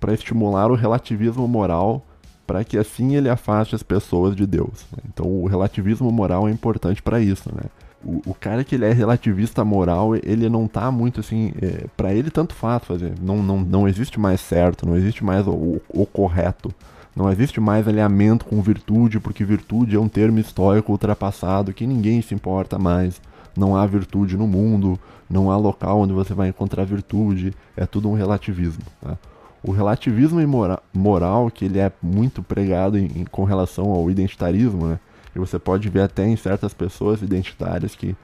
para 0.00 0.12
estimular 0.12 0.72
o 0.72 0.74
relativismo 0.74 1.46
moral 1.46 2.04
para 2.46 2.64
que 2.64 2.76
assim 2.76 3.16
ele 3.16 3.28
afaste 3.28 3.74
as 3.74 3.82
pessoas 3.82 4.34
de 4.34 4.46
Deus. 4.46 4.86
Né? 4.92 5.02
Então 5.08 5.26
o 5.26 5.46
relativismo 5.46 6.10
moral 6.10 6.48
é 6.48 6.50
importante 6.50 7.02
para 7.02 7.20
isso, 7.20 7.50
né? 7.54 7.62
O, 8.04 8.20
o, 8.30 8.34
cara 8.34 8.64
que 8.64 8.74
ele 8.74 8.84
é 8.84 8.92
relativista 8.92 9.64
moral, 9.64 10.16
ele 10.16 10.48
não 10.48 10.66
tá 10.66 10.90
muito 10.90 11.20
assim, 11.20 11.52
é, 11.62 11.86
para 11.96 12.12
ele 12.12 12.30
tanto 12.30 12.52
faz 12.52 12.82
fazer. 12.84 13.12
Não, 13.20 13.40
não, 13.40 13.60
não 13.60 13.86
existe 13.86 14.18
mais 14.18 14.40
certo, 14.40 14.84
não 14.84 14.96
existe 14.96 15.22
mais 15.24 15.46
o, 15.46 15.52
o, 15.52 15.80
o 15.88 16.04
correto. 16.04 16.74
Não 17.14 17.30
existe 17.30 17.60
mais 17.60 17.86
alinhamento 17.86 18.44
com 18.44 18.60
virtude, 18.60 19.20
porque 19.20 19.44
virtude 19.44 19.94
é 19.94 20.00
um 20.00 20.08
termo 20.08 20.38
histórico 20.38 20.90
ultrapassado 20.90 21.72
que 21.72 21.86
ninguém 21.86 22.22
se 22.22 22.34
importa 22.34 22.76
mais. 22.78 23.20
Não 23.56 23.76
há 23.76 23.86
virtude 23.86 24.36
no 24.36 24.48
mundo, 24.48 24.98
não 25.28 25.50
há 25.50 25.56
local 25.56 26.00
onde 26.00 26.12
você 26.12 26.32
vai 26.32 26.48
encontrar 26.48 26.84
virtude, 26.84 27.54
é 27.76 27.86
tudo 27.86 28.08
um 28.08 28.14
relativismo. 28.14 28.82
Tá? 29.00 29.16
O 29.62 29.70
relativismo 29.70 30.40
moral, 30.92 31.50
que 31.50 31.64
ele 31.64 31.78
é 31.78 31.92
muito 32.02 32.42
pregado 32.42 32.98
em, 32.98 33.04
em, 33.04 33.24
com 33.24 33.44
relação 33.44 33.90
ao 33.90 34.10
identitarismo, 34.10 34.86
né? 34.88 34.98
E 35.34 35.38
você 35.38 35.58
pode 35.58 35.88
ver 35.88 36.02
até 36.02 36.26
em 36.26 36.36
certas 36.36 36.74
pessoas 36.74 37.22
identitárias 37.22 37.94
que 37.94 38.14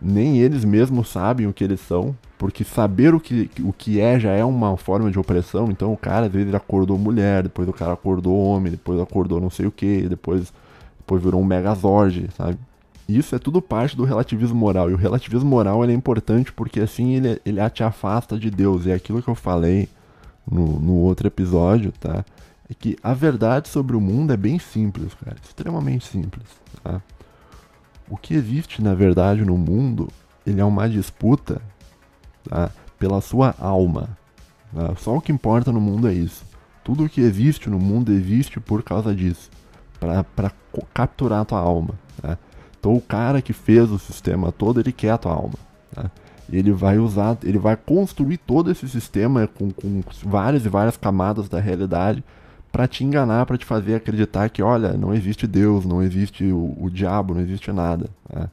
nem 0.00 0.38
eles 0.38 0.64
mesmos 0.64 1.08
sabem 1.08 1.46
o 1.46 1.52
que 1.52 1.62
eles 1.62 1.80
são, 1.80 2.16
porque 2.38 2.64
saber 2.64 3.14
o 3.14 3.20
que, 3.20 3.50
o 3.60 3.72
que 3.72 4.00
é 4.00 4.18
já 4.18 4.32
é 4.32 4.44
uma 4.44 4.76
forma 4.76 5.10
de 5.10 5.18
opressão. 5.18 5.70
Então 5.70 5.92
o 5.92 5.96
cara 5.96 6.26
às 6.26 6.32
vezes 6.32 6.54
acordou 6.54 6.98
mulher, 6.98 7.42
depois 7.44 7.68
o 7.68 7.72
cara 7.72 7.92
acordou 7.92 8.36
homem, 8.36 8.72
depois 8.72 9.00
acordou 9.00 9.40
não 9.40 9.50
sei 9.50 9.66
o 9.66 9.70
que, 9.70 10.08
depois, 10.08 10.52
depois 10.98 11.22
virou 11.22 11.40
um 11.40 11.44
megazord, 11.44 12.28
sabe? 12.36 12.58
Isso 13.08 13.34
é 13.34 13.38
tudo 13.38 13.60
parte 13.60 13.96
do 13.96 14.04
relativismo 14.04 14.56
moral. 14.56 14.90
E 14.90 14.94
o 14.94 14.96
relativismo 14.96 15.50
moral 15.50 15.84
é 15.84 15.92
importante 15.92 16.52
porque 16.52 16.80
assim 16.80 17.14
ele, 17.14 17.40
ele 17.44 17.70
te 17.70 17.82
afasta 17.82 18.38
de 18.38 18.50
Deus. 18.50 18.86
E 18.86 18.90
é 18.90 18.94
aquilo 18.94 19.22
que 19.22 19.28
eu 19.28 19.34
falei 19.34 19.88
no, 20.50 20.78
no 20.78 20.94
outro 20.94 21.26
episódio, 21.26 21.92
tá? 21.92 22.24
É 22.68 22.74
que 22.74 22.96
a 23.02 23.12
verdade 23.12 23.68
sobre 23.68 23.96
o 23.96 24.00
mundo 24.00 24.32
é 24.32 24.36
bem 24.36 24.58
simples, 24.58 25.14
cara. 25.14 25.36
Extremamente 25.42 26.06
simples, 26.06 26.46
tá? 26.82 27.02
O 28.08 28.16
que 28.16 28.34
existe, 28.34 28.82
na 28.82 28.94
verdade, 28.94 29.44
no 29.44 29.56
mundo, 29.56 30.08
ele 30.46 30.60
é 30.60 30.64
uma 30.64 30.88
disputa 30.88 31.62
tá? 32.48 32.70
pela 32.98 33.20
sua 33.20 33.54
alma. 33.58 34.16
Tá? 34.74 34.94
Só 34.96 35.16
o 35.16 35.20
que 35.20 35.32
importa 35.32 35.72
no 35.72 35.80
mundo 35.80 36.08
é 36.08 36.12
isso. 36.12 36.44
Tudo 36.84 37.04
o 37.04 37.08
que 37.08 37.20
existe 37.20 37.70
no 37.70 37.78
mundo 37.78 38.12
existe 38.12 38.58
por 38.58 38.82
causa 38.82 39.14
disso. 39.14 39.50
para 39.98 40.52
capturar 40.92 41.40
a 41.40 41.44
tua 41.44 41.60
alma. 41.60 41.94
Tá? 42.20 42.36
Então 42.78 42.94
o 42.94 43.00
cara 43.00 43.40
que 43.40 43.52
fez 43.52 43.90
o 43.90 43.98
sistema 43.98 44.50
todo, 44.50 44.80
ele 44.80 44.92
quer 44.92 45.10
a 45.10 45.18
tua 45.18 45.32
alma. 45.32 45.54
Tá? 45.94 46.10
Ele 46.50 46.72
vai 46.72 46.98
usar, 46.98 47.36
ele 47.42 47.58
vai 47.58 47.76
construir 47.76 48.38
todo 48.38 48.70
esse 48.70 48.88
sistema 48.88 49.46
com, 49.46 49.70
com 49.70 50.02
várias 50.24 50.64
e 50.64 50.68
várias 50.68 50.96
camadas 50.96 51.48
da 51.48 51.60
realidade 51.60 52.22
para 52.70 52.88
te 52.88 53.04
enganar, 53.04 53.44
para 53.44 53.58
te 53.58 53.66
fazer 53.66 53.94
acreditar 53.94 54.48
que, 54.48 54.62
olha, 54.62 54.94
não 54.94 55.12
existe 55.12 55.46
Deus, 55.46 55.84
não 55.84 56.02
existe 56.02 56.44
o, 56.44 56.74
o 56.80 56.90
diabo, 56.90 57.34
não 57.34 57.42
existe 57.42 57.70
nada. 57.70 58.08
Né? 58.32 58.48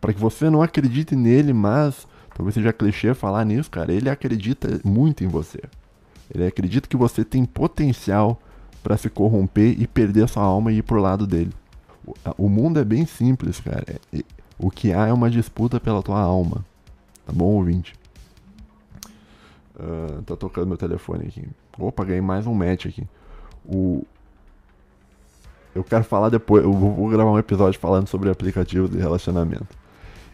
Para 0.00 0.12
que 0.12 0.20
você 0.20 0.50
não 0.50 0.62
acredite 0.62 1.16
nele, 1.16 1.54
mas 1.54 2.06
talvez 2.36 2.54
seja 2.54 2.74
clichê 2.74 3.14
falar 3.14 3.44
nisso, 3.44 3.70
cara. 3.70 3.90
Ele 3.90 4.10
acredita 4.10 4.80
muito 4.84 5.24
em 5.24 5.28
você. 5.28 5.62
Ele 6.32 6.46
acredita 6.46 6.88
que 6.88 6.96
você 6.96 7.24
tem 7.24 7.44
potencial 7.46 8.38
para 8.82 8.98
se 8.98 9.08
corromper 9.08 9.80
e 9.80 9.86
perder 9.86 10.28
sua 10.28 10.42
alma 10.42 10.70
e 10.70 10.78
ir 10.78 10.82
pro 10.82 11.00
lado 11.00 11.26
dele. 11.26 11.52
O, 12.06 12.14
o 12.44 12.48
mundo 12.50 12.78
é 12.78 12.84
bem 12.84 13.06
simples, 13.06 13.60
cara. 13.60 13.98
O 14.58 14.70
que 14.70 14.92
há 14.92 15.06
é 15.06 15.12
uma 15.12 15.30
disputa 15.30 15.80
pela 15.80 16.02
tua 16.02 16.20
alma. 16.20 16.64
Tá 17.26 17.32
bom, 17.32 17.46
ouvinte? 17.46 17.94
Uh, 19.76 20.22
tá 20.22 20.36
tocando 20.36 20.68
meu 20.68 20.76
telefone 20.76 21.26
aqui. 21.26 21.44
Opa, 21.78 22.04
ganhei 22.04 22.20
mais 22.20 22.46
um 22.46 22.54
match 22.54 22.86
aqui. 22.86 23.06
O... 23.64 24.04
Eu 25.74 25.82
quero 25.82 26.04
falar 26.04 26.28
depois. 26.28 26.62
Eu 26.62 26.72
vou 26.72 27.08
gravar 27.08 27.30
um 27.30 27.38
episódio 27.38 27.80
falando 27.80 28.06
sobre 28.06 28.30
aplicativos 28.30 28.90
de 28.90 28.98
relacionamento. 28.98 29.66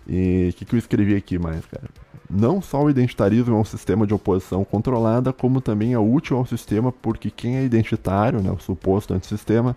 E 0.06 0.50
o 0.50 0.56
que, 0.56 0.64
que 0.64 0.74
eu 0.74 0.78
escrevi 0.78 1.14
aqui 1.14 1.38
mais, 1.38 1.64
cara? 1.66 1.88
Não 2.28 2.60
só 2.60 2.82
o 2.82 2.90
identitarismo 2.90 3.56
é 3.56 3.58
um 3.58 3.64
sistema 3.64 4.06
de 4.06 4.14
oposição 4.14 4.64
controlada, 4.64 5.32
como 5.32 5.60
também 5.60 5.94
é 5.94 5.98
útil 5.98 6.36
ao 6.36 6.46
sistema 6.46 6.92
porque 6.92 7.30
quem 7.30 7.56
é 7.56 7.64
identitário, 7.64 8.40
né, 8.40 8.50
o 8.50 8.58
suposto 8.58 9.14
antissistema, 9.14 9.76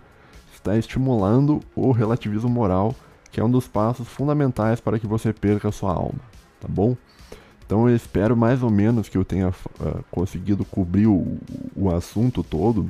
está 0.53 0.77
estimulando 0.77 1.61
o 1.75 1.91
relativismo 1.91 2.49
moral, 2.49 2.95
que 3.31 3.39
é 3.39 3.43
um 3.43 3.49
dos 3.49 3.67
passos 3.67 4.07
fundamentais 4.07 4.79
para 4.79 4.99
que 4.99 5.07
você 5.07 5.33
perca 5.33 5.71
sua 5.71 5.93
alma, 5.93 6.19
tá 6.63 6.67
bom? 6.69 6.95
Então 7.65 7.89
eu 7.89 7.95
espero 7.95 8.35
mais 8.35 8.63
ou 8.63 8.69
menos 8.69 9.09
que 9.09 9.17
eu 9.17 9.25
tenha 9.25 9.49
uh, 9.49 10.03
conseguido 10.09 10.63
cobrir 10.63 11.07
o, 11.07 11.37
o 11.75 11.93
assunto 11.93 12.43
todo, 12.43 12.89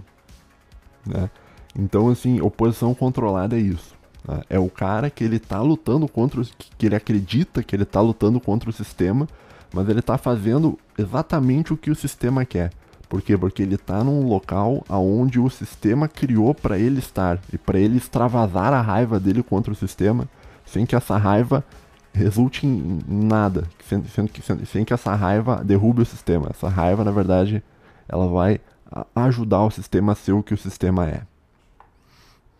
né? 1.05 1.29
Então 1.77 2.09
assim, 2.09 2.39
oposição 2.39 2.93
controlada 2.93 3.57
é 3.57 3.59
isso. 3.59 3.95
Né? 4.27 4.41
É 4.49 4.59
o 4.59 4.69
cara 4.69 5.09
que 5.09 5.23
ele 5.23 5.39
tá 5.39 5.61
lutando 5.61 6.07
contra 6.07 6.41
o, 6.41 6.45
que 6.77 6.85
ele 6.85 6.95
acredita 6.95 7.63
que 7.63 7.75
ele 7.75 7.85
tá 7.85 7.99
lutando 7.99 8.39
contra 8.39 8.69
o 8.69 8.73
sistema, 8.73 9.27
mas 9.73 9.89
ele 9.89 10.01
tá 10.01 10.17
fazendo 10.17 10.77
exatamente 10.97 11.73
o 11.73 11.77
que 11.77 11.89
o 11.89 11.95
sistema 11.95 12.45
quer. 12.45 12.71
Por 13.09 13.21
quê? 13.21 13.37
Porque 13.37 13.61
ele 13.61 13.75
está 13.75 14.03
num 14.03 14.27
local 14.27 14.83
aonde 14.89 15.39
o 15.39 15.49
sistema 15.49 16.07
criou 16.07 16.53
para 16.53 16.79
ele 16.79 16.99
estar 16.99 17.39
e 17.51 17.57
para 17.57 17.79
ele 17.79 17.97
extravasar 17.97 18.73
a 18.73 18.81
raiva 18.81 19.19
dele 19.19 19.43
contra 19.43 19.71
o 19.71 19.75
sistema, 19.75 20.27
sem 20.65 20.85
que 20.85 20.95
essa 20.95 21.17
raiva 21.17 21.63
resulte 22.13 22.67
em 22.67 22.99
nada, 23.07 23.67
sem, 23.87 24.03
sem, 24.05 24.27
sem, 24.65 24.85
que 24.85 24.93
essa 24.93 25.15
raiva 25.15 25.63
derrube 25.63 26.01
o 26.01 26.05
sistema. 26.05 26.47
Essa 26.49 26.69
raiva, 26.69 27.03
na 27.03 27.11
verdade, 27.11 27.63
ela 28.07 28.27
vai 28.27 28.59
ajudar 29.15 29.63
o 29.63 29.71
sistema 29.71 30.11
a 30.11 30.15
ser 30.15 30.33
o 30.33 30.43
que 30.43 30.53
o 30.53 30.57
sistema 30.57 31.07
é. 31.07 31.23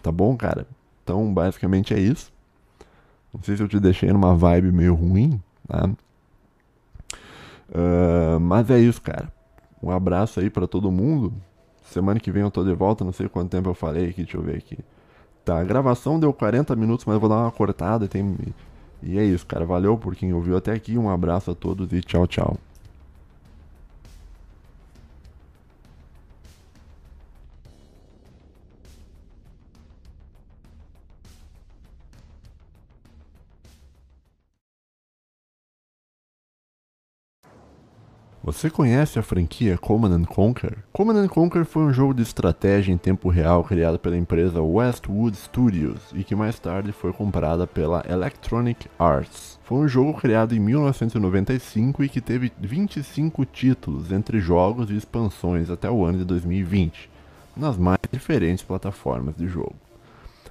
Tá 0.02 0.12
bom, 0.12 0.36
cara? 0.36 0.68
Então, 1.04 1.32
basicamente 1.34 1.94
é 1.94 2.00
isso. 2.00 2.32
Não 3.34 3.42
sei 3.44 3.56
se 3.56 3.64
eu 3.64 3.68
te 3.68 3.80
deixei 3.80 4.12
numa 4.12 4.36
vibe 4.36 4.72
meio 4.72 4.96
ruim, 4.96 5.42
tá? 5.68 5.90
Uh, 7.70 8.40
mas 8.40 8.70
é 8.70 8.80
isso, 8.80 9.02
cara. 9.02 9.32
Um 9.82 9.90
abraço 9.92 10.40
aí 10.40 10.50
para 10.50 10.68
todo 10.68 10.92
mundo. 10.92 11.34
Semana 11.84 12.20
que 12.20 12.32
vem 12.32 12.42
eu 12.42 12.52
tô 12.52 12.64
de 12.64 12.74
volta, 12.74 13.04
não 13.04 13.12
sei 13.12 13.28
quanto 13.28 13.50
tempo 13.50 13.70
eu 13.70 13.74
falei 13.74 14.10
aqui, 14.10 14.24
deixa 14.24 14.38
eu 14.38 14.42
ver 14.42 14.58
aqui. 14.58 14.78
Tá, 15.44 15.60
a 15.60 15.64
gravação 15.64 16.20
deu 16.20 16.32
40 16.32 16.76
minutos, 16.76 17.06
mas 17.06 17.16
eu 17.16 17.20
vou 17.20 17.30
dar 17.30 17.36
uma 17.36 17.52
cortada. 17.52 18.08
Tem... 18.08 18.36
E 19.06 19.18
é 19.18 19.24
isso, 19.24 19.46
cara. 19.46 19.66
Valeu 19.66 19.98
por 19.98 20.16
quem 20.16 20.34
ouviu 20.34 20.58
até 20.58 20.72
aqui. 20.72 20.98
Um 20.98 21.10
abraço 21.10 21.52
a 21.52 21.56
todos 21.56 21.92
e 21.92 22.02
tchau, 22.02 22.26
tchau. 22.28 22.58
Você 38.46 38.70
conhece 38.70 39.18
a 39.18 39.24
franquia 39.24 39.78
Command 39.78 40.26
Conquer? 40.26 40.80
Command 40.92 41.30
Conquer 41.30 41.64
foi 41.64 41.84
um 41.84 41.94
jogo 41.94 42.14
de 42.14 42.24
estratégia 42.24 42.92
em 42.92 42.98
tempo 42.98 43.30
real 43.30 43.64
criado 43.64 43.98
pela 43.98 44.18
empresa 44.18 44.62
Westwood 44.62 45.38
Studios 45.38 46.02
e 46.14 46.26
que 46.26 46.36
mais 46.36 46.60
tarde 46.60 46.92
foi 46.92 47.14
comprada 47.14 47.66
pela 47.66 48.04
Electronic 48.06 48.90
Arts. 49.00 49.58
Foi 49.64 49.78
um 49.78 49.88
jogo 49.88 50.14
criado 50.16 50.54
em 50.54 50.60
1995 50.60 52.04
e 52.04 52.10
que 52.10 52.20
teve 52.20 52.52
25 52.60 53.46
títulos 53.46 54.12
entre 54.12 54.42
jogos 54.42 54.90
e 54.90 54.98
expansões 54.98 55.70
até 55.70 55.90
o 55.90 56.04
ano 56.04 56.18
de 56.18 56.26
2020, 56.26 57.10
nas 57.56 57.78
mais 57.78 58.00
diferentes 58.12 58.62
plataformas 58.62 59.38
de 59.38 59.48
jogo. 59.48 59.76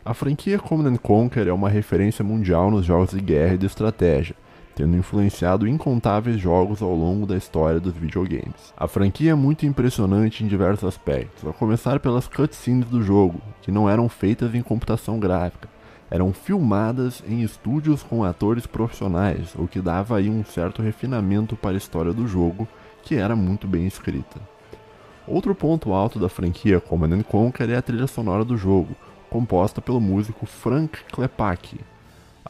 A 0.02 0.14
franquia 0.14 0.58
Command 0.58 0.96
Conquer 0.96 1.46
é 1.46 1.52
uma 1.52 1.68
referência 1.68 2.24
mundial 2.24 2.70
nos 2.70 2.86
jogos 2.86 3.10
de 3.10 3.20
guerra 3.20 3.52
e 3.52 3.58
de 3.58 3.66
estratégia 3.66 4.34
tendo 4.74 4.96
influenciado 4.96 5.66
incontáveis 5.66 6.40
jogos 6.40 6.82
ao 6.82 6.94
longo 6.94 7.26
da 7.26 7.36
história 7.36 7.80
dos 7.80 7.94
videogames. 7.94 8.72
A 8.76 8.88
franquia 8.88 9.32
é 9.32 9.34
muito 9.34 9.66
impressionante 9.66 10.42
em 10.42 10.48
diversos 10.48 10.84
aspectos, 10.84 11.48
a 11.48 11.52
começar 11.52 12.00
pelas 12.00 12.26
cutscenes 12.26 12.86
do 12.86 13.02
jogo, 13.02 13.40
que 13.60 13.70
não 13.70 13.88
eram 13.88 14.08
feitas 14.08 14.54
em 14.54 14.62
computação 14.62 15.18
gráfica, 15.18 15.68
eram 16.10 16.32
filmadas 16.32 17.22
em 17.26 17.42
estúdios 17.42 18.02
com 18.02 18.22
atores 18.22 18.66
profissionais, 18.66 19.54
o 19.56 19.66
que 19.66 19.80
dava 19.80 20.18
aí 20.18 20.28
um 20.28 20.44
certo 20.44 20.82
refinamento 20.82 21.56
para 21.56 21.72
a 21.72 21.76
história 21.76 22.12
do 22.12 22.26
jogo, 22.26 22.68
que 23.02 23.14
era 23.14 23.34
muito 23.34 23.66
bem 23.66 23.86
escrita. 23.86 24.40
Outro 25.26 25.54
ponto 25.54 25.92
alto 25.92 26.18
da 26.18 26.28
franquia 26.28 26.80
Command 26.80 27.22
Conquer 27.22 27.70
é 27.70 27.76
a 27.76 27.82
trilha 27.82 28.06
sonora 28.06 28.44
do 28.44 28.56
jogo, 28.56 28.94
composta 29.30 29.80
pelo 29.80 30.00
músico 30.00 30.44
Frank 30.44 30.98
Klepacki, 31.10 31.80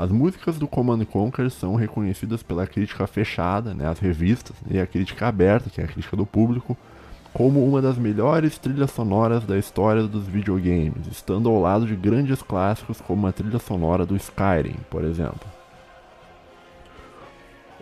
as 0.02 0.10
músicas 0.10 0.58
do 0.58 0.66
Command 0.66 1.04
Conquer 1.04 1.48
são 1.48 1.76
reconhecidas 1.76 2.42
pela 2.42 2.66
crítica 2.66 3.06
fechada, 3.06 3.72
né, 3.72 3.86
as 3.86 4.00
revistas, 4.00 4.56
e 4.68 4.80
a 4.80 4.86
crítica 4.86 5.28
aberta, 5.28 5.70
que 5.70 5.80
é 5.80 5.84
a 5.84 5.86
crítica 5.86 6.16
do 6.16 6.26
público, 6.26 6.76
como 7.32 7.64
uma 7.64 7.80
das 7.80 7.96
melhores 7.96 8.58
trilhas 8.58 8.90
sonoras 8.90 9.44
da 9.44 9.56
história 9.56 10.02
dos 10.02 10.26
videogames, 10.26 11.06
estando 11.08 11.48
ao 11.48 11.60
lado 11.60 11.86
de 11.86 11.94
grandes 11.94 12.42
clássicos 12.42 13.00
como 13.00 13.28
a 13.28 13.32
trilha 13.32 13.60
sonora 13.60 14.04
do 14.04 14.16
Skyrim, 14.16 14.76
por 14.90 15.04
exemplo. 15.04 15.46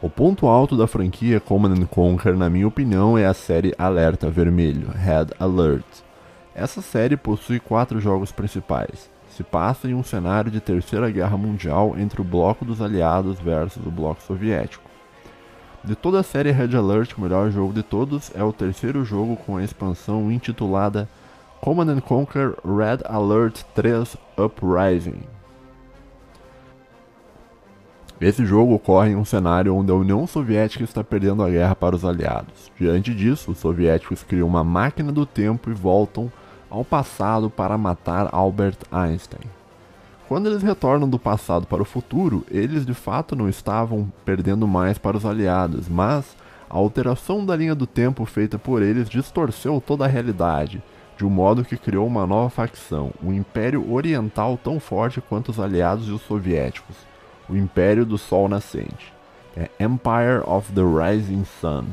O 0.03 0.11
ponto 0.11 0.47
alto 0.47 0.77
da 0.77 0.87
franquia 0.87 1.41
Command 1.41 1.87
Conquer, 1.87 2.37
na 2.37 2.51
minha 2.51 2.69
opinião, 2.69 3.17
é 3.17 3.25
a 3.25 3.33
série 3.33 3.75
Alerta 3.79 4.29
Vermelho, 4.29 4.91
Red 4.91 5.29
Alert. 5.39 5.87
Essa 6.55 6.83
série 6.83 7.17
possui 7.17 7.59
quatro 7.59 7.99
jogos 7.99 8.31
principais, 8.31 9.11
se 9.31 9.43
passa 9.43 9.89
em 9.89 9.95
um 9.95 10.03
cenário 10.03 10.51
de 10.51 10.61
Terceira 10.61 11.11
Guerra 11.11 11.37
Mundial 11.37 11.95
entre 11.97 12.21
o 12.21 12.25
bloco 12.25 12.65
dos 12.65 12.83
aliados 12.83 13.39
versus 13.41 13.85
o 13.85 13.91
bloco 13.91 14.23
soviético. 14.23 14.91
De 15.83 15.95
toda 15.95 16.21
a 16.21 16.23
série 16.23 16.51
Red 16.51 16.77
Alert, 16.77 17.17
o 17.17 17.21
melhor 17.21 17.51
jogo 17.51 17.73
de 17.73 17.83
todos 17.83 18.31
é 18.35 18.45
o 18.45 18.53
terceiro 18.53 19.05
jogo 19.05 19.37
com 19.37 19.57
a 19.57 19.65
expansão 19.65 20.31
intitulada 20.31 21.09
Command 21.61 22.01
Conquer 22.01 22.55
Red 22.65 23.01
Alert 23.05 23.63
3 23.75 24.17
Uprising. 24.37 25.23
Esse 28.21 28.45
jogo 28.45 28.75
ocorre 28.75 29.13
em 29.13 29.17
um 29.17 29.25
cenário 29.25 29.75
onde 29.75 29.91
a 29.91 29.95
União 29.95 30.27
Soviética 30.27 30.85
está 30.85 31.03
perdendo 31.03 31.43
a 31.43 31.49
guerra 31.49 31.75
para 31.75 31.97
os 31.97 32.05
aliados. 32.05 32.71
Diante 32.79 33.15
disso, 33.15 33.53
os 33.53 33.59
soviéticos 33.59 34.23
criam 34.23 34.47
uma 34.47 34.63
máquina 34.63 35.11
do 35.11 35.25
tempo 35.25 35.71
e 35.71 35.73
voltam 35.73 36.31
ao 36.71 36.85
passado 36.85 37.51
para 37.51 37.77
matar 37.77 38.29
Albert 38.33 38.79
Einstein. 38.91 39.51
Quando 40.29 40.49
eles 40.49 40.63
retornam 40.63 41.09
do 41.09 41.19
passado 41.19 41.67
para 41.67 41.83
o 41.83 41.85
futuro, 41.85 42.47
eles 42.49 42.87
de 42.87 42.95
fato 42.95 43.35
não 43.35 43.49
estavam 43.49 44.11
perdendo 44.25 44.69
mais 44.69 44.97
para 44.97 45.17
os 45.17 45.27
aliados, 45.27 45.89
mas 45.89 46.37
a 46.71 46.77
alteração 46.77 47.45
da 47.45 47.57
linha 47.57 47.75
do 47.75 47.85
tempo 47.85 48.25
feita 48.25 48.57
por 48.57 48.81
eles 48.81 49.09
distorceu 49.09 49.83
toda 49.85 50.05
a 50.05 50.09
realidade, 50.09 50.81
de 51.19 51.27
um 51.27 51.29
modo 51.29 51.65
que 51.65 51.77
criou 51.77 52.07
uma 52.07 52.29
nova 52.29 52.49
facção, 52.49 53.11
o 53.21 53.33
Império 53.33 53.93
Oriental 53.93 54.57
tão 54.57 54.79
forte 54.79 55.21
quanto 55.21 55.49
os 55.49 55.59
aliados 55.59 56.07
e 56.07 56.13
os 56.13 56.23
soviéticos, 56.23 56.95
o 57.49 57.57
Império 57.57 58.07
do 58.07 58.17
Sol 58.17 58.49
Nascente. 58.49 59.13
É 59.57 59.69
Empire 59.85 60.43
of 60.47 60.73
the 60.73 60.81
Rising 60.81 61.45
Sun. 61.61 61.87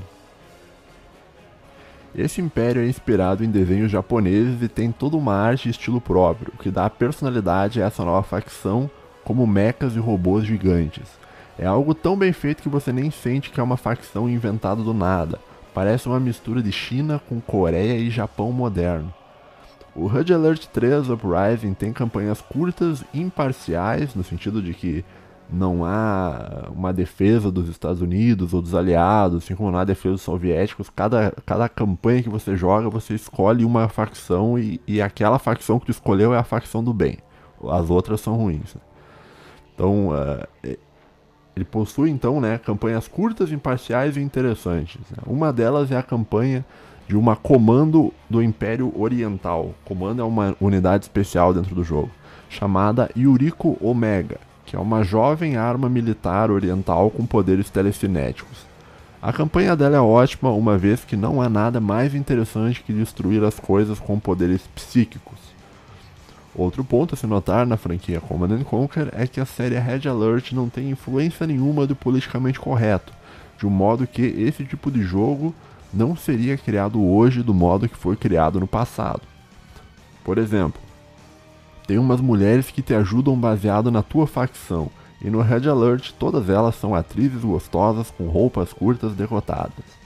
Esse 2.17 2.41
império 2.41 2.81
é 2.81 2.87
inspirado 2.87 3.43
em 3.43 3.51
desenhos 3.51 3.91
japoneses 3.91 4.59
e 4.63 4.67
tem 4.67 4.91
toda 4.91 5.15
uma 5.15 5.35
arte 5.35 5.67
e 5.67 5.71
estilo 5.71 6.01
próprio, 6.01 6.51
o 6.55 6.57
que 6.57 6.71
dá 6.71 6.89
personalidade 6.89 7.79
a 7.79 7.85
essa 7.85 8.03
nova 8.03 8.23
facção, 8.23 8.89
como 9.23 9.45
mechas 9.45 9.95
e 9.95 9.99
robôs 9.99 10.43
gigantes. 10.43 11.07
É 11.59 11.67
algo 11.67 11.93
tão 11.93 12.17
bem 12.17 12.33
feito 12.33 12.63
que 12.63 12.69
você 12.69 12.91
nem 12.91 13.11
sente 13.11 13.51
que 13.51 13.59
é 13.59 13.63
uma 13.63 13.77
facção 13.77 14.27
inventada 14.27 14.81
do 14.81 14.95
nada. 14.95 15.39
Parece 15.75 16.07
uma 16.07 16.19
mistura 16.19 16.59
de 16.59 16.71
China 16.71 17.21
com 17.29 17.39
Coreia 17.39 17.99
e 17.99 18.09
Japão 18.09 18.51
moderno. 18.51 19.13
O 19.95 20.05
HUD 20.07 20.33
Alert 20.33 20.65
3 20.67 21.11
Uprising 21.11 21.75
tem 21.75 21.93
campanhas 21.93 22.41
curtas, 22.41 23.03
imparciais, 23.13 24.15
no 24.15 24.23
sentido 24.23 24.59
de 24.59 24.73
que 24.73 25.05
não 25.51 25.85
há 25.85 26.67
uma 26.69 26.91
defesa 26.91 27.51
dos 27.51 27.69
Estados 27.69 28.01
Unidos 28.01 28.53
ou 28.53 28.61
dos 28.61 28.75
aliados, 28.75 29.43
assim 29.43 29.55
como 29.55 29.71
não 29.71 29.79
há 29.79 29.83
defesa 29.83 30.13
dos 30.13 30.21
soviéticos. 30.21 30.89
Cada, 30.89 31.33
cada 31.45 31.69
campanha 31.69 32.23
que 32.23 32.29
você 32.29 32.55
joga, 32.55 32.89
você 32.89 33.13
escolhe 33.13 33.63
uma 33.63 33.87
facção 33.87 34.59
e, 34.59 34.81
e 34.85 35.01
aquela 35.01 35.39
facção 35.39 35.79
que 35.79 35.85
tu 35.85 35.91
escolheu 35.91 36.33
é 36.33 36.37
a 36.37 36.43
facção 36.43 36.83
do 36.83 36.93
bem. 36.93 37.19
As 37.69 37.89
outras 37.89 38.19
são 38.21 38.35
ruins. 38.35 38.75
Então, 39.73 40.09
uh, 40.09 40.77
ele 41.55 41.65
possui 41.65 42.09
então 42.09 42.41
né, 42.41 42.57
campanhas 42.57 43.07
curtas, 43.07 43.51
imparciais 43.51 44.17
e 44.17 44.21
interessantes. 44.21 45.01
Uma 45.25 45.53
delas 45.53 45.91
é 45.91 45.97
a 45.97 46.03
campanha 46.03 46.65
de 47.07 47.15
uma 47.15 47.37
comando 47.37 48.13
do 48.29 48.43
Império 48.43 48.91
Oriental. 48.99 49.73
Comando 49.85 50.21
é 50.21 50.25
uma 50.25 50.55
unidade 50.59 51.05
especial 51.05 51.53
dentro 51.53 51.73
do 51.73 51.85
jogo, 51.85 52.11
chamada 52.49 53.09
Yuriko 53.15 53.77
Omega 53.79 54.46
que 54.67 54.75
é 54.75 54.79
uma 54.79 55.01
jovem 55.01 55.55
arma 55.55 55.89
militar 55.89 56.51
oriental 56.51 57.09
com 57.09 57.25
poderes 57.25 57.69
telecinéticos. 57.69 58.67
A 59.21 59.31
campanha 59.31 59.75
dela 59.77 59.95
é 59.95 59.99
ótima, 59.99 60.51
uma 60.51 60.77
vez 60.77 61.05
que 61.05 61.15
não 61.15 61.41
há 61.41 61.47
nada 61.49 61.79
mais 61.79 62.13
interessante 62.13 62.83
que 62.83 62.93
destruir 62.93 63.43
as 63.43 63.59
coisas 63.59 63.97
com 63.97 64.19
poderes 64.19 64.61
psíquicos. 64.75 65.39
Outro 66.53 66.83
ponto 66.83 67.15
a 67.15 67.17
se 67.17 67.25
notar 67.25 67.65
na 67.65 67.77
franquia 67.77 68.19
Command 68.19 68.61
Conquer 68.65 69.09
é 69.13 69.25
que 69.25 69.39
a 69.39 69.45
série 69.45 69.79
Red 69.79 70.07
Alert 70.07 70.51
não 70.51 70.67
tem 70.67 70.89
influência 70.89 71.47
nenhuma 71.47 71.87
do 71.87 71.95
politicamente 71.95 72.59
correto, 72.59 73.13
de 73.57 73.65
um 73.65 73.69
modo 73.69 74.05
que 74.05 74.21
esse 74.21 74.65
tipo 74.65 74.91
de 74.91 75.01
jogo 75.01 75.55
não 75.93 76.15
seria 76.15 76.57
criado 76.57 77.01
hoje 77.01 77.41
do 77.41 77.53
modo 77.53 77.87
que 77.87 77.95
foi 77.95 78.17
criado 78.17 78.59
no 78.59 78.67
passado. 78.67 79.21
Por 80.25 80.37
exemplo, 80.37 80.81
tem 81.87 81.97
umas 81.97 82.19
mulheres 82.19 82.69
que 82.69 82.81
te 82.81 82.93
ajudam 82.93 83.39
baseado 83.39 83.89
na 83.89 84.03
tua 84.03 84.27
facção, 84.27 84.89
e 85.21 85.29
no 85.29 85.41
Red 85.41 85.67
Alert 85.69 86.11
todas 86.19 86.49
elas 86.49 86.75
são 86.75 86.93
atrizes 86.93 87.41
gostosas 87.41 88.11
com 88.11 88.27
roupas 88.27 88.73
curtas 88.73 89.13
derrotadas. 89.13 89.97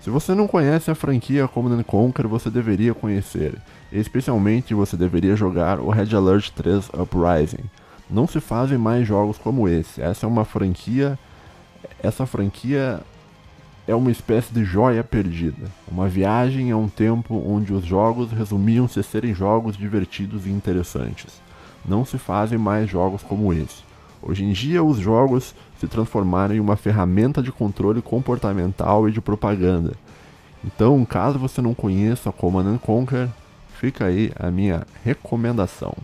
Se 0.00 0.10
você 0.10 0.34
não 0.34 0.46
conhece 0.46 0.88
a 0.88 0.94
franquia 0.94 1.48
Command 1.48 1.82
Conquer, 1.82 2.28
você 2.28 2.48
deveria 2.48 2.94
conhecer. 2.94 3.60
Especialmente 3.90 4.72
você 4.72 4.96
deveria 4.96 5.34
jogar 5.34 5.80
o 5.80 5.90
Red 5.90 6.14
Alert 6.14 6.50
3 6.50 6.90
Uprising. 6.90 7.64
Não 8.08 8.28
se 8.28 8.38
fazem 8.38 8.78
mais 8.78 9.04
jogos 9.04 9.36
como 9.36 9.68
esse. 9.68 10.00
Essa 10.00 10.26
é 10.26 10.28
uma 10.28 10.44
franquia. 10.44 11.18
Essa 12.00 12.24
franquia 12.24 13.00
é 13.86 13.94
uma 13.94 14.10
espécie 14.10 14.52
de 14.52 14.64
joia 14.64 15.04
perdida. 15.04 15.70
Uma 15.90 16.08
viagem 16.08 16.70
a 16.70 16.76
um 16.76 16.88
tempo 16.88 17.42
onde 17.46 17.72
os 17.72 17.84
jogos 17.84 18.32
resumiam-se 18.32 18.98
a 18.98 19.02
serem 19.02 19.32
jogos 19.32 19.76
divertidos 19.76 20.46
e 20.46 20.50
interessantes. 20.50 21.40
Não 21.84 22.04
se 22.04 22.18
fazem 22.18 22.58
mais 22.58 22.90
jogos 22.90 23.22
como 23.22 23.52
esse. 23.52 23.84
Hoje 24.20 24.44
em 24.44 24.52
dia, 24.52 24.82
os 24.82 24.98
jogos 24.98 25.54
se 25.78 25.86
transformaram 25.86 26.54
em 26.54 26.60
uma 26.60 26.76
ferramenta 26.76 27.40
de 27.40 27.52
controle 27.52 28.02
comportamental 28.02 29.08
e 29.08 29.12
de 29.12 29.20
propaganda. 29.20 29.92
Então, 30.64 31.04
caso 31.04 31.38
você 31.38 31.62
não 31.62 31.74
conheça 31.74 32.32
Command 32.32 32.78
Conquer, 32.78 33.28
fica 33.78 34.06
aí 34.06 34.32
a 34.36 34.50
minha 34.50 34.84
recomendação. 35.04 35.94